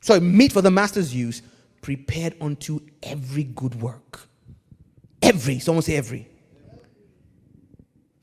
[0.00, 1.42] So, meet for the master's use,
[1.82, 4.20] prepared unto every good work.
[5.20, 6.28] Every, someone say every.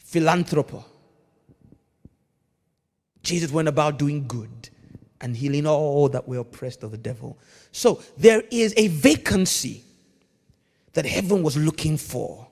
[0.04, 0.84] Philanthropo.
[3.22, 4.70] Jesus went about doing good
[5.22, 7.38] and healing all that were oppressed of the devil.
[7.76, 9.84] So there is a vacancy
[10.94, 12.48] that heaven was looking for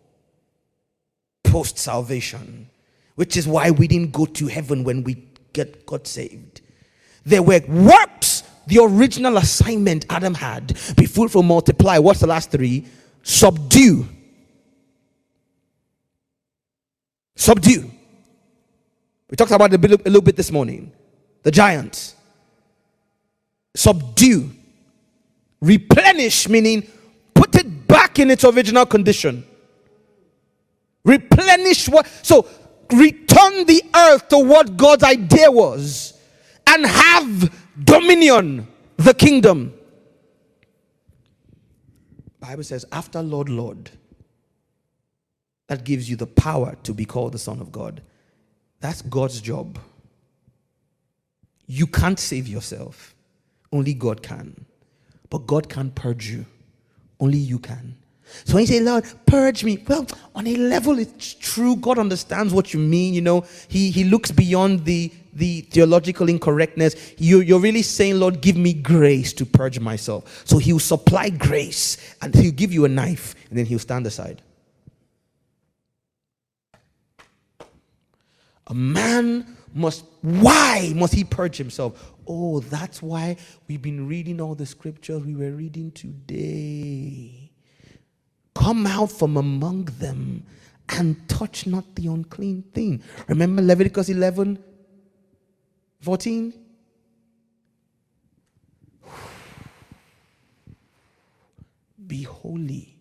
[1.46, 2.70] post salvation,
[3.16, 6.60] which is why we didn't go to heaven when we get got saved.
[7.24, 12.00] There were works, the original assignment Adam had be fruitful, multiply.
[12.00, 12.86] What's the last three?
[13.22, 14.06] Subdue.
[17.38, 17.90] Subdue.
[19.30, 20.92] We talked about it a little bit this morning.
[21.44, 22.14] The giants
[23.74, 24.52] subdue,
[25.64, 26.86] replenish, meaning
[27.34, 29.46] put it back in its original condition.
[31.06, 32.08] Replenish what?
[32.22, 32.48] So
[32.92, 36.20] return the earth to what God's idea was
[36.68, 37.54] and have
[37.84, 38.68] dominion,
[38.98, 39.74] the kingdom.
[42.40, 43.90] Bible says, after Lord, Lord,
[45.68, 48.02] that gives you the power to be called the Son of God.
[48.82, 49.80] That's God's job.
[51.68, 53.16] You can't save yourself,
[53.72, 54.66] only God can.
[55.34, 56.46] But God can't purge you,
[57.20, 57.96] only you can.
[58.46, 60.06] So when you say, Lord, purge me, well,
[60.36, 61.76] on a level, it's true.
[61.76, 63.16] God understands what you mean.
[63.16, 67.16] You know, He, he looks beyond the, the theological incorrectness.
[67.18, 70.44] You, you're really saying, Lord, give me grace to purge myself.
[70.46, 74.44] So He'll supply grace and He'll give you a knife and then He'll stand aside.
[78.68, 82.13] A man must, why must he purge himself?
[82.28, 83.38] Oh, that's why
[83.68, 87.52] we've been reading all the scriptures we were reading today.
[88.56, 90.46] Come out from among them
[90.90, 93.04] and touch not the unclean thing.
[93.28, 94.64] Remember Leviticus 11
[96.02, 96.54] 14?
[102.08, 102.98] Be holy.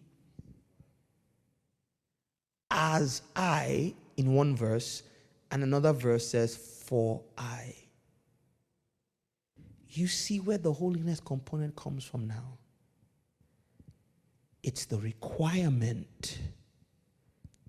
[2.71, 5.03] As I, in one verse,
[5.51, 7.82] and another verse says, For I.
[9.95, 12.57] You see where the holiness component comes from now?
[14.63, 16.39] It's the requirement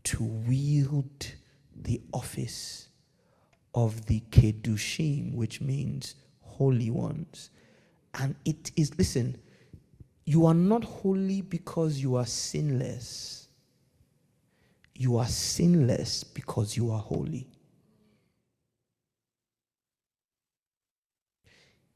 [0.05, 1.27] to wield
[1.75, 2.87] the office
[3.75, 7.49] of the Kedushim, which means holy ones.
[8.13, 9.37] And it is, listen,
[10.23, 13.49] you are not holy because you are sinless.
[14.95, 17.49] You are sinless because you are holy.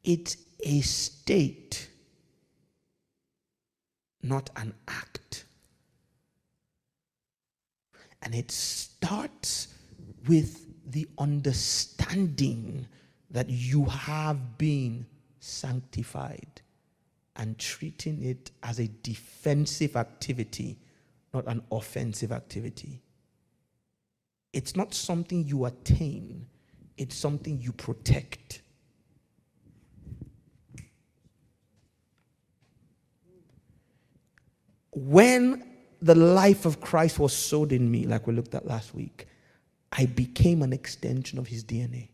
[0.07, 1.89] It's a state,
[4.23, 5.43] not an act.
[8.21, 9.67] And it starts
[10.25, 12.87] with the understanding
[13.31, 15.05] that you have been
[15.41, 16.61] sanctified
[17.35, 20.77] and treating it as a defensive activity,
[21.33, 23.01] not an offensive activity.
[24.53, 26.47] It's not something you attain,
[26.95, 28.61] it's something you protect.
[34.97, 35.63] When
[36.01, 39.27] the life of Christ was sowed in me, like we looked at last week,
[39.91, 42.09] I became an extension of his DNA.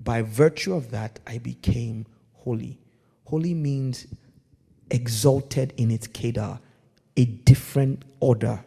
[0.00, 2.78] By virtue of that, I became holy.
[3.26, 4.06] Holy means
[4.90, 6.60] exalted in its kedar,
[7.14, 8.64] a different order,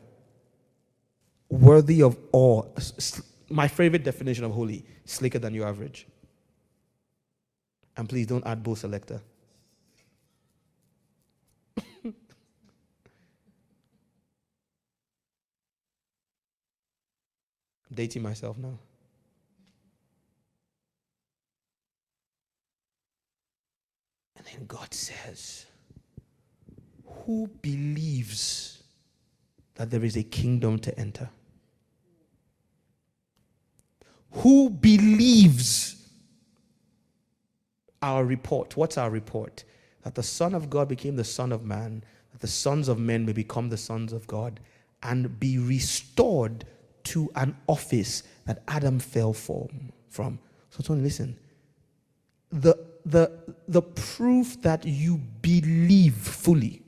[1.50, 2.64] worthy of awe.
[3.50, 6.06] My favorite definition of holy, slicker than your average.
[7.98, 9.20] And please don't add Bo Selecta.
[17.92, 18.80] I'm dating myself now.
[24.38, 25.66] And then God says,
[27.26, 28.82] Who believes
[29.76, 31.30] that there is a kingdom to enter?
[34.36, 36.08] Who believes
[38.02, 38.78] our report?
[38.78, 39.66] What's our report?
[40.04, 43.26] That the Son of God became the Son of Man, that the sons of men
[43.26, 44.62] may become the sons of God
[45.04, 46.64] and be restored
[47.06, 49.92] to an office that Adam fell from.
[50.10, 50.40] from.
[50.70, 51.38] So, Tony, listen.
[52.52, 53.32] The, the,
[53.68, 56.82] the proof that you believe fully,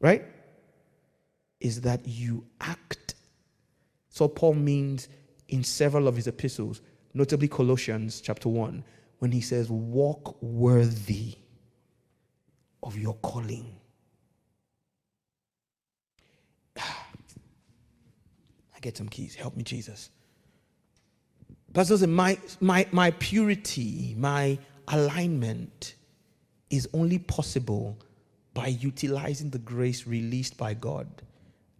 [0.00, 0.24] right,
[1.60, 3.14] is that you act.
[4.08, 5.08] So, Paul means
[5.48, 6.80] in several of his epistles,
[7.14, 8.84] notably Colossians chapter 1,
[9.18, 11.36] when he says, Walk worthy
[12.82, 13.76] of your calling.
[18.82, 19.34] Get some keys.
[19.34, 20.10] Help me, Jesus.
[21.72, 25.94] Pastor said, my, my, my purity, my alignment
[26.68, 27.98] is only possible
[28.52, 31.06] by utilizing the grace released by God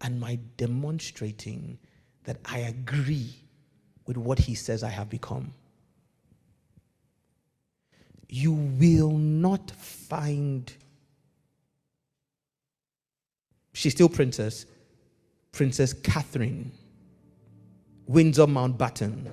[0.00, 1.78] and my demonstrating
[2.24, 3.34] that I agree
[4.06, 5.52] with what He says I have become.
[8.28, 10.72] You will not find,
[13.74, 14.64] she's still princess,
[15.52, 16.72] Princess Catherine
[18.12, 19.30] Windsor Mountbatten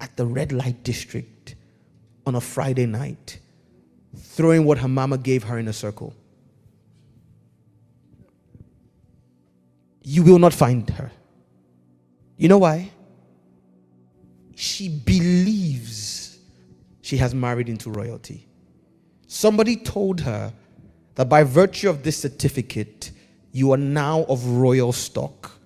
[0.00, 1.54] at the red light district
[2.26, 3.38] on a Friday night,
[4.16, 6.14] throwing what her mama gave her in a circle.
[10.02, 11.10] You will not find her.
[12.36, 12.90] You know why?
[14.54, 16.38] She believes
[17.00, 18.46] she has married into royalty.
[19.26, 20.52] Somebody told her
[21.14, 23.10] that by virtue of this certificate,
[23.52, 25.59] you are now of royal stock.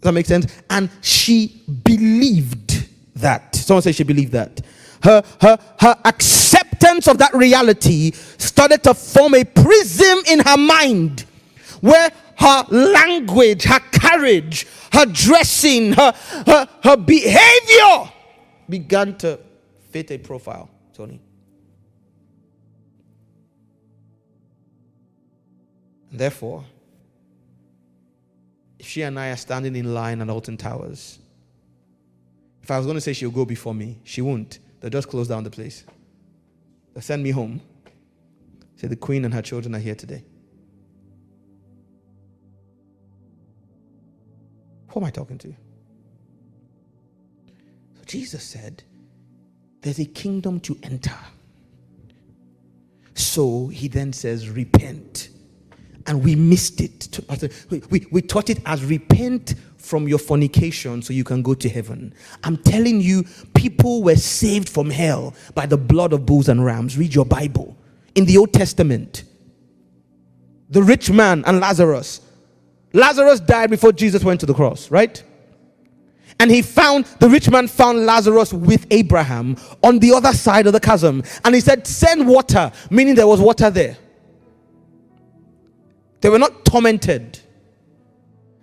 [0.00, 0.46] Does that make sense?
[0.70, 3.54] And she believed that.
[3.54, 4.62] Someone say she believed that.
[5.02, 11.26] Her, her, her acceptance of that reality started to form a prism in her mind
[11.80, 16.12] where her language, her carriage, her dressing, her,
[16.46, 18.10] her, her behavior
[18.68, 19.38] began to
[19.90, 21.20] fit a profile, Tony.
[26.10, 26.64] Therefore,
[28.80, 31.18] if she and I are standing in line at Alton Towers,
[32.62, 34.58] if I was going to say she'll go before me, she won't.
[34.80, 35.84] They'll just close down the place.
[36.94, 37.60] They'll send me home.
[38.76, 40.24] Say the queen and her children are here today.
[44.88, 45.48] Who am I talking to?
[47.96, 48.82] So Jesus said,
[49.82, 51.18] There's a kingdom to enter.
[53.12, 55.28] So he then says, Repent
[56.06, 57.20] and we missed it.
[57.90, 62.14] We, we, taught it as repent from your fornication so you can go to heaven.
[62.44, 63.24] I'm telling you,
[63.54, 66.96] people were saved from hell by the blood of bulls and rams.
[66.96, 67.76] Read your Bible.
[68.14, 69.24] In the Old Testament,
[70.70, 72.20] the rich man and Lazarus.
[72.92, 75.22] Lazarus died before Jesus went to the cross, right?
[76.38, 80.72] And he found, the rich man found Lazarus with Abraham on the other side of
[80.72, 81.22] the chasm.
[81.44, 83.98] And he said, Send water, meaning there was water there.
[86.20, 87.40] They were not tormented.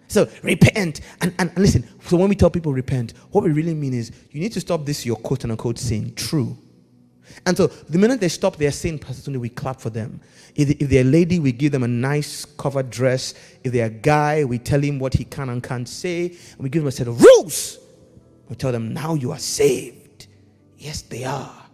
[0.07, 1.87] So repent and, and, listen.
[2.01, 4.85] So when we tell people repent, what we really mean is you need to stop
[4.85, 6.57] this your quote unquote sin true.
[7.45, 10.21] And so the minute they stop their sin, Pastor we clap for them.
[10.55, 13.33] If, if they're a lady, we give them a nice covered dress.
[13.63, 16.27] If they're a guy, we tell him what he can and can't say.
[16.27, 17.79] And we give them a set of rules.
[18.49, 20.27] We tell them, now you are saved.
[20.77, 21.65] Yes, they are.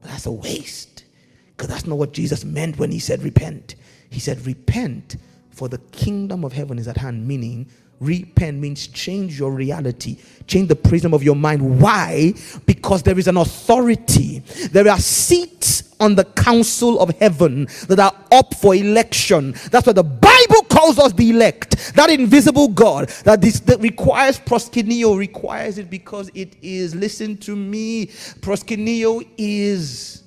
[0.00, 1.04] But that's a waste.
[1.48, 3.74] Because that's not what Jesus meant when he said repent.
[4.10, 5.16] He said, Repent,
[5.50, 7.68] for the kingdom of heaven is at hand, meaning
[8.00, 10.16] repent means change your reality,
[10.46, 11.80] change the prism of your mind.
[11.80, 12.32] Why?
[12.66, 14.40] Because there is an authority,
[14.72, 19.52] there are seats on the council of heaven that are up for election.
[19.70, 21.94] That's what the Bible calls us the elect.
[21.94, 26.94] That invisible God that this that requires proskuneo requires it because it is.
[26.94, 28.06] Listen to me.
[28.06, 30.22] Proskuneo is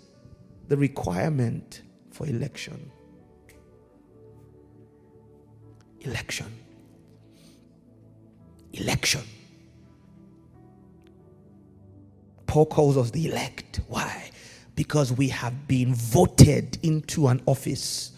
[0.68, 1.82] the requirement
[2.12, 2.92] for election.
[6.04, 6.48] Election.
[8.74, 9.22] Election.
[12.48, 13.80] Paul calls us the elect.
[13.88, 14.30] Why?
[14.76, 18.12] Because we have been voted into an office.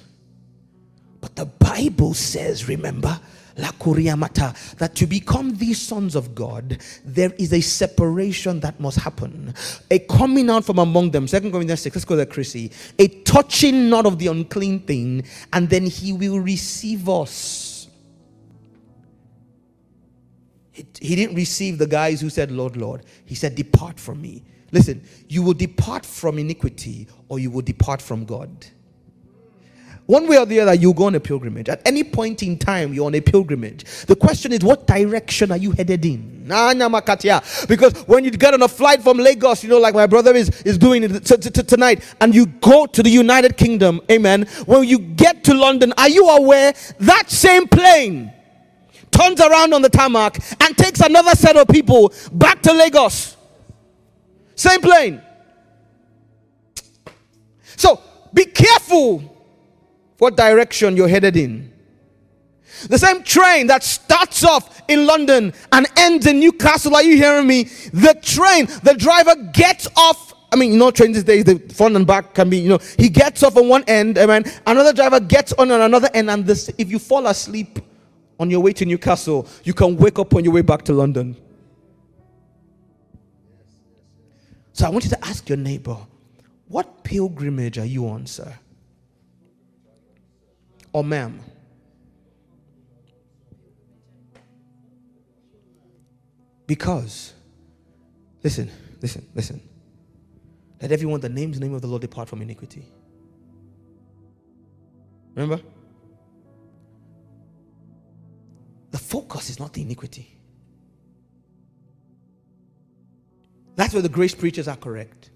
[1.22, 3.20] But the Bible says, remember,
[3.57, 8.99] La Kuriamata, that to become these sons of God, there is a separation that must
[8.99, 9.53] happen.
[9.90, 11.28] A coming out from among them.
[11.28, 12.72] Second Corinthians 6, let's go there, Chrissy.
[12.99, 17.65] A touching not of the unclean thing, and then he will receive us
[20.99, 23.03] he didn't receive the guys who said, Lord, Lord.
[23.26, 24.43] He said, Depart from me.
[24.72, 28.65] Listen, you will depart from iniquity or you will depart from God.
[30.07, 31.68] One way or the other, you go on a pilgrimage.
[31.68, 33.85] At any point in time, you're on a pilgrimage.
[34.06, 36.45] The question is, what direction are you headed in?
[36.47, 40.49] Because when you get on a flight from Lagos, you know, like my brother is,
[40.61, 44.43] is doing it t- t- tonight, and you go to the United Kingdom, amen.
[44.68, 48.31] When you get to London, are you aware that same plane
[49.11, 53.36] turns around on the tarmac and takes another set of people back to Lagos.
[54.56, 55.22] Same plane.
[57.77, 58.02] So
[58.34, 59.19] be careful
[60.18, 61.72] what direction you're headed in.
[62.90, 66.95] The same train that starts off in London and ends in Newcastle.
[66.95, 67.64] Are you hearing me?
[67.94, 70.34] The train, the driver gets off.
[70.52, 72.80] I mean, you know, trains these days, the front and back can be, you know,
[72.98, 74.45] he gets off on one end, amen.
[74.65, 77.80] Another driver gets on on another end, and this, if you fall asleep,
[78.40, 81.36] on your way to Newcastle, you can wake up on your way back to London.
[84.74, 85.98] So I want you to ask your neighbor,
[86.68, 88.53] what pilgrimage are you on, sir?
[90.91, 91.40] Or ma'am?
[96.68, 97.34] Because,
[98.44, 98.70] listen,
[99.02, 99.62] listen, listen.
[100.82, 102.86] Let everyone that names the name of the Lord depart from iniquity.
[105.36, 105.64] Remember?
[108.95, 110.38] The focus is not the iniquity.
[113.76, 115.31] That's where the grace preachers are correct.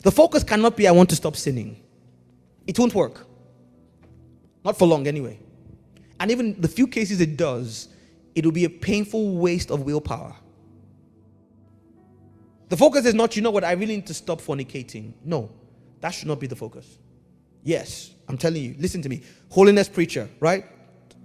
[0.00, 1.84] The focus cannot be, I want to stop sinning.
[2.66, 3.26] It won't work.
[4.64, 5.38] Not for long, anyway.
[6.18, 7.88] And even the few cases it does,
[8.34, 10.34] it will be a painful waste of willpower.
[12.70, 15.12] The focus is not, you know what, I really need to stop fornicating.
[15.22, 15.50] No,
[16.00, 16.96] that should not be the focus.
[17.62, 19.22] Yes, I'm telling you, listen to me.
[19.50, 20.64] Holiness preacher, right?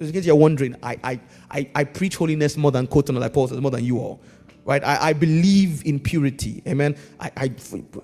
[0.02, 1.20] In case you're wondering, I, I,
[1.52, 4.20] I, I preach holiness more than quote like Paul says, more than you all.
[4.66, 4.84] right?
[4.84, 6.64] I, I believe in purity.
[6.68, 6.96] Amen.
[7.20, 7.48] I, I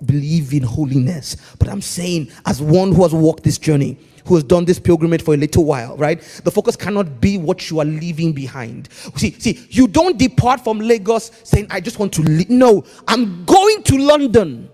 [0.05, 1.37] believe in holiness.
[1.57, 5.23] But I'm saying, as one who has walked this journey, who has done this pilgrimage
[5.23, 6.21] for a little while, right?
[6.43, 8.89] The focus cannot be what you are leaving behind.
[9.15, 12.49] See, see, you don't depart from Lagos saying, I just want to leave.
[12.49, 14.69] No, I'm going to London.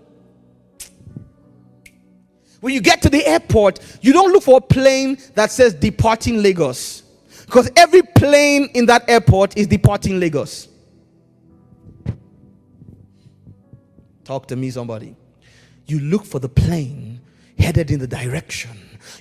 [2.60, 6.42] When you get to the airport, you don't look for a plane that says departing
[6.42, 7.03] Lagos.
[7.46, 10.68] Because every plane in that airport is departing Lagos.
[14.24, 15.14] Talk to me, somebody.
[15.86, 17.20] You look for the plane
[17.58, 18.70] headed in the direction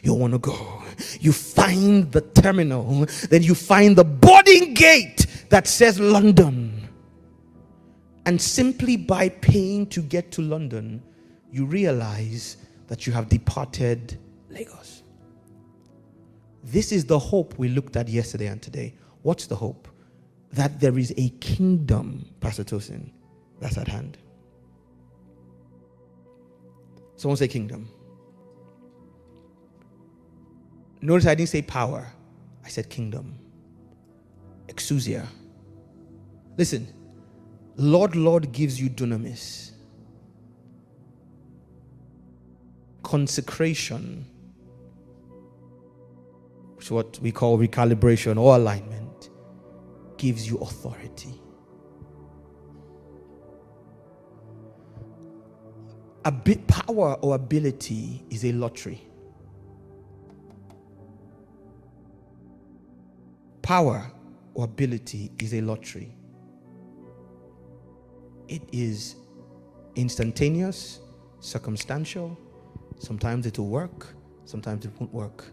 [0.01, 0.83] you want to go.
[1.19, 6.87] You find the terminal, then you find the boarding gate that says London.
[8.25, 11.03] And simply by paying to get to London,
[11.51, 14.17] you realize that you have departed
[14.49, 14.82] Lagos.
[16.73, 18.95] This is the hope we looked at yesterday and today.
[19.21, 19.87] What's the hope?
[20.53, 23.11] That there is a kingdom, Pastor Tosin,
[23.59, 24.17] that's at hand.
[27.15, 27.87] Someone say kingdom.
[30.99, 32.11] Notice I didn't say power,
[32.65, 33.37] I said kingdom.
[34.65, 35.27] Exousia.
[36.57, 36.87] Listen,
[37.75, 39.73] Lord, Lord gives you dunamis.
[43.03, 44.25] Consecration,
[46.91, 49.29] what we call recalibration or alignment,
[50.17, 51.39] gives you authority.
[56.25, 59.01] a bit power or ability is a lottery.
[63.61, 64.11] Power
[64.53, 66.15] or ability is a lottery.
[68.47, 69.15] It is
[69.95, 70.99] instantaneous,
[71.39, 72.37] circumstantial.
[72.99, 74.13] Sometimes it will work,
[74.45, 75.45] sometimes it won't work,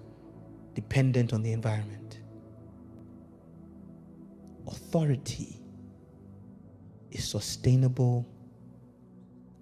[0.75, 2.21] dependent on the environment.
[4.67, 5.61] Authority
[7.11, 8.27] is sustainable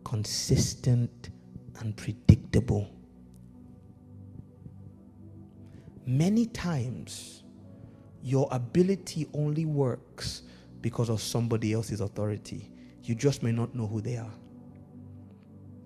[0.09, 1.29] consistent
[1.81, 2.91] and predictable.
[6.07, 7.45] Many times,
[8.23, 10.43] your ability only works
[10.81, 12.71] because of somebody else's authority.
[13.05, 14.33] You just may not know who they are.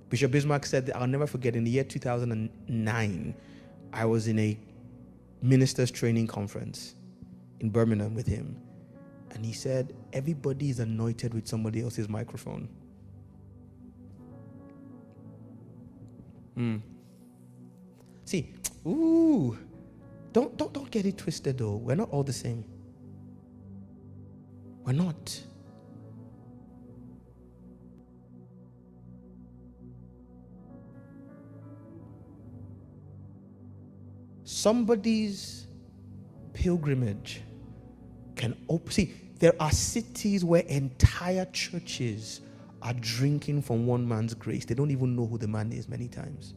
[0.08, 3.34] Bishop Bismarck said that I'll never forget in the year 2009,
[3.92, 4.56] I was in a
[5.42, 6.94] ministers training conference
[7.60, 8.56] in Birmingham with him.
[9.32, 12.68] And he said, Everybody is anointed with somebody else's microphone.
[16.56, 16.82] Mm.
[18.24, 18.54] See,
[18.86, 19.58] ooh,
[20.32, 21.76] don't, don't, don't get it twisted though.
[21.76, 22.64] We're not all the same.
[24.84, 25.40] We're not.
[34.52, 35.66] Somebody's
[36.52, 37.40] pilgrimage
[38.36, 38.90] can open.
[38.92, 42.42] See, there are cities where entire churches
[42.82, 44.66] are drinking from one man's grace.
[44.66, 46.52] They don't even know who the man is many times.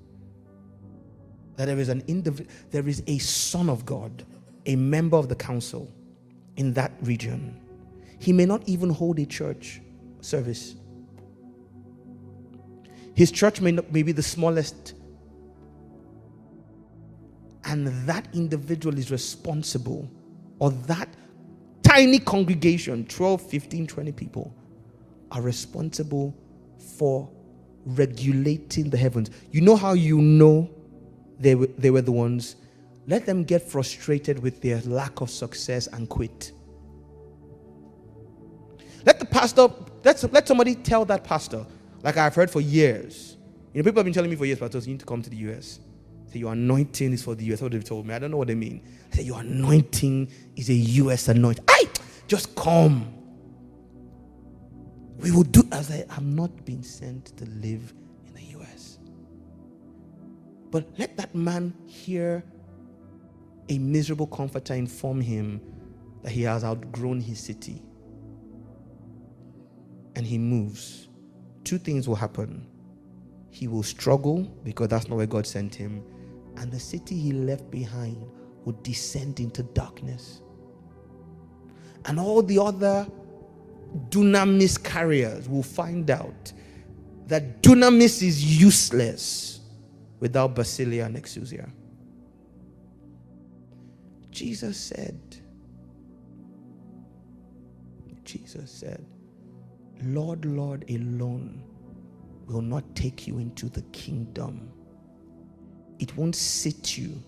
[1.55, 4.25] That there is an indiv- there is a son of God,
[4.65, 5.89] a member of the council
[6.57, 7.61] in that region.
[8.19, 9.81] He may not even hold a church
[10.19, 10.75] service.
[13.13, 14.94] His church may not may be the smallest.
[17.65, 20.09] And that individual is responsible,
[20.59, 21.09] or that
[21.81, 24.55] tiny congregation, 12, 15, 20 people,
[25.31, 26.35] are responsible
[26.97, 27.29] for
[27.85, 29.31] regulating the heavens.
[29.51, 30.69] You know how you know
[31.39, 32.55] they were, they were the ones?
[33.07, 36.51] Let them get frustrated with their lack of success and quit.
[39.05, 39.67] Let the pastor,
[40.03, 41.65] let, let somebody tell that pastor,
[42.03, 43.37] like I've heard for years.
[43.73, 45.29] You know, people have been telling me for years, Pastor, you need to come to
[45.29, 45.79] the US.
[46.35, 47.61] Say, your anointing is for the US.
[47.61, 48.13] What they've told me.
[48.13, 48.81] I don't know what they mean.
[49.13, 51.63] I say, your anointing is a US anointing.
[51.69, 51.85] I
[52.27, 53.13] just come.
[55.19, 57.93] We will do as I am not being sent to live
[58.27, 58.99] in the US.
[60.71, 62.43] But let that man hear
[63.69, 65.61] a miserable comforter inform him
[66.21, 67.81] that he has outgrown his city.
[70.17, 71.07] And he moves.
[71.63, 72.67] Two things will happen.
[73.51, 76.03] He will struggle because that's not where God sent him.
[76.57, 78.25] And the city he left behind
[78.63, 80.41] will descend into darkness.
[82.05, 83.07] And all the other
[84.09, 86.53] dunamis carriers will find out
[87.27, 89.59] that dunamis is useless
[90.19, 91.69] without basileia and exousia.
[94.29, 95.19] Jesus said,
[98.23, 99.05] Jesus said,
[100.03, 101.63] Lord, Lord alone
[102.47, 104.71] will not take you into the kingdom.
[105.99, 107.21] It won't sit you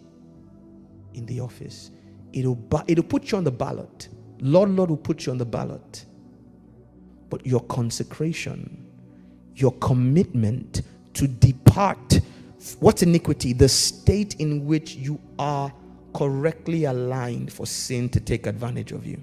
[1.13, 1.91] in the office.
[2.33, 4.09] It'll, it'll put you on the ballot.
[4.39, 6.05] Lord, Lord will put you on the ballot
[7.29, 8.85] but your consecration,
[9.55, 10.81] your commitment
[11.13, 12.21] to depart.
[12.79, 13.53] What's iniquity?
[13.53, 15.73] The state in which you are
[16.13, 19.21] correctly aligned for sin to take advantage of you.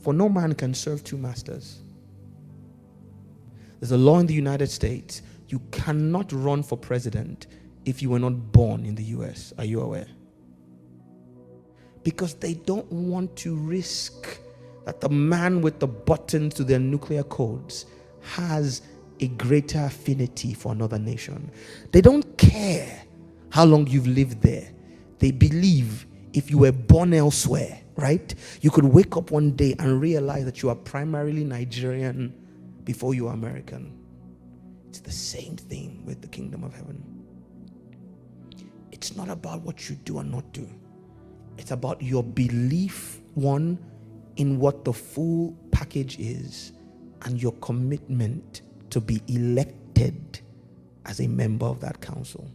[0.00, 1.80] For no man can serve two masters.
[3.80, 5.22] There's a law in the United States.
[5.48, 7.46] You cannot run for president
[7.84, 9.52] if you were not born in the US.
[9.58, 10.08] Are you aware?
[12.02, 14.38] Because they don't want to risk
[14.84, 17.86] that the man with the buttons to their nuclear codes
[18.20, 18.82] has
[19.20, 21.50] a greater affinity for another nation.
[21.92, 23.02] They don't care
[23.50, 24.68] how long you've lived there.
[25.18, 28.34] They believe if you were born elsewhere, right?
[28.60, 32.34] You could wake up one day and realize that you are primarily Nigerian
[32.84, 33.96] before you are American.
[34.96, 37.04] It's the same thing with the kingdom of heaven.
[38.92, 40.66] It's not about what you do or not do,
[41.58, 43.78] it's about your belief, one,
[44.36, 46.72] in what the full package is,
[47.26, 50.40] and your commitment to be elected
[51.04, 52.50] as a member of that council.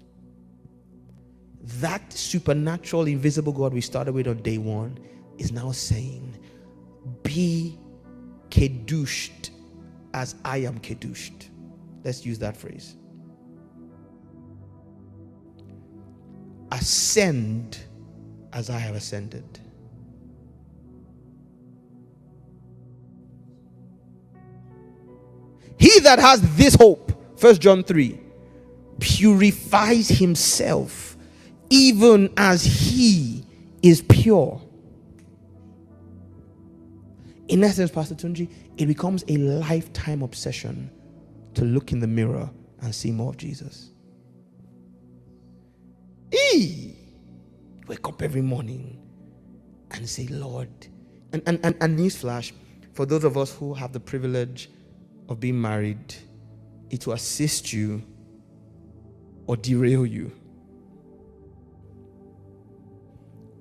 [1.80, 4.98] That supernatural, invisible God we started with on day one
[5.38, 6.40] is now saying,
[7.22, 7.78] Be
[8.50, 9.52] kedushed
[10.16, 11.51] as I am kedushed.
[12.04, 12.96] Let's use that phrase.
[16.72, 17.78] Ascend
[18.54, 19.60] as I have ascended.
[25.78, 28.20] He that has this hope, First John 3,
[29.00, 31.18] purifies himself
[31.70, 33.44] even as he
[33.82, 34.62] is pure.
[37.48, 40.92] In essence, Pastor Tunji, it becomes a lifetime obsession
[41.54, 42.50] to look in the mirror
[42.82, 43.92] and see more of Jesus.
[46.32, 46.96] Eee!
[47.88, 49.00] Wake up every morning
[49.92, 50.70] and say, Lord.
[51.34, 52.52] And, and, and, and newsflash,
[52.94, 54.70] for those of us who have the privilege
[55.30, 56.16] of being married,
[56.90, 58.04] it will assist you
[59.48, 60.32] or derail you.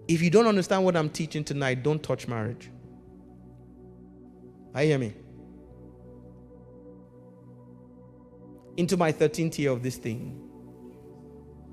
[0.08, 2.70] If you don't understand what I'm teaching tonight, don't touch marriage.
[4.74, 5.14] I hear me.
[8.80, 10.40] Into my 13th year of this thing,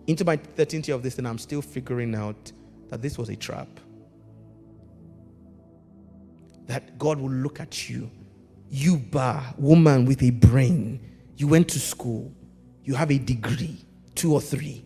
[0.08, 2.52] into my 13th year of this thing, I'm still figuring out
[2.90, 3.70] that this was a trap.
[6.66, 8.12] That God will look at you,
[8.70, 11.00] you bar, woman with a brain.
[11.38, 12.30] You went to school,
[12.84, 13.78] you have a degree,
[14.14, 14.84] two or three,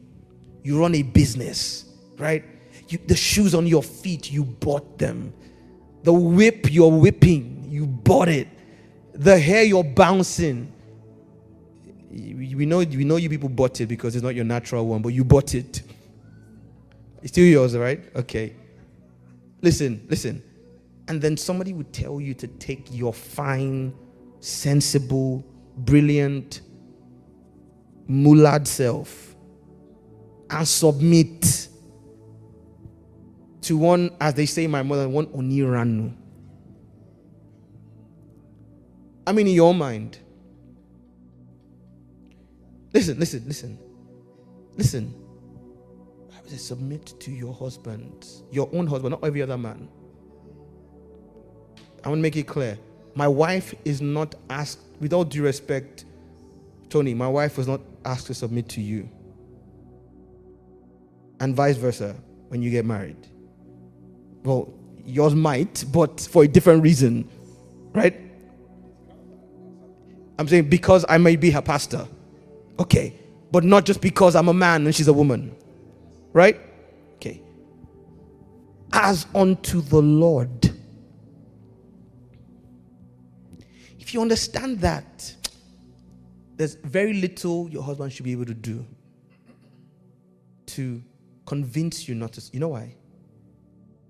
[0.62, 1.86] you run a business,
[2.20, 2.46] right?
[2.88, 5.34] You, the shoes on your feet, you bought them.
[6.04, 8.48] The whip you're whipping, you bought it.
[9.14, 10.72] The hair you're bouncing,
[12.12, 15.10] we know we know you people bought it because it's not your natural one, but
[15.10, 15.82] you bought it.
[17.22, 18.04] It's still yours, right?
[18.16, 18.56] Okay.
[19.62, 20.44] Listen, listen.
[21.08, 23.94] And then somebody would tell you to take your fine,
[24.40, 25.46] sensible,
[25.78, 26.62] brilliant,
[28.08, 29.36] mullard self
[30.50, 31.70] and submit
[33.62, 36.14] to one, as they say, my mother, one oniranu.
[39.26, 40.18] I mean, in your mind,
[42.94, 43.80] Listen, listen, listen.
[44.76, 45.14] Listen.
[46.32, 49.88] I say submit to your husband, your own husband, not every other man.
[52.04, 52.78] I want to make it clear.
[53.16, 56.06] My wife is not asked, with all due respect,
[56.90, 59.10] Tony, my wife was not asked to submit to you.
[61.40, 62.16] And vice versa
[62.50, 63.28] when you get married.
[64.44, 64.74] Well,
[65.06, 67.30] yours might, but for a different reason,
[67.94, 68.20] right?
[70.38, 72.08] I'm saying because I may be her pastor.
[72.80, 73.20] Okay.
[73.52, 75.56] But not just because I'm a man and she's a woman.
[76.34, 76.60] Right?
[77.16, 77.42] Okay.
[78.94, 80.72] As unto the Lord.
[84.00, 85.36] If you understand that,
[86.58, 88.86] there's very little your husband should be able to do
[90.68, 91.02] to
[91.46, 92.42] convince you not to.
[92.54, 92.96] You know why?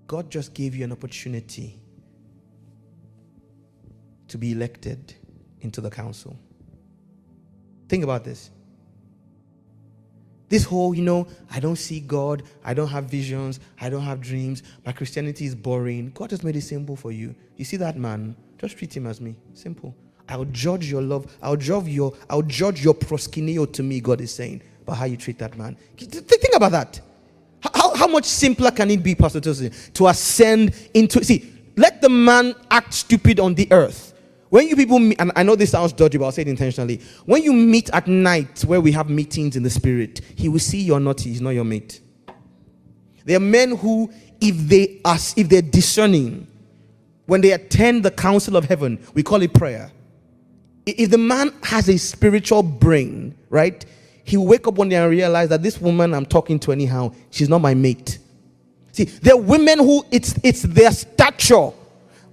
[0.06, 1.80] God just gave you an opportunity
[4.28, 5.14] to be elected
[5.60, 6.36] into the council.
[7.92, 8.50] Think about this.
[10.48, 14.18] This whole, you know, I don't see God, I don't have visions, I don't have
[14.18, 16.10] dreams, my Christianity is boring.
[16.14, 17.34] God has made it simple for you.
[17.58, 18.34] You see that man?
[18.56, 19.36] Just treat him as me.
[19.52, 19.94] Simple.
[20.26, 21.36] I'll judge your love.
[21.42, 25.18] I'll judge your, I'll judge your proskuneo to me, God is saying, but how you
[25.18, 25.76] treat that man.
[25.98, 26.98] Think about that.
[27.74, 32.08] How, how much simpler can it be, Pastor Tosin, to ascend into see, let the
[32.08, 34.11] man act stupid on the earth
[34.52, 37.00] when you people meet, and I know this sounds dodgy, but I'll say it intentionally.
[37.24, 40.82] When you meet at night where we have meetings in the spirit, he will see
[40.82, 42.02] you're not, he's not your mate.
[43.24, 44.12] There are men who,
[44.42, 46.46] if they are if they're discerning,
[47.24, 49.90] when they attend the council of heaven, we call it prayer.
[50.84, 53.82] If the man has a spiritual brain, right,
[54.22, 57.14] he will wake up one day and realize that this woman I'm talking to anyhow,
[57.30, 58.18] she's not my mate.
[58.92, 61.70] See, there are women who it's it's their stature,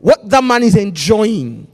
[0.02, 1.68] what that man is enjoying.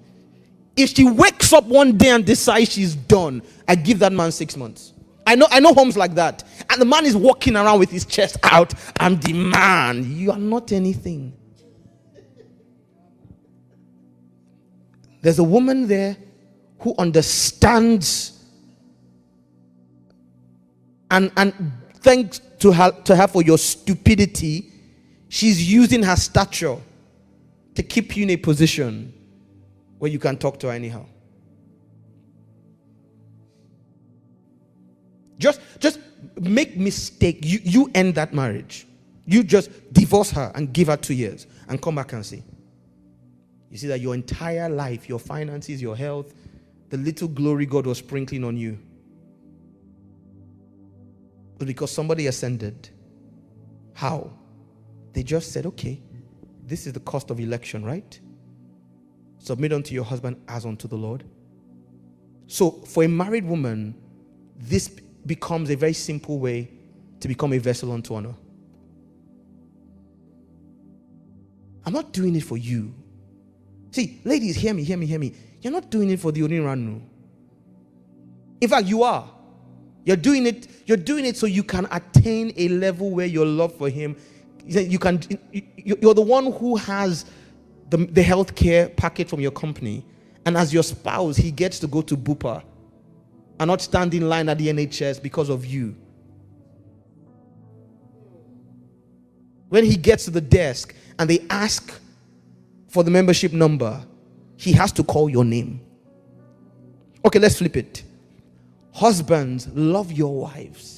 [0.76, 4.57] If she wakes up one day and decides she's done, I give that man six
[4.57, 4.93] months.
[5.27, 6.43] I know I know homes like that.
[6.69, 8.73] And the man is walking around with his chest out.
[8.99, 10.15] I'm the man.
[10.15, 11.34] You are not anything.
[15.22, 16.18] There's a woman there
[16.80, 18.43] who understands
[21.10, 21.53] and and
[22.02, 24.72] thanks to her to her for your stupidity,
[25.30, 26.77] she's using her stature
[27.73, 29.14] to keep you in a position
[29.99, 31.05] where you can talk to her anyhow.
[35.38, 35.99] Just just
[36.39, 37.39] make mistake.
[37.43, 38.88] You you end that marriage.
[39.26, 42.43] You just divorce her and give her two years and come back and see.
[43.72, 46.34] You see that your entire life, your finances, your health,
[46.89, 48.77] the little glory God was sprinkling on you
[51.57, 52.89] was because somebody ascended.
[53.93, 54.31] How?
[55.13, 56.01] They just said, okay,
[56.65, 58.19] this is the cost of election, right?
[59.45, 61.23] Submit unto your husband as unto the Lord.
[62.47, 63.93] So, for a married woman,
[64.57, 64.88] this
[65.23, 66.72] becomes a very simple way
[67.19, 68.34] to become a vessel unto honor.
[71.85, 72.91] I'm not doing it for you.
[73.91, 75.35] See, ladies, hear me, hear me, hear me.
[75.61, 76.99] You're not doing it for the Oniranu.
[78.61, 79.30] In fact, you are.
[80.05, 83.76] You're doing it, you're doing it so you can attain a level where your love
[83.76, 84.15] for him,
[84.65, 85.22] you can
[85.77, 87.26] you're the one who has
[87.89, 90.05] the, the health care packet from your company.
[90.45, 92.63] And as your spouse, he gets to go to Bupa
[93.59, 95.95] and not stand in line at the NHS because of you.
[99.69, 101.99] When he gets to the desk and they ask
[102.87, 104.01] for the membership number,
[104.57, 105.81] he has to call your name.
[107.25, 108.03] Okay, let's flip it.
[108.93, 110.95] Husbands, love your wives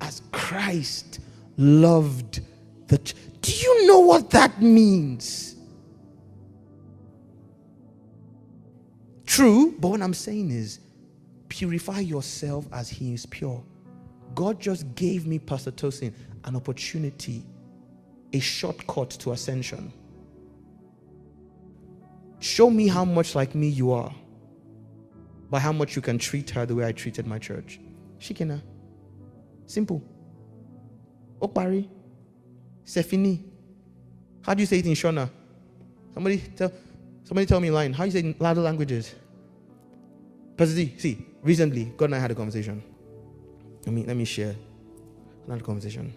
[0.00, 1.20] as Christ
[1.56, 2.40] loved
[2.86, 5.56] the Do you know what that means?
[9.30, 10.80] True, but what I'm saying is
[11.48, 13.62] purify yourself as he is pure.
[14.34, 16.12] God just gave me, Pastor Tosin,
[16.42, 17.44] an opportunity,
[18.32, 19.92] a shortcut to ascension.
[22.40, 24.12] Show me how much like me you are
[25.48, 27.78] by how much you can treat her the way I treated my church.
[28.18, 28.60] Shikina.
[29.66, 30.02] Simple.
[31.40, 31.88] Okpari.
[32.84, 33.44] Sefini.
[34.42, 35.30] How do you say it in Shona?
[36.14, 36.72] Somebody tell
[37.30, 37.92] somebody tell me line.
[37.92, 39.14] How you say other languages?
[40.56, 42.82] Pastor see, recently, God and I had a conversation.
[43.86, 44.56] Let me let me share
[45.46, 46.12] another conversation.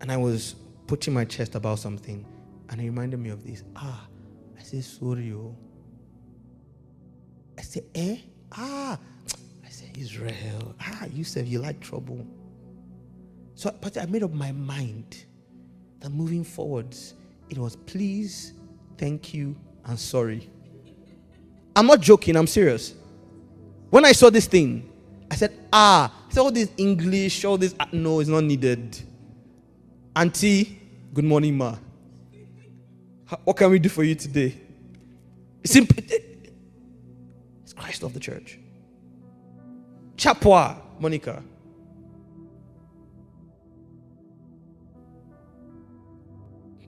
[0.00, 0.56] And I was
[0.88, 2.26] putting my chest about something,
[2.70, 3.62] and it reminded me of this.
[3.76, 4.08] Ah,
[4.58, 5.56] I said sorry, oh.
[7.56, 8.16] I said, eh?
[8.50, 8.98] Ah.
[9.64, 10.74] I said, Israel.
[10.80, 12.26] Ah, you said you like trouble.
[13.54, 15.24] So, but I made up my mind
[16.00, 17.14] that moving forwards,
[17.48, 18.54] it was please,
[18.98, 19.54] thank you,
[19.84, 20.48] and sorry.
[21.74, 22.94] I'm not joking, I'm serious.
[23.90, 24.90] When I saw this thing,
[25.30, 29.00] I said, ah, so all this English, all this, ah, no, it's not needed.
[30.14, 30.80] Auntie,
[31.14, 31.76] good morning, ma.
[33.44, 34.56] What can we do for you today?
[35.62, 36.02] It's Simple.
[37.62, 38.58] It's Christ of the church.
[40.16, 41.42] Chapwa, Monica.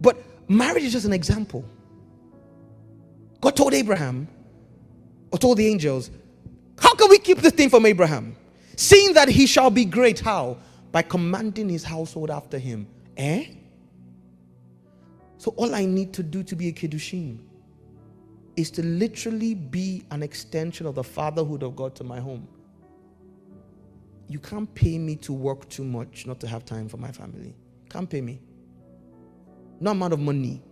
[0.00, 1.64] But marriage is just an example.
[3.42, 4.28] God told Abraham,
[5.32, 6.10] or told the angels,
[6.78, 8.36] How can we keep this thing from Abraham?
[8.76, 10.58] Seeing that he shall be great, how?
[10.92, 12.86] By commanding his household after him.
[13.16, 13.46] Eh?
[15.38, 17.40] So all I need to do to be a Kiddushin
[18.54, 22.46] is to literally be an extension of the fatherhood of God to my home.
[24.28, 27.54] You can't pay me to work too much, not to have time for my family.
[27.90, 28.40] Can't pay me.
[29.80, 30.62] No amount of money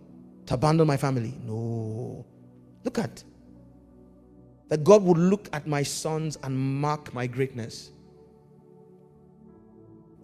[0.45, 1.33] to abandon my family.
[1.45, 2.25] No.
[2.83, 3.23] Look at
[4.71, 7.91] that God would look at my sons and mark my greatness.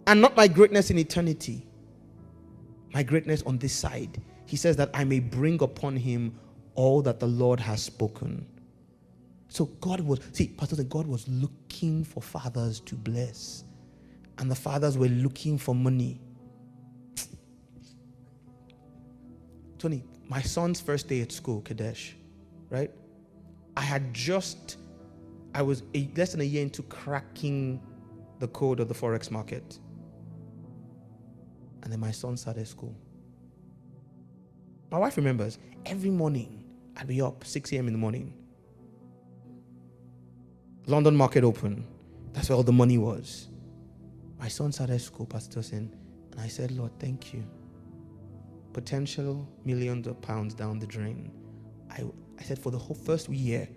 [0.06, 1.66] And not my greatness in eternity,
[2.94, 4.22] my greatness on this side.
[4.46, 6.34] He says that I may bring upon him
[6.74, 8.46] all that the Lord has spoken.
[9.48, 13.64] So God was, see, Pastor God was looking for fathers to bless.
[14.38, 16.22] And the fathers were looking for money.
[19.78, 22.16] Tony, my son's first day at school, Kadesh,
[22.70, 22.90] right?
[23.76, 24.76] I had just,
[25.54, 27.80] I was a, less than a year into cracking
[28.38, 29.78] the code of the Forex market.
[31.82, 32.94] And then my son started school.
[34.90, 36.64] My wife remembers every morning
[36.96, 37.86] I'd be up 6 a.m.
[37.86, 38.34] in the morning.
[40.86, 41.86] London market open.
[42.32, 43.48] That's where all the money was.
[44.38, 45.92] My son started school, Pastor Tosin,
[46.32, 47.44] and I said, Lord, thank you.
[48.72, 51.30] Potential millions of pounds down the drain.
[51.90, 52.04] I,
[52.38, 53.68] I said, for the whole first year,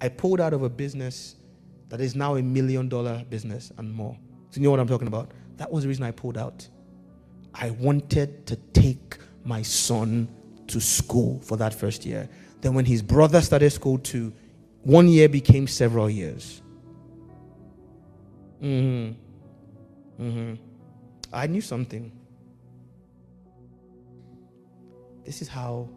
[0.00, 1.36] I pulled out of a business
[1.88, 4.16] that is now a million dollar business and more.
[4.50, 5.32] So you know what I'm talking about?
[5.56, 6.66] That was the reason I pulled out.
[7.54, 10.28] I wanted to take my son
[10.68, 12.28] to school for that first year.
[12.60, 14.32] Then when his brother started school too,
[14.82, 16.62] one year became several years.
[18.62, 19.12] Mm-hmm.
[20.22, 20.54] Mm-hmm.
[21.32, 22.12] I knew something.
[25.24, 25.88] This is how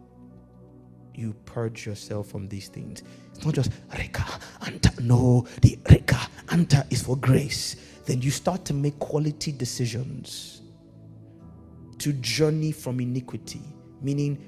[1.16, 3.02] you purge yourself from these things.
[3.34, 4.22] It's not just reka
[4.60, 5.00] anta.
[5.00, 7.76] No, the reka anta is for grace.
[8.06, 10.62] Then you start to make quality decisions
[11.98, 13.62] to journey from iniquity,
[14.02, 14.38] meaning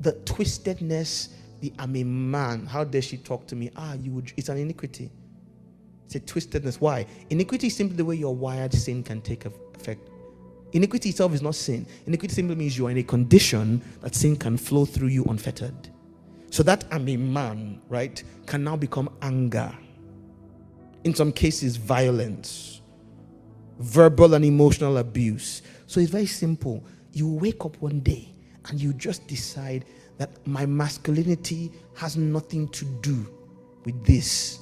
[0.00, 1.28] the twistedness,
[1.60, 2.66] the I'm a man.
[2.66, 3.70] How dare she talk to me?
[3.76, 4.32] Ah, you would.
[4.36, 5.10] It's an iniquity.
[6.06, 6.80] It's a twistedness.
[6.80, 7.06] Why?
[7.28, 8.72] Iniquity is simply the way you're wired.
[8.72, 10.09] Sin can take effect.
[10.72, 11.86] Iniquity itself is not sin.
[12.06, 15.88] Iniquity simply means you are in a condition that sin can flow through you unfettered.
[16.50, 19.72] So that I'm a man, right, can now become anger.
[21.04, 22.80] In some cases, violence,
[23.78, 25.62] verbal and emotional abuse.
[25.86, 26.84] So it's very simple.
[27.12, 28.34] You wake up one day
[28.68, 29.84] and you just decide
[30.18, 33.26] that my masculinity has nothing to do
[33.84, 34.60] with this.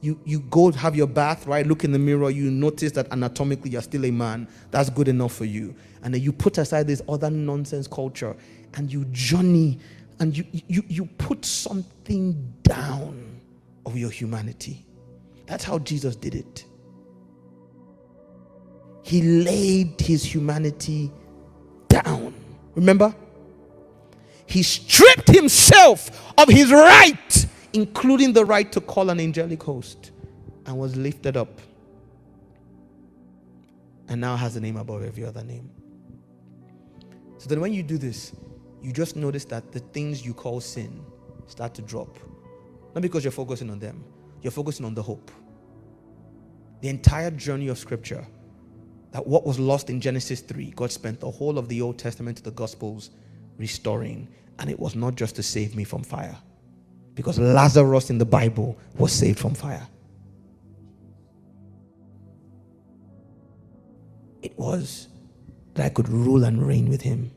[0.00, 1.66] You, you go have your bath, right?
[1.66, 4.46] Look in the mirror, you notice that anatomically you're still a man.
[4.70, 5.74] That's good enough for you.
[6.02, 8.36] And then you put aside this other nonsense culture
[8.74, 9.80] and you journey
[10.20, 13.40] and you, you, you put something down
[13.84, 14.84] of your humanity.
[15.46, 16.64] That's how Jesus did it.
[19.02, 21.12] He laid his humanity
[21.88, 22.34] down.
[22.74, 23.14] Remember?
[24.46, 27.45] He stripped himself of his right,
[27.76, 30.10] including the right to call an angelic host,
[30.64, 31.60] and was lifted up.
[34.08, 35.70] And now has a name above every other name.
[37.38, 38.32] So then, when you do this,
[38.82, 41.04] you just notice that the things you call sin
[41.46, 42.18] start to drop.
[42.94, 44.04] Not because you're focusing on them,
[44.42, 45.30] you're focusing on the hope.
[46.80, 48.26] The entire journey of Scripture,
[49.12, 52.38] that what was lost in Genesis 3, God spent the whole of the Old Testament
[52.38, 53.10] to the Gospels
[53.58, 54.28] restoring.
[54.58, 56.36] And it was not just to save me from fire,
[57.16, 59.88] because Lazarus in the Bible was saved from fire.
[64.42, 65.08] It was
[65.74, 67.32] that I could rule and reign with him.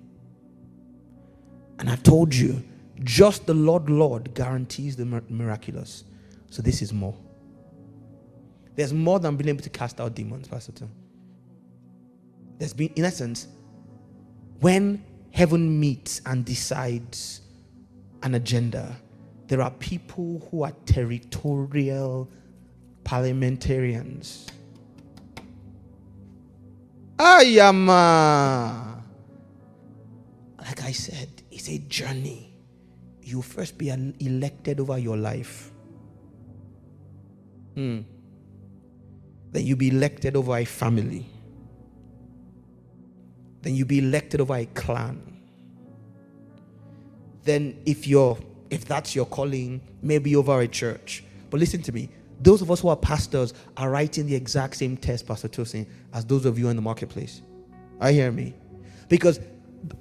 [1.80, 2.62] And I've told you,
[3.04, 6.04] just the Lord, Lord guarantees the miraculous.
[6.50, 7.16] So this is more.
[8.76, 10.92] There's more than being able to cast out demons, Pastor Tim.
[12.58, 13.48] There's been, in essence,
[14.60, 17.42] when heaven meets and decides
[18.24, 18.98] an agenda,
[19.50, 22.30] there are people who are territorial
[23.04, 24.46] parliamentarians.
[27.18, 29.02] Ayama.
[30.60, 32.54] Like I said, it's a journey.
[33.24, 35.72] You first be elected over your life.
[37.74, 38.02] Hmm.
[39.52, 41.26] Then you be elected over a family.
[43.64, 45.24] Then you be elected over a clan.
[47.44, 48.38] Then if you're
[48.70, 51.24] if that's your calling, maybe over a church.
[51.50, 52.10] But listen to me.
[52.42, 56.26] Those of us who are pastors are writing the exact same test, Pastor Tosin, as
[56.26, 57.42] those of you in the marketplace.
[58.00, 58.54] I hear me.
[59.10, 59.40] Because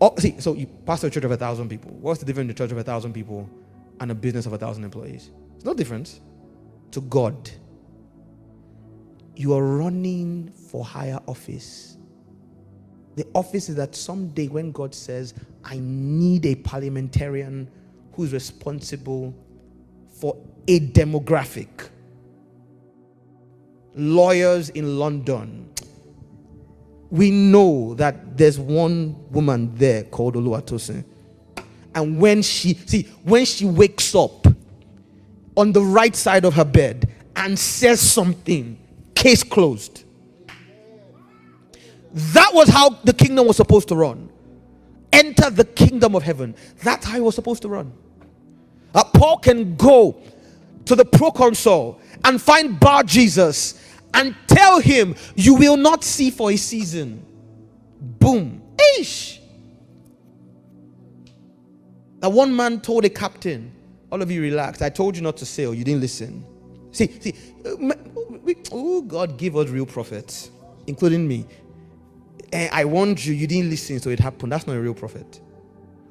[0.01, 1.93] Oh, see, so you pastor a church of a thousand people.
[1.93, 3.49] What's the difference in a church of a thousand people
[4.01, 5.31] and a business of a thousand employees?
[5.57, 6.21] It's no difference
[6.93, 7.51] to God.
[9.37, 11.97] You are running for higher office.
[13.17, 15.35] The office is that someday when God says,
[15.65, 17.71] I need a parliamentarian
[18.19, 19.33] who's responsible
[20.21, 20.37] for
[20.67, 21.89] a demographic.
[23.95, 25.71] Lawyers in London,
[27.11, 31.05] we know that there's one woman there called Oluwatosin.
[31.95, 34.49] And when she, see, when she wakes up
[35.57, 38.81] on the right side of her bed and says something,
[39.15, 40.03] case closed.
[42.13, 44.29] That was how the kingdom was supposed to run.
[45.13, 46.57] Enter the kingdom of heaven.
[46.83, 47.93] That's how it was supposed to run.
[48.95, 50.21] Uh, Paul can go
[50.87, 53.85] to the proconsul and find Bar Jesus
[54.15, 57.25] and tell him, You will not see for a season.
[58.01, 58.63] Boom.
[58.99, 59.41] Ish.
[62.21, 63.73] That one man told a captain,
[64.11, 64.83] All of you relax.
[64.83, 65.75] I told you not to sail.
[65.75, 66.45] You didn't listen.
[66.91, 67.35] See, see,
[68.73, 70.51] oh, God, give us real prophets,
[70.87, 71.47] including me.
[72.53, 74.53] And I warned you, you didn't listen, so it happened.
[74.53, 75.41] That's not a real prophet.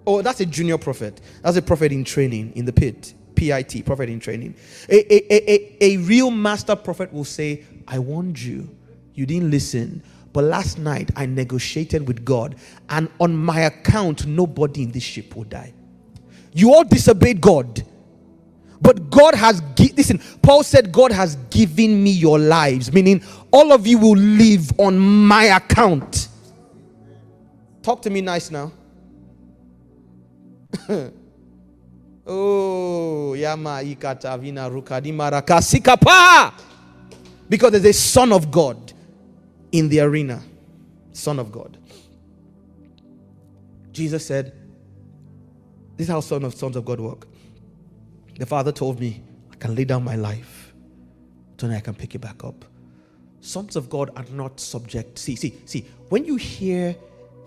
[0.08, 1.20] Oh, that's a junior prophet.
[1.44, 3.14] That's a prophet in training in the pit.
[3.36, 4.56] PIT, prophet in training.
[4.90, 8.70] A, a, a, a, a real master prophet will say, I warned you.
[9.14, 10.02] You didn't listen.
[10.32, 12.56] But last night I negotiated with God,
[12.90, 15.74] and on my account, nobody in this ship will die.
[16.54, 17.84] You all disobeyed God.
[18.80, 23.74] But God has gi- listen, Paul said God has given me your lives, meaning all
[23.74, 26.30] of you will live on my account.
[27.82, 28.72] Talk to me nice now.
[32.28, 36.54] oh, yama ikata vina rukadima rakasikapa.
[37.50, 38.94] Because there's a son of God
[39.72, 40.42] in the arena.
[41.14, 41.78] Son of God.
[43.92, 44.54] Jesus said,
[45.96, 47.28] This is how son of sons of God work.
[48.38, 50.74] The Father told me, I can lay down my life.
[51.58, 52.66] Tonight I can pick it back up.
[53.42, 55.18] Sons of God are not subject.
[55.18, 56.96] See, see, see, when you hear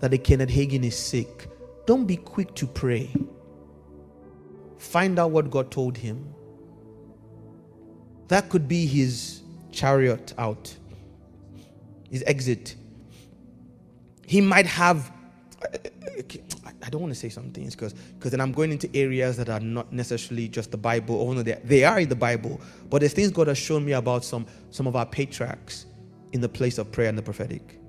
[0.01, 1.47] that a Kenneth Hagin is sick,
[1.91, 3.11] don't be quick to pray.
[4.77, 6.33] Find out what God told him.
[8.29, 9.41] That could be his
[9.73, 10.73] chariot out,
[12.09, 12.75] his exit.
[14.25, 15.11] He might have
[16.81, 19.49] I don't want to say some things because because then I'm going into areas that
[19.49, 22.61] are not necessarily just the Bible, although they, they are in the Bible.
[22.89, 25.87] But there's things God has shown me about some some of our patriarchs
[26.31, 27.80] in the place of prayer and the prophetic.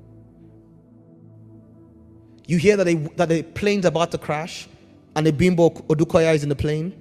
[2.46, 4.68] You hear that they, that the plane's about to crash,
[5.14, 6.92] and the bimbo Odukoya is in the plane,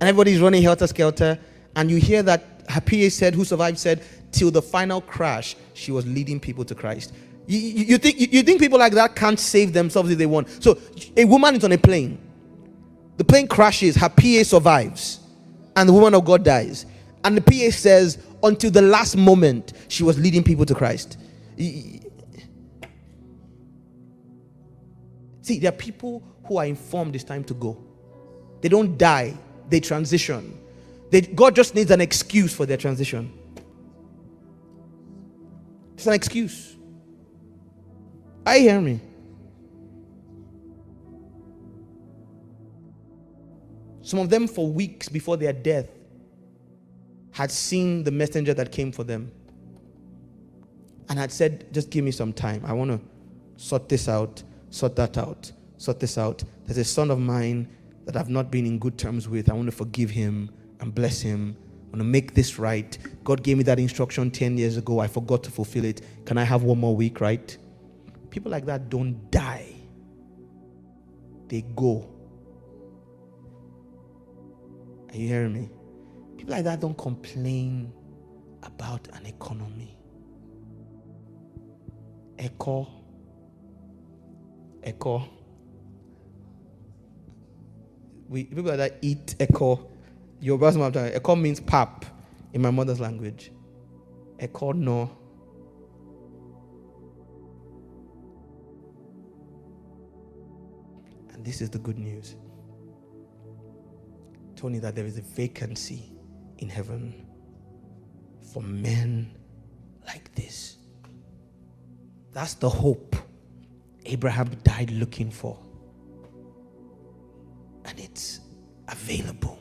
[0.00, 1.38] and everybody's running helter skelter,
[1.76, 6.06] and you hear that Hapie said, who survived, said, till the final crash, she was
[6.06, 7.12] leading people to Christ.
[7.46, 10.26] You, you, you think, you, you think people like that can't save themselves if they
[10.26, 10.48] want?
[10.62, 10.78] So
[11.16, 12.18] a woman is on a plane.
[13.16, 15.20] The plane crashes, her PA survives,
[15.76, 16.86] and the woman of God dies.
[17.24, 21.18] And the PA says, until the last moment, she was leading people to Christ.
[25.42, 27.76] See, there are people who are informed it's time to go.
[28.60, 29.36] They don't die,
[29.68, 30.58] they transition.
[31.10, 33.32] They, God just needs an excuse for their transition.
[35.94, 36.76] It's an excuse.
[38.46, 39.00] I hear me.
[44.02, 45.88] Some of them, for weeks before their death,
[47.30, 49.30] had seen the messenger that came for them
[51.08, 52.62] and had said, Just give me some time.
[52.64, 53.00] I want to
[53.62, 54.42] sort this out,
[54.72, 56.42] sort that out, sort this out.
[56.64, 57.68] There's a son of mine
[58.06, 59.50] that I've not been in good terms with.
[59.50, 60.50] I want to forgive him
[60.80, 61.56] and bless him.
[61.60, 62.96] I want to make this right.
[63.22, 64.98] God gave me that instruction 10 years ago.
[64.98, 66.00] I forgot to fulfill it.
[66.24, 67.56] Can I have one more week, right?
[68.30, 69.74] People like that don't die,
[71.48, 72.08] they go.
[75.10, 75.68] Are you hearing me?
[76.38, 77.92] People like that don't complain
[78.62, 79.98] about an economy.
[82.38, 83.01] Echo.
[84.82, 85.28] Echo.
[88.28, 89.88] We people that eat echo.
[90.40, 92.04] Your brother echo means pap
[92.52, 93.52] in my mother's language.
[94.38, 95.10] Echo no.
[101.32, 102.36] And this is the good news.
[104.56, 106.12] Tony, that there is a vacancy
[106.58, 107.26] in heaven
[108.52, 109.36] for men
[110.06, 110.78] like this.
[112.32, 113.11] That's the hope
[114.06, 115.58] Abraham died looking for.
[117.84, 118.40] And it's
[118.88, 119.58] available.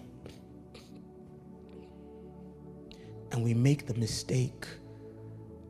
[3.31, 4.65] And we make the mistake.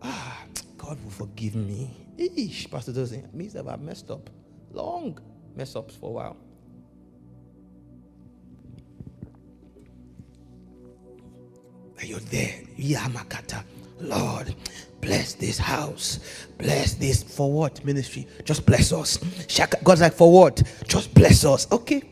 [0.02, 0.44] Ah,
[0.78, 1.92] God will forgive me.
[2.18, 3.34] Eesh, Pastor doesn't.
[3.34, 4.30] means that I've messed up.
[4.72, 5.20] Long
[5.56, 6.38] mess ups for a while.
[12.04, 12.62] You're there.
[12.78, 13.64] Yamakata.
[14.02, 14.56] Lord,
[15.00, 16.20] bless this house.
[16.58, 17.24] Bless this.
[17.24, 17.84] For what?
[17.86, 18.28] Ministry.
[18.44, 19.18] Just bless us.
[19.84, 20.62] God's like, for what?
[20.88, 21.72] Just bless us.
[21.72, 22.04] Okay.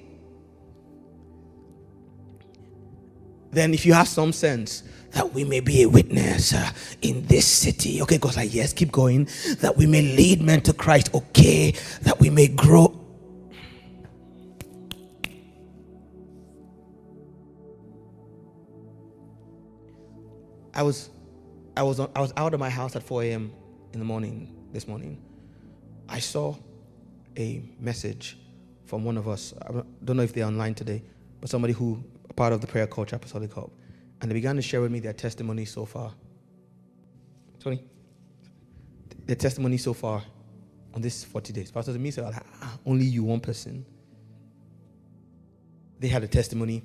[3.52, 6.70] Then, if you have some sense, that we may be a witness uh,
[7.02, 8.02] in this city.
[8.04, 9.28] Okay, God's like, yes, keep going.
[9.60, 11.14] That we may lead men to Christ.
[11.16, 12.96] Okay, that we may grow.
[20.74, 21.10] I was,
[21.80, 23.54] I was, on, I was out of my house at 4 a.m.
[23.94, 25.18] in the morning this morning.
[26.10, 26.58] I saw
[27.38, 28.38] a message
[28.84, 29.54] from one of us.
[29.62, 29.72] I
[30.04, 31.02] don't know if they're online today,
[31.40, 33.74] but somebody who a part of the prayer culture apostolic hope,
[34.20, 36.12] and they began to share with me their testimony so far.
[37.62, 37.82] Tony,
[39.26, 40.22] their testimony so far
[40.94, 41.72] on this 40 days.
[41.72, 42.26] Pastor to me said,
[42.62, 43.86] ah, only you, one person.
[45.98, 46.84] They had a testimony.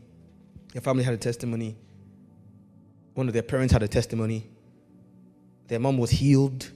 [0.72, 1.76] Their family had a testimony.
[3.14, 4.52] One of their parents had a testimony.
[5.68, 6.70] Their mom was healed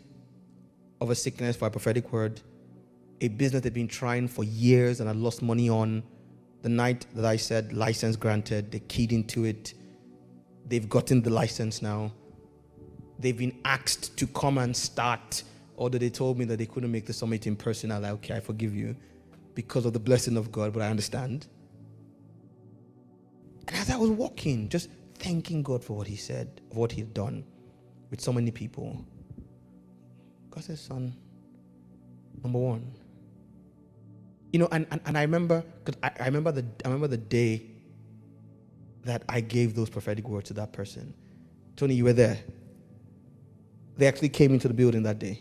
[1.01, 2.41] of a sickness by a prophetic word.
[3.21, 6.03] a business they'd been trying for years and I lost money on.
[6.63, 9.75] The night that I said license granted, they keyed into it.
[10.67, 12.13] They've gotten the license now.
[13.19, 15.43] They've been asked to come and start,
[15.77, 17.91] although they told me that they couldn't make the summit in person.
[17.91, 18.95] I'm like, okay, I forgive you
[19.55, 21.49] because of the blessing of God, but I understand.
[23.67, 27.45] And as I was walking, just thanking God for what He said, what He'd done
[28.11, 29.05] with so many people,
[30.51, 31.15] God said, Son,
[32.43, 32.91] number one,
[34.53, 37.19] you know, and, and, and I remember, because I, I remember the I remember the
[37.19, 37.63] day
[39.05, 41.15] that I gave those prophetic words to that person.
[41.77, 42.39] Tony, you were there.
[43.97, 45.41] They actually came into the building that day.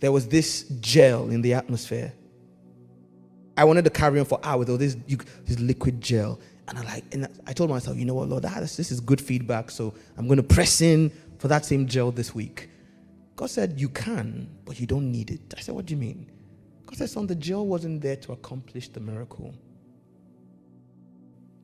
[0.00, 2.12] There was this gel in the atmosphere.
[3.56, 4.66] I wanted to carry on for hours.
[4.66, 6.40] There was this, this liquid gel.
[6.70, 9.20] And I like, and I told myself, you know what, Lord, this, this is good
[9.20, 9.72] feedback.
[9.72, 12.70] So I'm going to press in for that same gel this week.
[13.34, 15.52] God said, you can, but you don't need it.
[15.56, 16.30] I said, what do you mean?
[16.86, 19.52] God said, son, the gel wasn't there to accomplish the miracle.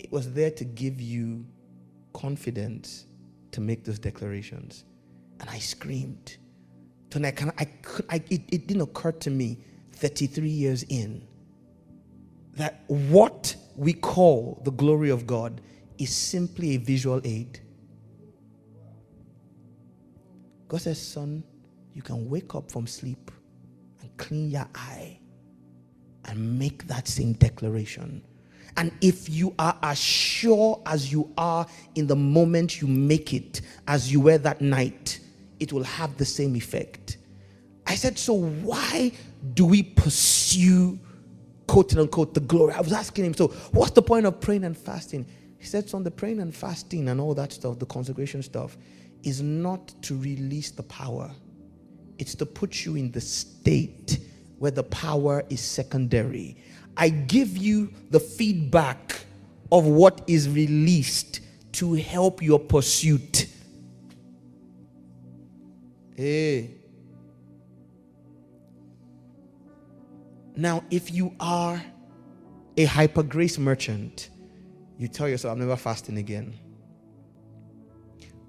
[0.00, 1.46] It was there to give you
[2.12, 3.06] confidence
[3.52, 4.84] to make those declarations.
[5.38, 6.36] And I screamed.
[7.10, 7.68] Tony, I,
[8.10, 9.58] I it, it didn't occur to me
[9.92, 11.26] 33 years in
[12.54, 15.60] that what we call the glory of God
[15.98, 17.60] is simply a visual aid.
[20.68, 21.44] God says, Son,
[21.92, 23.30] you can wake up from sleep
[24.00, 25.18] and clean your eye
[26.24, 28.22] and make that same declaration.
[28.76, 33.62] And if you are as sure as you are in the moment you make it,
[33.86, 35.20] as you were that night,
[35.60, 37.18] it will have the same effect.
[37.86, 39.12] I said, So why
[39.54, 40.98] do we pursue
[41.66, 42.74] quote unquote the glory.
[42.74, 45.26] I was asking him, so what's the point of praying and fasting?
[45.58, 48.76] He said, son, the praying and fasting and all that stuff, the consecration stuff,
[49.22, 51.30] is not to release the power.
[52.18, 54.18] It's to put you in the state
[54.58, 56.56] where the power is secondary.
[56.96, 59.24] I give you the feedback
[59.70, 61.40] of what is released
[61.72, 63.46] to help your pursuit.
[66.16, 66.70] Hey.
[70.56, 71.82] Now, if you are
[72.76, 74.30] a hyper grace merchant,
[74.98, 76.54] you tell yourself, I'm never fasting again.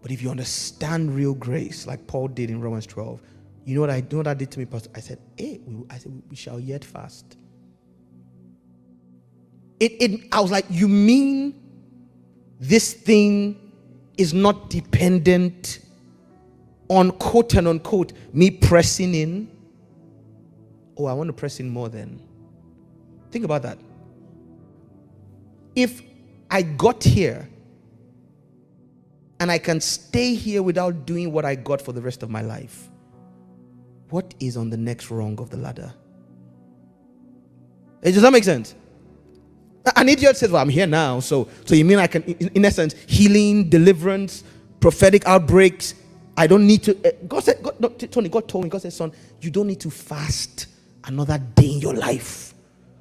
[0.01, 3.21] But if you understand real grace, like Paul did in Romans 12,
[3.65, 4.89] you know what I know what that did to me, Pastor?
[4.95, 7.35] I said, Hey, we, I said, we shall yet fast.
[9.81, 11.61] It, it, I was like, You mean
[12.59, 13.73] this thing
[14.17, 15.79] is not dependent
[16.87, 19.51] on quote and unquote me pressing in?
[20.97, 22.19] Oh, I want to press in more then.
[23.31, 23.77] Think about that.
[25.75, 26.01] If
[26.49, 27.47] I got here
[29.39, 32.41] and I can stay here without doing what I got for the rest of my
[32.41, 32.89] life,
[34.09, 35.93] what is on the next rung of the ladder?
[38.01, 38.73] Does that make sense?
[39.95, 41.19] An idiot says, Well, I'm here now.
[41.19, 44.43] So, so you mean I can, in essence, healing, deliverance,
[44.79, 45.93] prophetic outbreaks?
[46.35, 46.97] I don't need to.
[47.05, 49.11] Eh, God said, God, no, Tony, God told me, God said, Son,
[49.41, 50.67] you don't need to fast
[51.05, 52.53] another day in your life.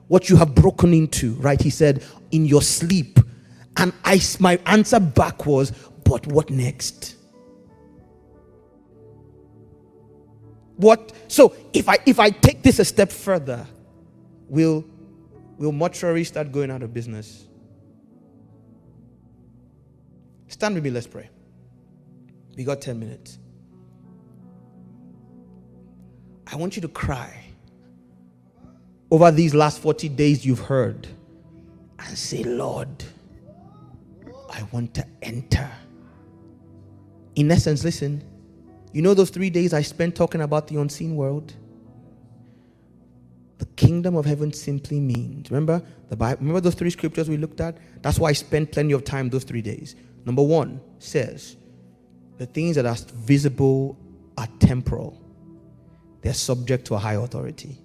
[0.08, 1.60] What you have broken into, right?
[1.60, 3.18] He said, in your sleep.
[3.76, 5.72] And I, my answer back was,
[6.04, 7.16] but what next?
[10.76, 11.12] What?
[11.28, 13.66] So if I if I take this a step further,
[14.48, 14.84] will
[15.56, 17.46] will mortuary start going out of business?
[20.48, 21.28] Stand with me, let's pray.
[22.56, 23.38] We got 10 minutes.
[26.46, 27.45] I want you to cry
[29.10, 31.06] over these last 40 days you've heard
[31.98, 33.04] and say, Lord,
[34.50, 35.70] I want to enter.
[37.34, 38.22] In essence, listen,
[38.92, 41.54] you know those three days I spent talking about the unseen world?
[43.58, 47.60] The kingdom of heaven simply means, remember the Bible, remember those three scriptures we looked
[47.60, 47.76] at?
[48.02, 49.96] That's why I spent plenty of time those three days.
[50.24, 51.56] Number one says,
[52.38, 53.98] the things that are visible
[54.36, 55.20] are temporal,
[56.20, 57.78] they're subject to a high authority.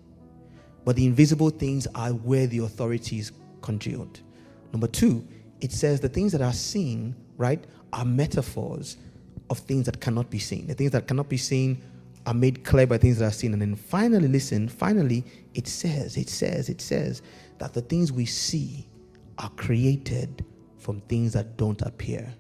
[0.84, 4.22] But the invisible things are where the authority is congealed.
[4.74, 5.27] Number two,
[5.60, 8.98] it says the things that are seen, right, are metaphors
[9.50, 10.68] of things that cannot be seen.
[10.68, 11.84] The things that cannot be seen
[12.26, 13.53] are made clear by things that are seen.
[13.53, 17.22] And then finally, listen, finally, it says, it says, it says
[17.60, 18.88] that the things we see
[19.38, 20.45] are created
[20.77, 22.34] from things that don't appear.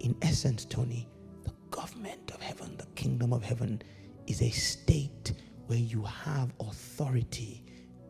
[0.00, 1.08] In essence, Tony,
[1.44, 3.82] the government of heaven, the kingdom of heaven,
[4.26, 5.32] is a state
[5.66, 7.64] where you have authority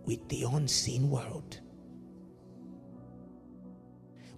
[0.07, 1.61] with the unseen world.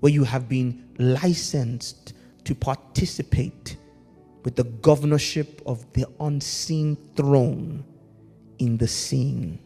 [0.01, 2.15] Where you have been licensed
[2.45, 3.77] to participate
[4.45, 7.85] with the governorship of the unseen throne
[8.59, 9.59] in the seen.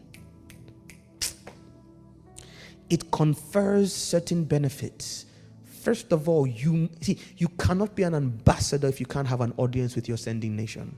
[2.89, 5.25] It confers certain benefits.
[5.63, 9.53] First of all, you see, you cannot be an ambassador if you can't have an
[9.57, 10.95] audience with your sending nation.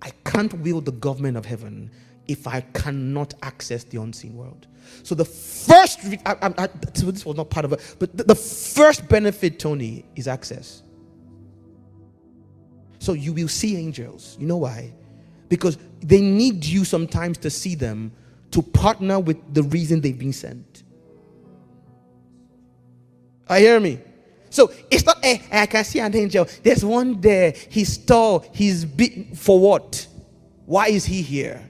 [0.00, 1.90] I can't wield the government of heaven
[2.26, 4.66] if I cannot access the unseen world.
[5.02, 8.34] So the first, I, I, I, this was not part of it, but the, the
[8.34, 10.82] first benefit, Tony, is access.
[12.98, 14.36] So you will see angels.
[14.40, 14.92] You know why?
[15.48, 18.12] Because they need you sometimes to see them
[18.50, 20.84] to partner with the reason they've been sent.
[23.48, 24.00] I hear me.
[24.48, 26.46] So it's not, eh, I can see an angel.
[26.62, 27.52] There's one there.
[27.68, 28.44] He's tall.
[28.52, 29.36] He's big.
[29.36, 30.06] For what?
[30.64, 31.68] Why is he here?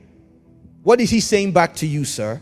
[0.84, 2.40] What is he saying back to you, sir?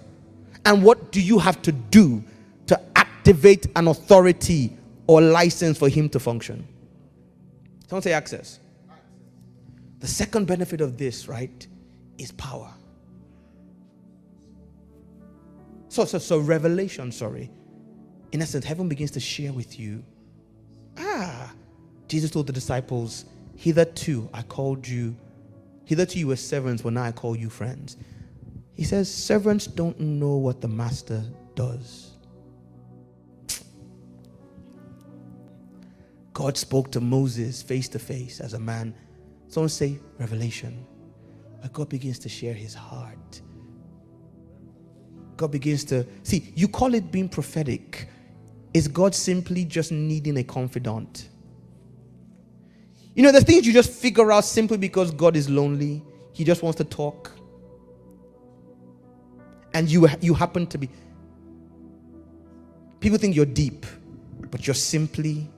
[0.66, 2.22] And what do you have to do
[2.66, 6.66] to activate an authority or license for him to function?
[7.88, 8.58] Someone say access.
[10.00, 11.66] The second benefit of this, right,
[12.18, 12.72] is power.
[15.88, 17.48] So, so, so revelation, sorry.
[18.32, 20.02] In essence, heaven begins to share with you.
[20.98, 21.52] Ah,
[22.08, 23.24] Jesus told the disciples,
[23.56, 25.14] Hitherto I called you,
[25.84, 27.96] hitherto you were servants, but now I call you friends.
[28.74, 31.22] He says, Servants don't know what the master
[31.54, 32.12] does.
[36.32, 38.94] God spoke to Moses face to face as a man
[39.52, 40.86] Someone say revelation.
[41.60, 43.42] But God begins to share his heart.
[45.36, 48.08] God begins to see, you call it being prophetic.
[48.72, 51.28] Is God simply just needing a confidant?
[53.14, 56.02] You know, the things you just figure out simply because God is lonely,
[56.32, 57.30] He just wants to talk.
[59.74, 60.88] And you, you happen to be.
[63.00, 63.86] People think you're deep,
[64.50, 65.50] but you're simply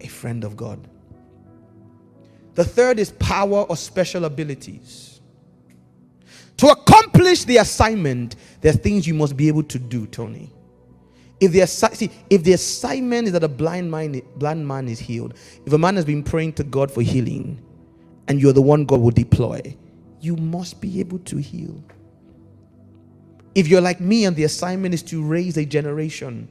[0.00, 0.88] a friend of God.
[2.54, 5.20] The third is power or special abilities.
[6.58, 10.52] To accomplish the assignment, there are things you must be able to do, Tony.
[11.40, 15.34] If the, see, if the assignment is that a blind man, blind man is healed,
[15.64, 17.62] if a man has been praying to God for healing,
[18.28, 19.74] and you're the one God will deploy,
[20.20, 21.82] you must be able to heal.
[23.54, 26.48] If you're like me and the assignment is to raise a generation,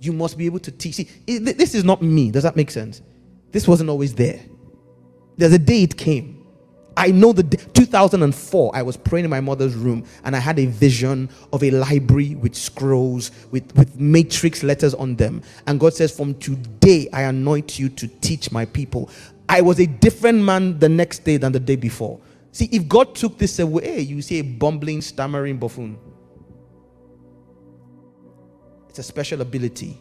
[0.00, 0.94] you must be able to teach.
[0.96, 2.30] See, this is not me.
[2.30, 3.02] Does that make sense?
[3.52, 4.40] This wasn't always there.
[5.36, 6.40] There's a day it came.
[6.96, 10.66] I know the 2004, I was praying in my mother's room and I had a
[10.66, 15.42] vision of a library with scrolls, with, with matrix letters on them.
[15.66, 19.08] And God says, From today, I anoint you to teach my people.
[19.48, 22.20] I was a different man the next day than the day before.
[22.52, 25.98] See, if God took this away, you see a bumbling, stammering buffoon.
[28.88, 30.00] It's a special ability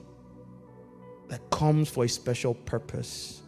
[1.27, 3.41] that comes for a special purpose.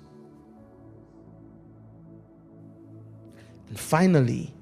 [3.70, 4.54] And finally,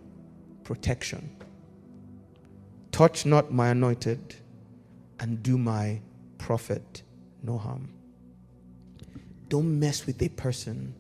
[0.64, 1.36] protection.
[2.92, 4.36] Touch not my anointed
[5.20, 6.00] and do my
[6.38, 7.04] prophet
[7.44, 7.90] no harm.
[9.50, 10.94] Don't mess with a person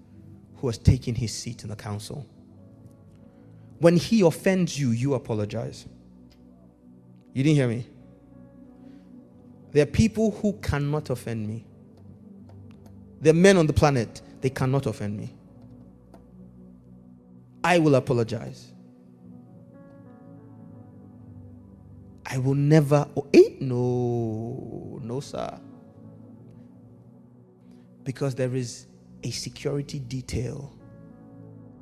[0.57, 2.27] who has taken his seat in the council.
[3.79, 5.85] When he offends you, you apologize.
[7.33, 7.87] You didn't hear me?
[9.71, 11.65] There are people who cannot offend me.
[13.21, 15.33] There are men on the planet, they cannot offend me.
[17.63, 18.73] I will apologize.
[22.25, 23.07] I will never.
[23.17, 23.55] Oh, eh?
[23.59, 25.59] No, no, sir.
[28.03, 28.87] Because there is
[29.23, 30.73] a security detail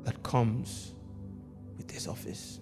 [0.03, 0.93] that comes
[1.87, 2.59] this office.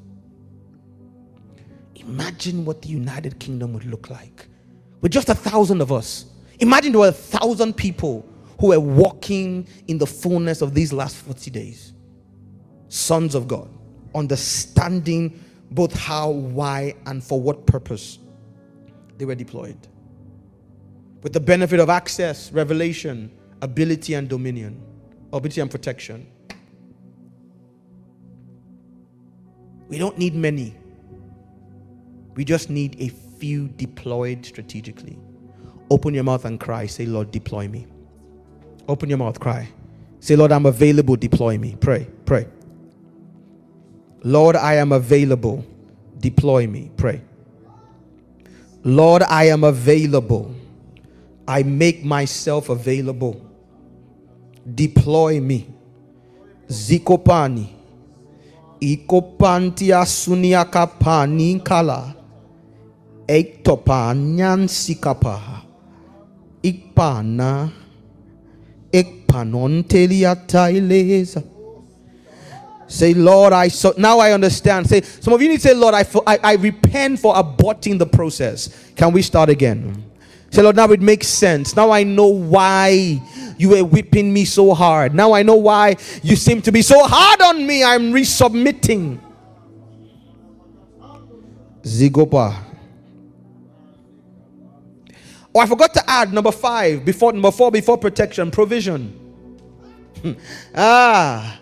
[1.95, 4.47] Imagine what the United Kingdom would look like
[5.01, 6.25] with just a thousand of us.
[6.59, 8.27] Imagine there were a thousand people
[8.59, 11.93] who were walking in the fullness of these last 40 days
[12.87, 13.69] sons of God,
[14.13, 18.19] understanding both how, why, and for what purpose
[19.17, 19.77] they were deployed.
[21.21, 23.31] With the benefit of access, revelation,
[23.61, 24.81] ability, and dominion,
[25.33, 26.27] ability and protection.
[29.87, 30.75] We don't need many.
[32.35, 35.17] We just need a few deployed strategically.
[35.89, 36.85] Open your mouth and cry.
[36.87, 37.87] Say, Lord, deploy me.
[38.87, 39.69] Open your mouth, cry.
[40.19, 41.15] Say, Lord, I'm available.
[41.15, 41.75] Deploy me.
[41.79, 42.47] Pray, pray.
[44.23, 45.63] Lord, I am available.
[46.19, 46.91] Deploy me.
[46.97, 47.21] Pray.
[48.83, 50.53] Lord, I am available.
[51.47, 53.39] I make myself available.
[54.73, 55.67] Deploy me.
[56.67, 57.74] Zikopani.
[58.85, 62.13] Ikopantia suniakapani kala.
[63.27, 65.41] Ektopanyan sikapa.
[66.63, 67.69] Ikpana.
[68.93, 71.43] Ekpanon teliataileza.
[72.87, 74.87] Say, Lord, I so now I understand.
[74.87, 78.05] Say, some of you need to say, Lord, I, I, I repent for aborting the
[78.05, 78.91] process.
[78.95, 80.03] Can we start again?
[80.51, 81.75] Say, Lord, now it makes sense.
[81.75, 83.19] Now I know why
[83.57, 85.13] you were whipping me so hard.
[85.13, 87.83] Now I know why you seem to be so hard on me.
[87.83, 89.19] I'm resubmitting.
[91.83, 92.55] Zigopa.
[95.53, 99.17] Oh, I forgot to add number five before number four before protection provision.
[100.75, 101.59] ah,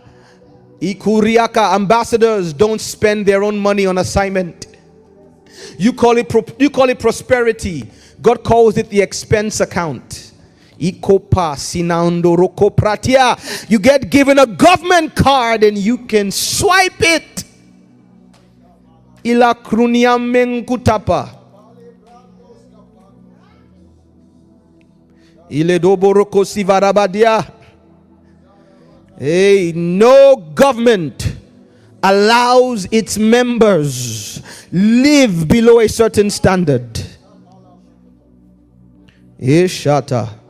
[0.80, 4.68] Ikuriaka ambassadors don't spend their own money on assignment.
[5.78, 7.90] You call it pro- you call it prosperity.
[8.22, 10.33] God calls it the expense account.
[13.70, 17.44] You get given a government card and you can swipe it.
[26.44, 27.50] Sivarabadia.
[29.18, 31.38] Hey, no government
[32.02, 37.00] allows its members live below a certain standard.
[39.40, 40.43] Ishata.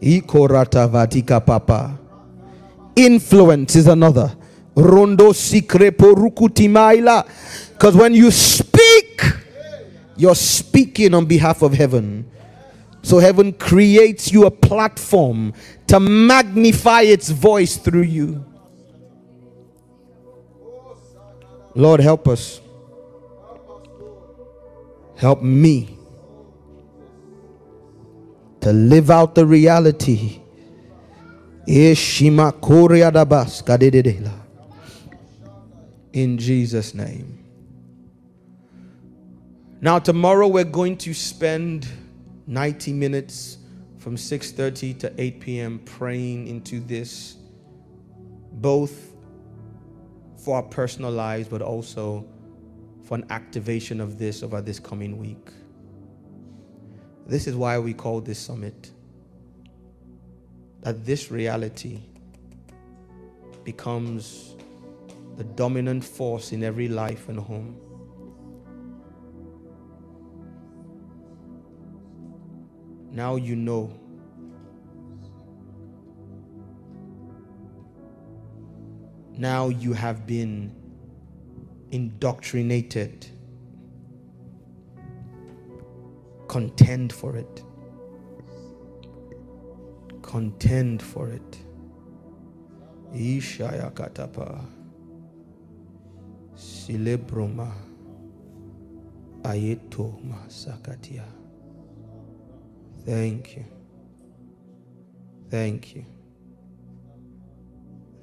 [0.00, 1.98] Papa.
[2.96, 4.36] Influence is another.
[4.76, 5.32] Rondo.
[7.72, 9.22] Because when you speak,
[10.16, 12.30] you're speaking on behalf of heaven.
[13.02, 15.52] So heaven creates you a platform
[15.88, 18.44] to magnify its voice through you.
[21.74, 22.60] Lord, help us.
[25.16, 25.93] Help me
[28.64, 30.40] to live out the reality.
[36.14, 37.44] In Jesus' name.
[39.82, 41.86] Now, tomorrow we're going to spend
[42.46, 43.58] 90 minutes
[43.98, 45.78] from 6:30 to 8 p.m.
[45.80, 47.36] praying into this
[48.52, 49.12] both
[50.38, 52.24] for our personal lives but also
[53.02, 55.50] for an activation of this over this coming week.
[57.26, 58.90] This is why we call this summit
[60.82, 62.00] that this reality
[63.64, 64.54] becomes
[65.36, 67.80] the dominant force in every life and home.
[73.10, 73.98] Now you know.
[79.36, 80.74] Now you have been
[81.90, 83.26] indoctrinated.
[86.48, 87.62] Contend for it.
[90.22, 91.58] Contend for it.
[93.14, 94.64] Ishaya katapa.
[96.54, 97.72] Silebroma.
[99.42, 101.24] Ayeto masakatia.
[103.04, 103.64] Thank you.
[105.50, 106.04] Thank you.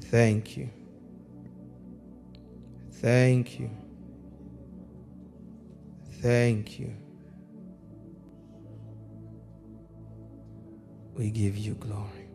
[0.02, 0.70] Thank you.
[2.92, 3.70] Thank you.
[6.22, 7.01] Thank you.
[11.16, 12.28] We give you glory.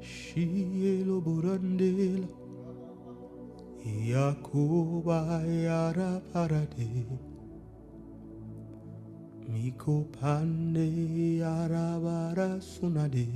[0.00, 2.28] Shielo borandela.
[3.84, 7.06] Yakuba yara parade.
[9.48, 10.86] Miko pande
[11.38, 13.28] yara bara sunade.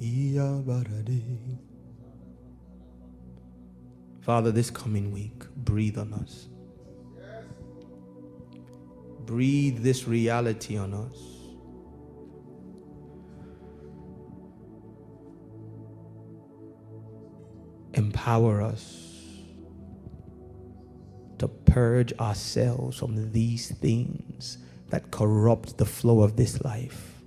[0.00, 1.22] Iya barade.
[4.26, 6.48] Father, this coming week, breathe on us.
[9.20, 11.16] Breathe this reality on us.
[17.94, 19.22] Empower us
[21.38, 27.22] to purge ourselves from these things that corrupt the flow of this life,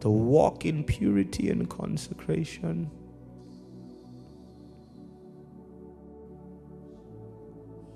[0.00, 2.90] to walk in purity and consecration.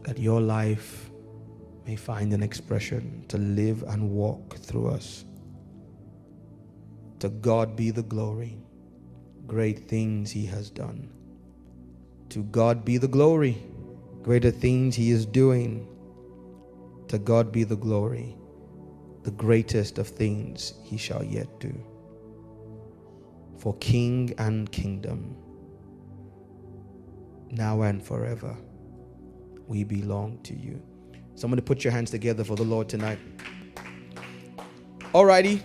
[0.09, 1.11] That your life
[1.87, 5.25] may find an expression to live and walk through us.
[7.21, 8.57] To God be the glory.
[9.47, 11.11] Great things He has done.
[12.31, 13.59] To God be the glory
[14.29, 15.89] greater things he is doing.
[17.09, 18.37] To God be the glory.
[19.23, 21.73] The greatest of things he shall yet do.
[23.57, 25.35] For king and kingdom,
[27.51, 28.55] now and forever,
[29.69, 30.83] we belong to you.
[31.37, 33.19] Somebody put your hands together for the Lord tonight.
[35.15, 35.63] Alrighty,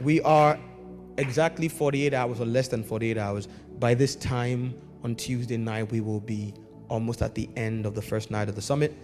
[0.00, 0.58] we are
[1.16, 3.48] exactly 48 hours or less than 48 hours.
[3.78, 6.52] By this time on Tuesday night, we will be
[6.88, 8.94] almost at the end of the first night of the summit.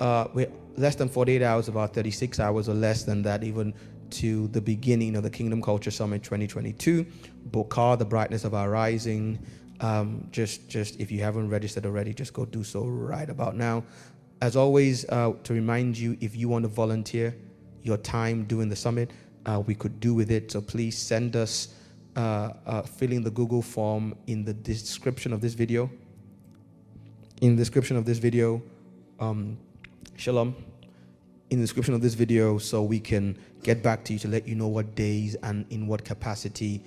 [0.00, 3.74] uh, we're less than 48 hours, about 36 hours or less than that, even
[4.10, 7.04] to the beginning of the Kingdom Culture Summit 2022.
[7.50, 9.38] Bokar, the brightness of our rising.
[9.84, 13.84] Um, just, just if you haven't registered already, just go do so right about now.
[14.40, 17.36] As always, uh, to remind you, if you want to volunteer
[17.82, 19.10] your time doing the summit,
[19.44, 20.50] uh, we could do with it.
[20.50, 21.74] So please send us
[22.16, 25.90] uh, uh, filling the Google form in the description of this video.
[27.42, 28.62] In the description of this video,
[29.20, 29.58] um,
[30.16, 30.56] shalom.
[31.50, 34.48] In the description of this video, so we can get back to you to let
[34.48, 36.82] you know what days and in what capacity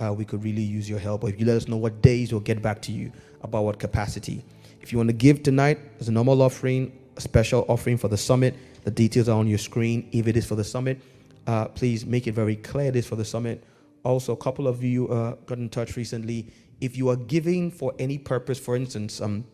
[0.00, 1.24] uh, we could really use your help.
[1.24, 3.12] Or if you let us know what days, we'll get back to you
[3.42, 4.44] about what capacity.
[4.80, 8.16] If you want to give tonight, there's a normal offering, a special offering for the
[8.16, 8.56] summit.
[8.84, 10.08] The details are on your screen.
[10.12, 11.00] If it is for the summit,
[11.46, 13.62] uh, please make it very clear it is for the summit.
[14.02, 16.46] Also, a couple of you uh, got in touch recently.
[16.80, 19.44] If you are giving for any purpose, for instance, um,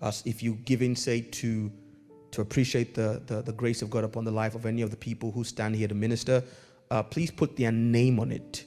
[0.00, 1.70] as if you giving, say, to
[2.30, 4.96] to appreciate the, the, the grace of God upon the life of any of the
[4.96, 6.44] people who stand here to minister,
[6.90, 8.64] uh, please put their name on it.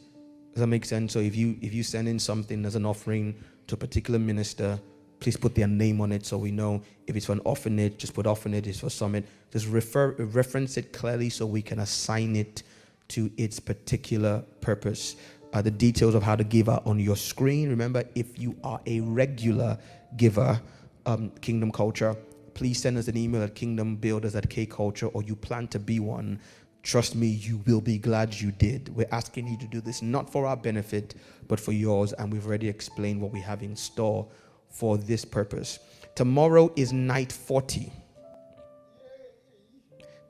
[0.53, 1.13] Does that make sense?
[1.13, 3.35] So if you if you send in something as an offering
[3.67, 4.79] to a particular minister,
[5.19, 8.13] please put their name on it so we know if it's for an orphanage, just
[8.13, 9.25] put orphanage, it's for summit.
[9.51, 12.63] Just refer reference it clearly so we can assign it
[13.09, 15.15] to its particular purpose.
[15.53, 17.69] Uh, the details of how to give are on your screen.
[17.69, 19.77] Remember, if you are a regular
[20.17, 20.59] giver,
[21.05, 22.15] um, Kingdom Culture,
[22.53, 26.39] please send us an email at kingdombuilders at kculture or you plan to be one.
[26.83, 28.89] Trust me, you will be glad you did.
[28.95, 31.15] We're asking you to do this not for our benefit,
[31.47, 32.13] but for yours.
[32.13, 34.27] And we've already explained what we have in store
[34.69, 35.79] for this purpose.
[36.15, 37.91] Tomorrow is night 40.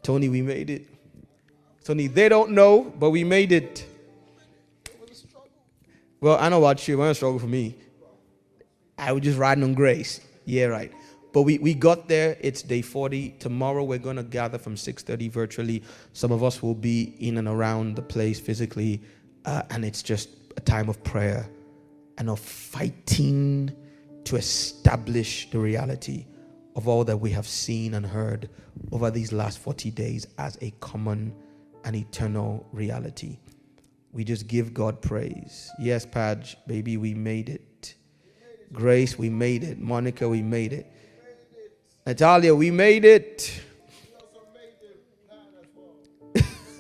[0.04, 0.88] Tony, we made it.
[1.84, 3.86] Tony, they don't know, but we made it.
[6.20, 6.96] Well, I know about you.
[6.96, 7.76] It wasn't a struggle for me.
[8.98, 10.22] I was just riding on grace.
[10.46, 10.92] Yeah, right.
[11.34, 12.38] But we, we got there.
[12.42, 13.36] It's day 40.
[13.40, 15.84] Tomorrow we're going to gather from 6.30 virtually.
[16.14, 19.02] Some of us will be in and around the place physically.
[19.46, 21.50] Uh, and it's just a time of prayer
[22.18, 23.72] and of fighting
[24.26, 26.26] to establish the reality
[26.76, 28.50] of all that we have seen and heard
[28.92, 31.34] over these last 40 days as a common
[31.84, 33.40] and eternal reality.
[34.14, 35.72] We just give God praise.
[35.80, 37.96] Yes, Padge, baby, we made it.
[38.74, 39.80] Grace, we made it.
[39.80, 40.92] Monica, we made it.
[42.06, 43.62] Natalia, we made it.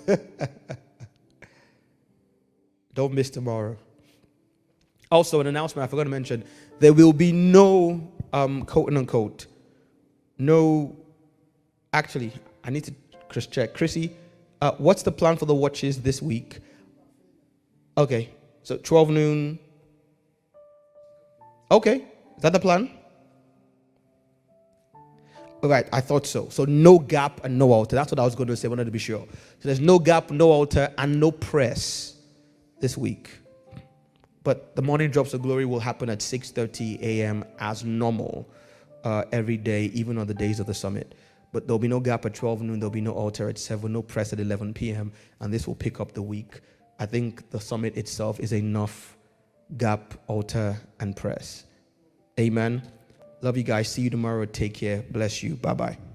[2.93, 3.77] Don't miss tomorrow.
[5.11, 6.43] Also, an announcement I forgot to mention
[6.80, 9.45] there will be no um, quote unquote,
[10.38, 10.95] no,
[11.93, 12.32] actually,
[12.64, 12.93] I need to
[13.30, 13.74] Chris check.
[13.74, 14.11] Chrissy,
[14.61, 16.59] uh, what's the plan for the watches this week?
[17.98, 18.30] Okay,
[18.64, 19.59] so 12 noon.
[21.69, 21.98] Okay,
[22.35, 22.90] is that the plan?
[25.64, 26.49] Right, I thought so.
[26.49, 27.95] So no gap and no altar.
[27.95, 28.67] That's what I was going to say.
[28.67, 29.25] I wanted to be sure.
[29.30, 32.15] So there's no gap, no altar, and no press
[32.80, 33.30] this week.
[34.43, 37.45] But the morning drops of glory will happen at 6:30 a.m.
[37.59, 38.49] as normal
[39.03, 41.15] uh, every day, even on the days of the summit.
[41.51, 42.80] But there'll be no gap at 12 noon.
[42.80, 45.11] There'll be no altar at 7, no press at 11 p.m.
[45.41, 46.61] And this will pick up the week.
[46.99, 49.17] I think the summit itself is enough
[49.77, 51.65] gap, altar, and press.
[52.40, 52.81] Amen.
[53.41, 53.89] Love you guys.
[53.89, 54.45] See you tomorrow.
[54.45, 55.03] Take care.
[55.09, 55.55] Bless you.
[55.55, 56.10] Bye bye.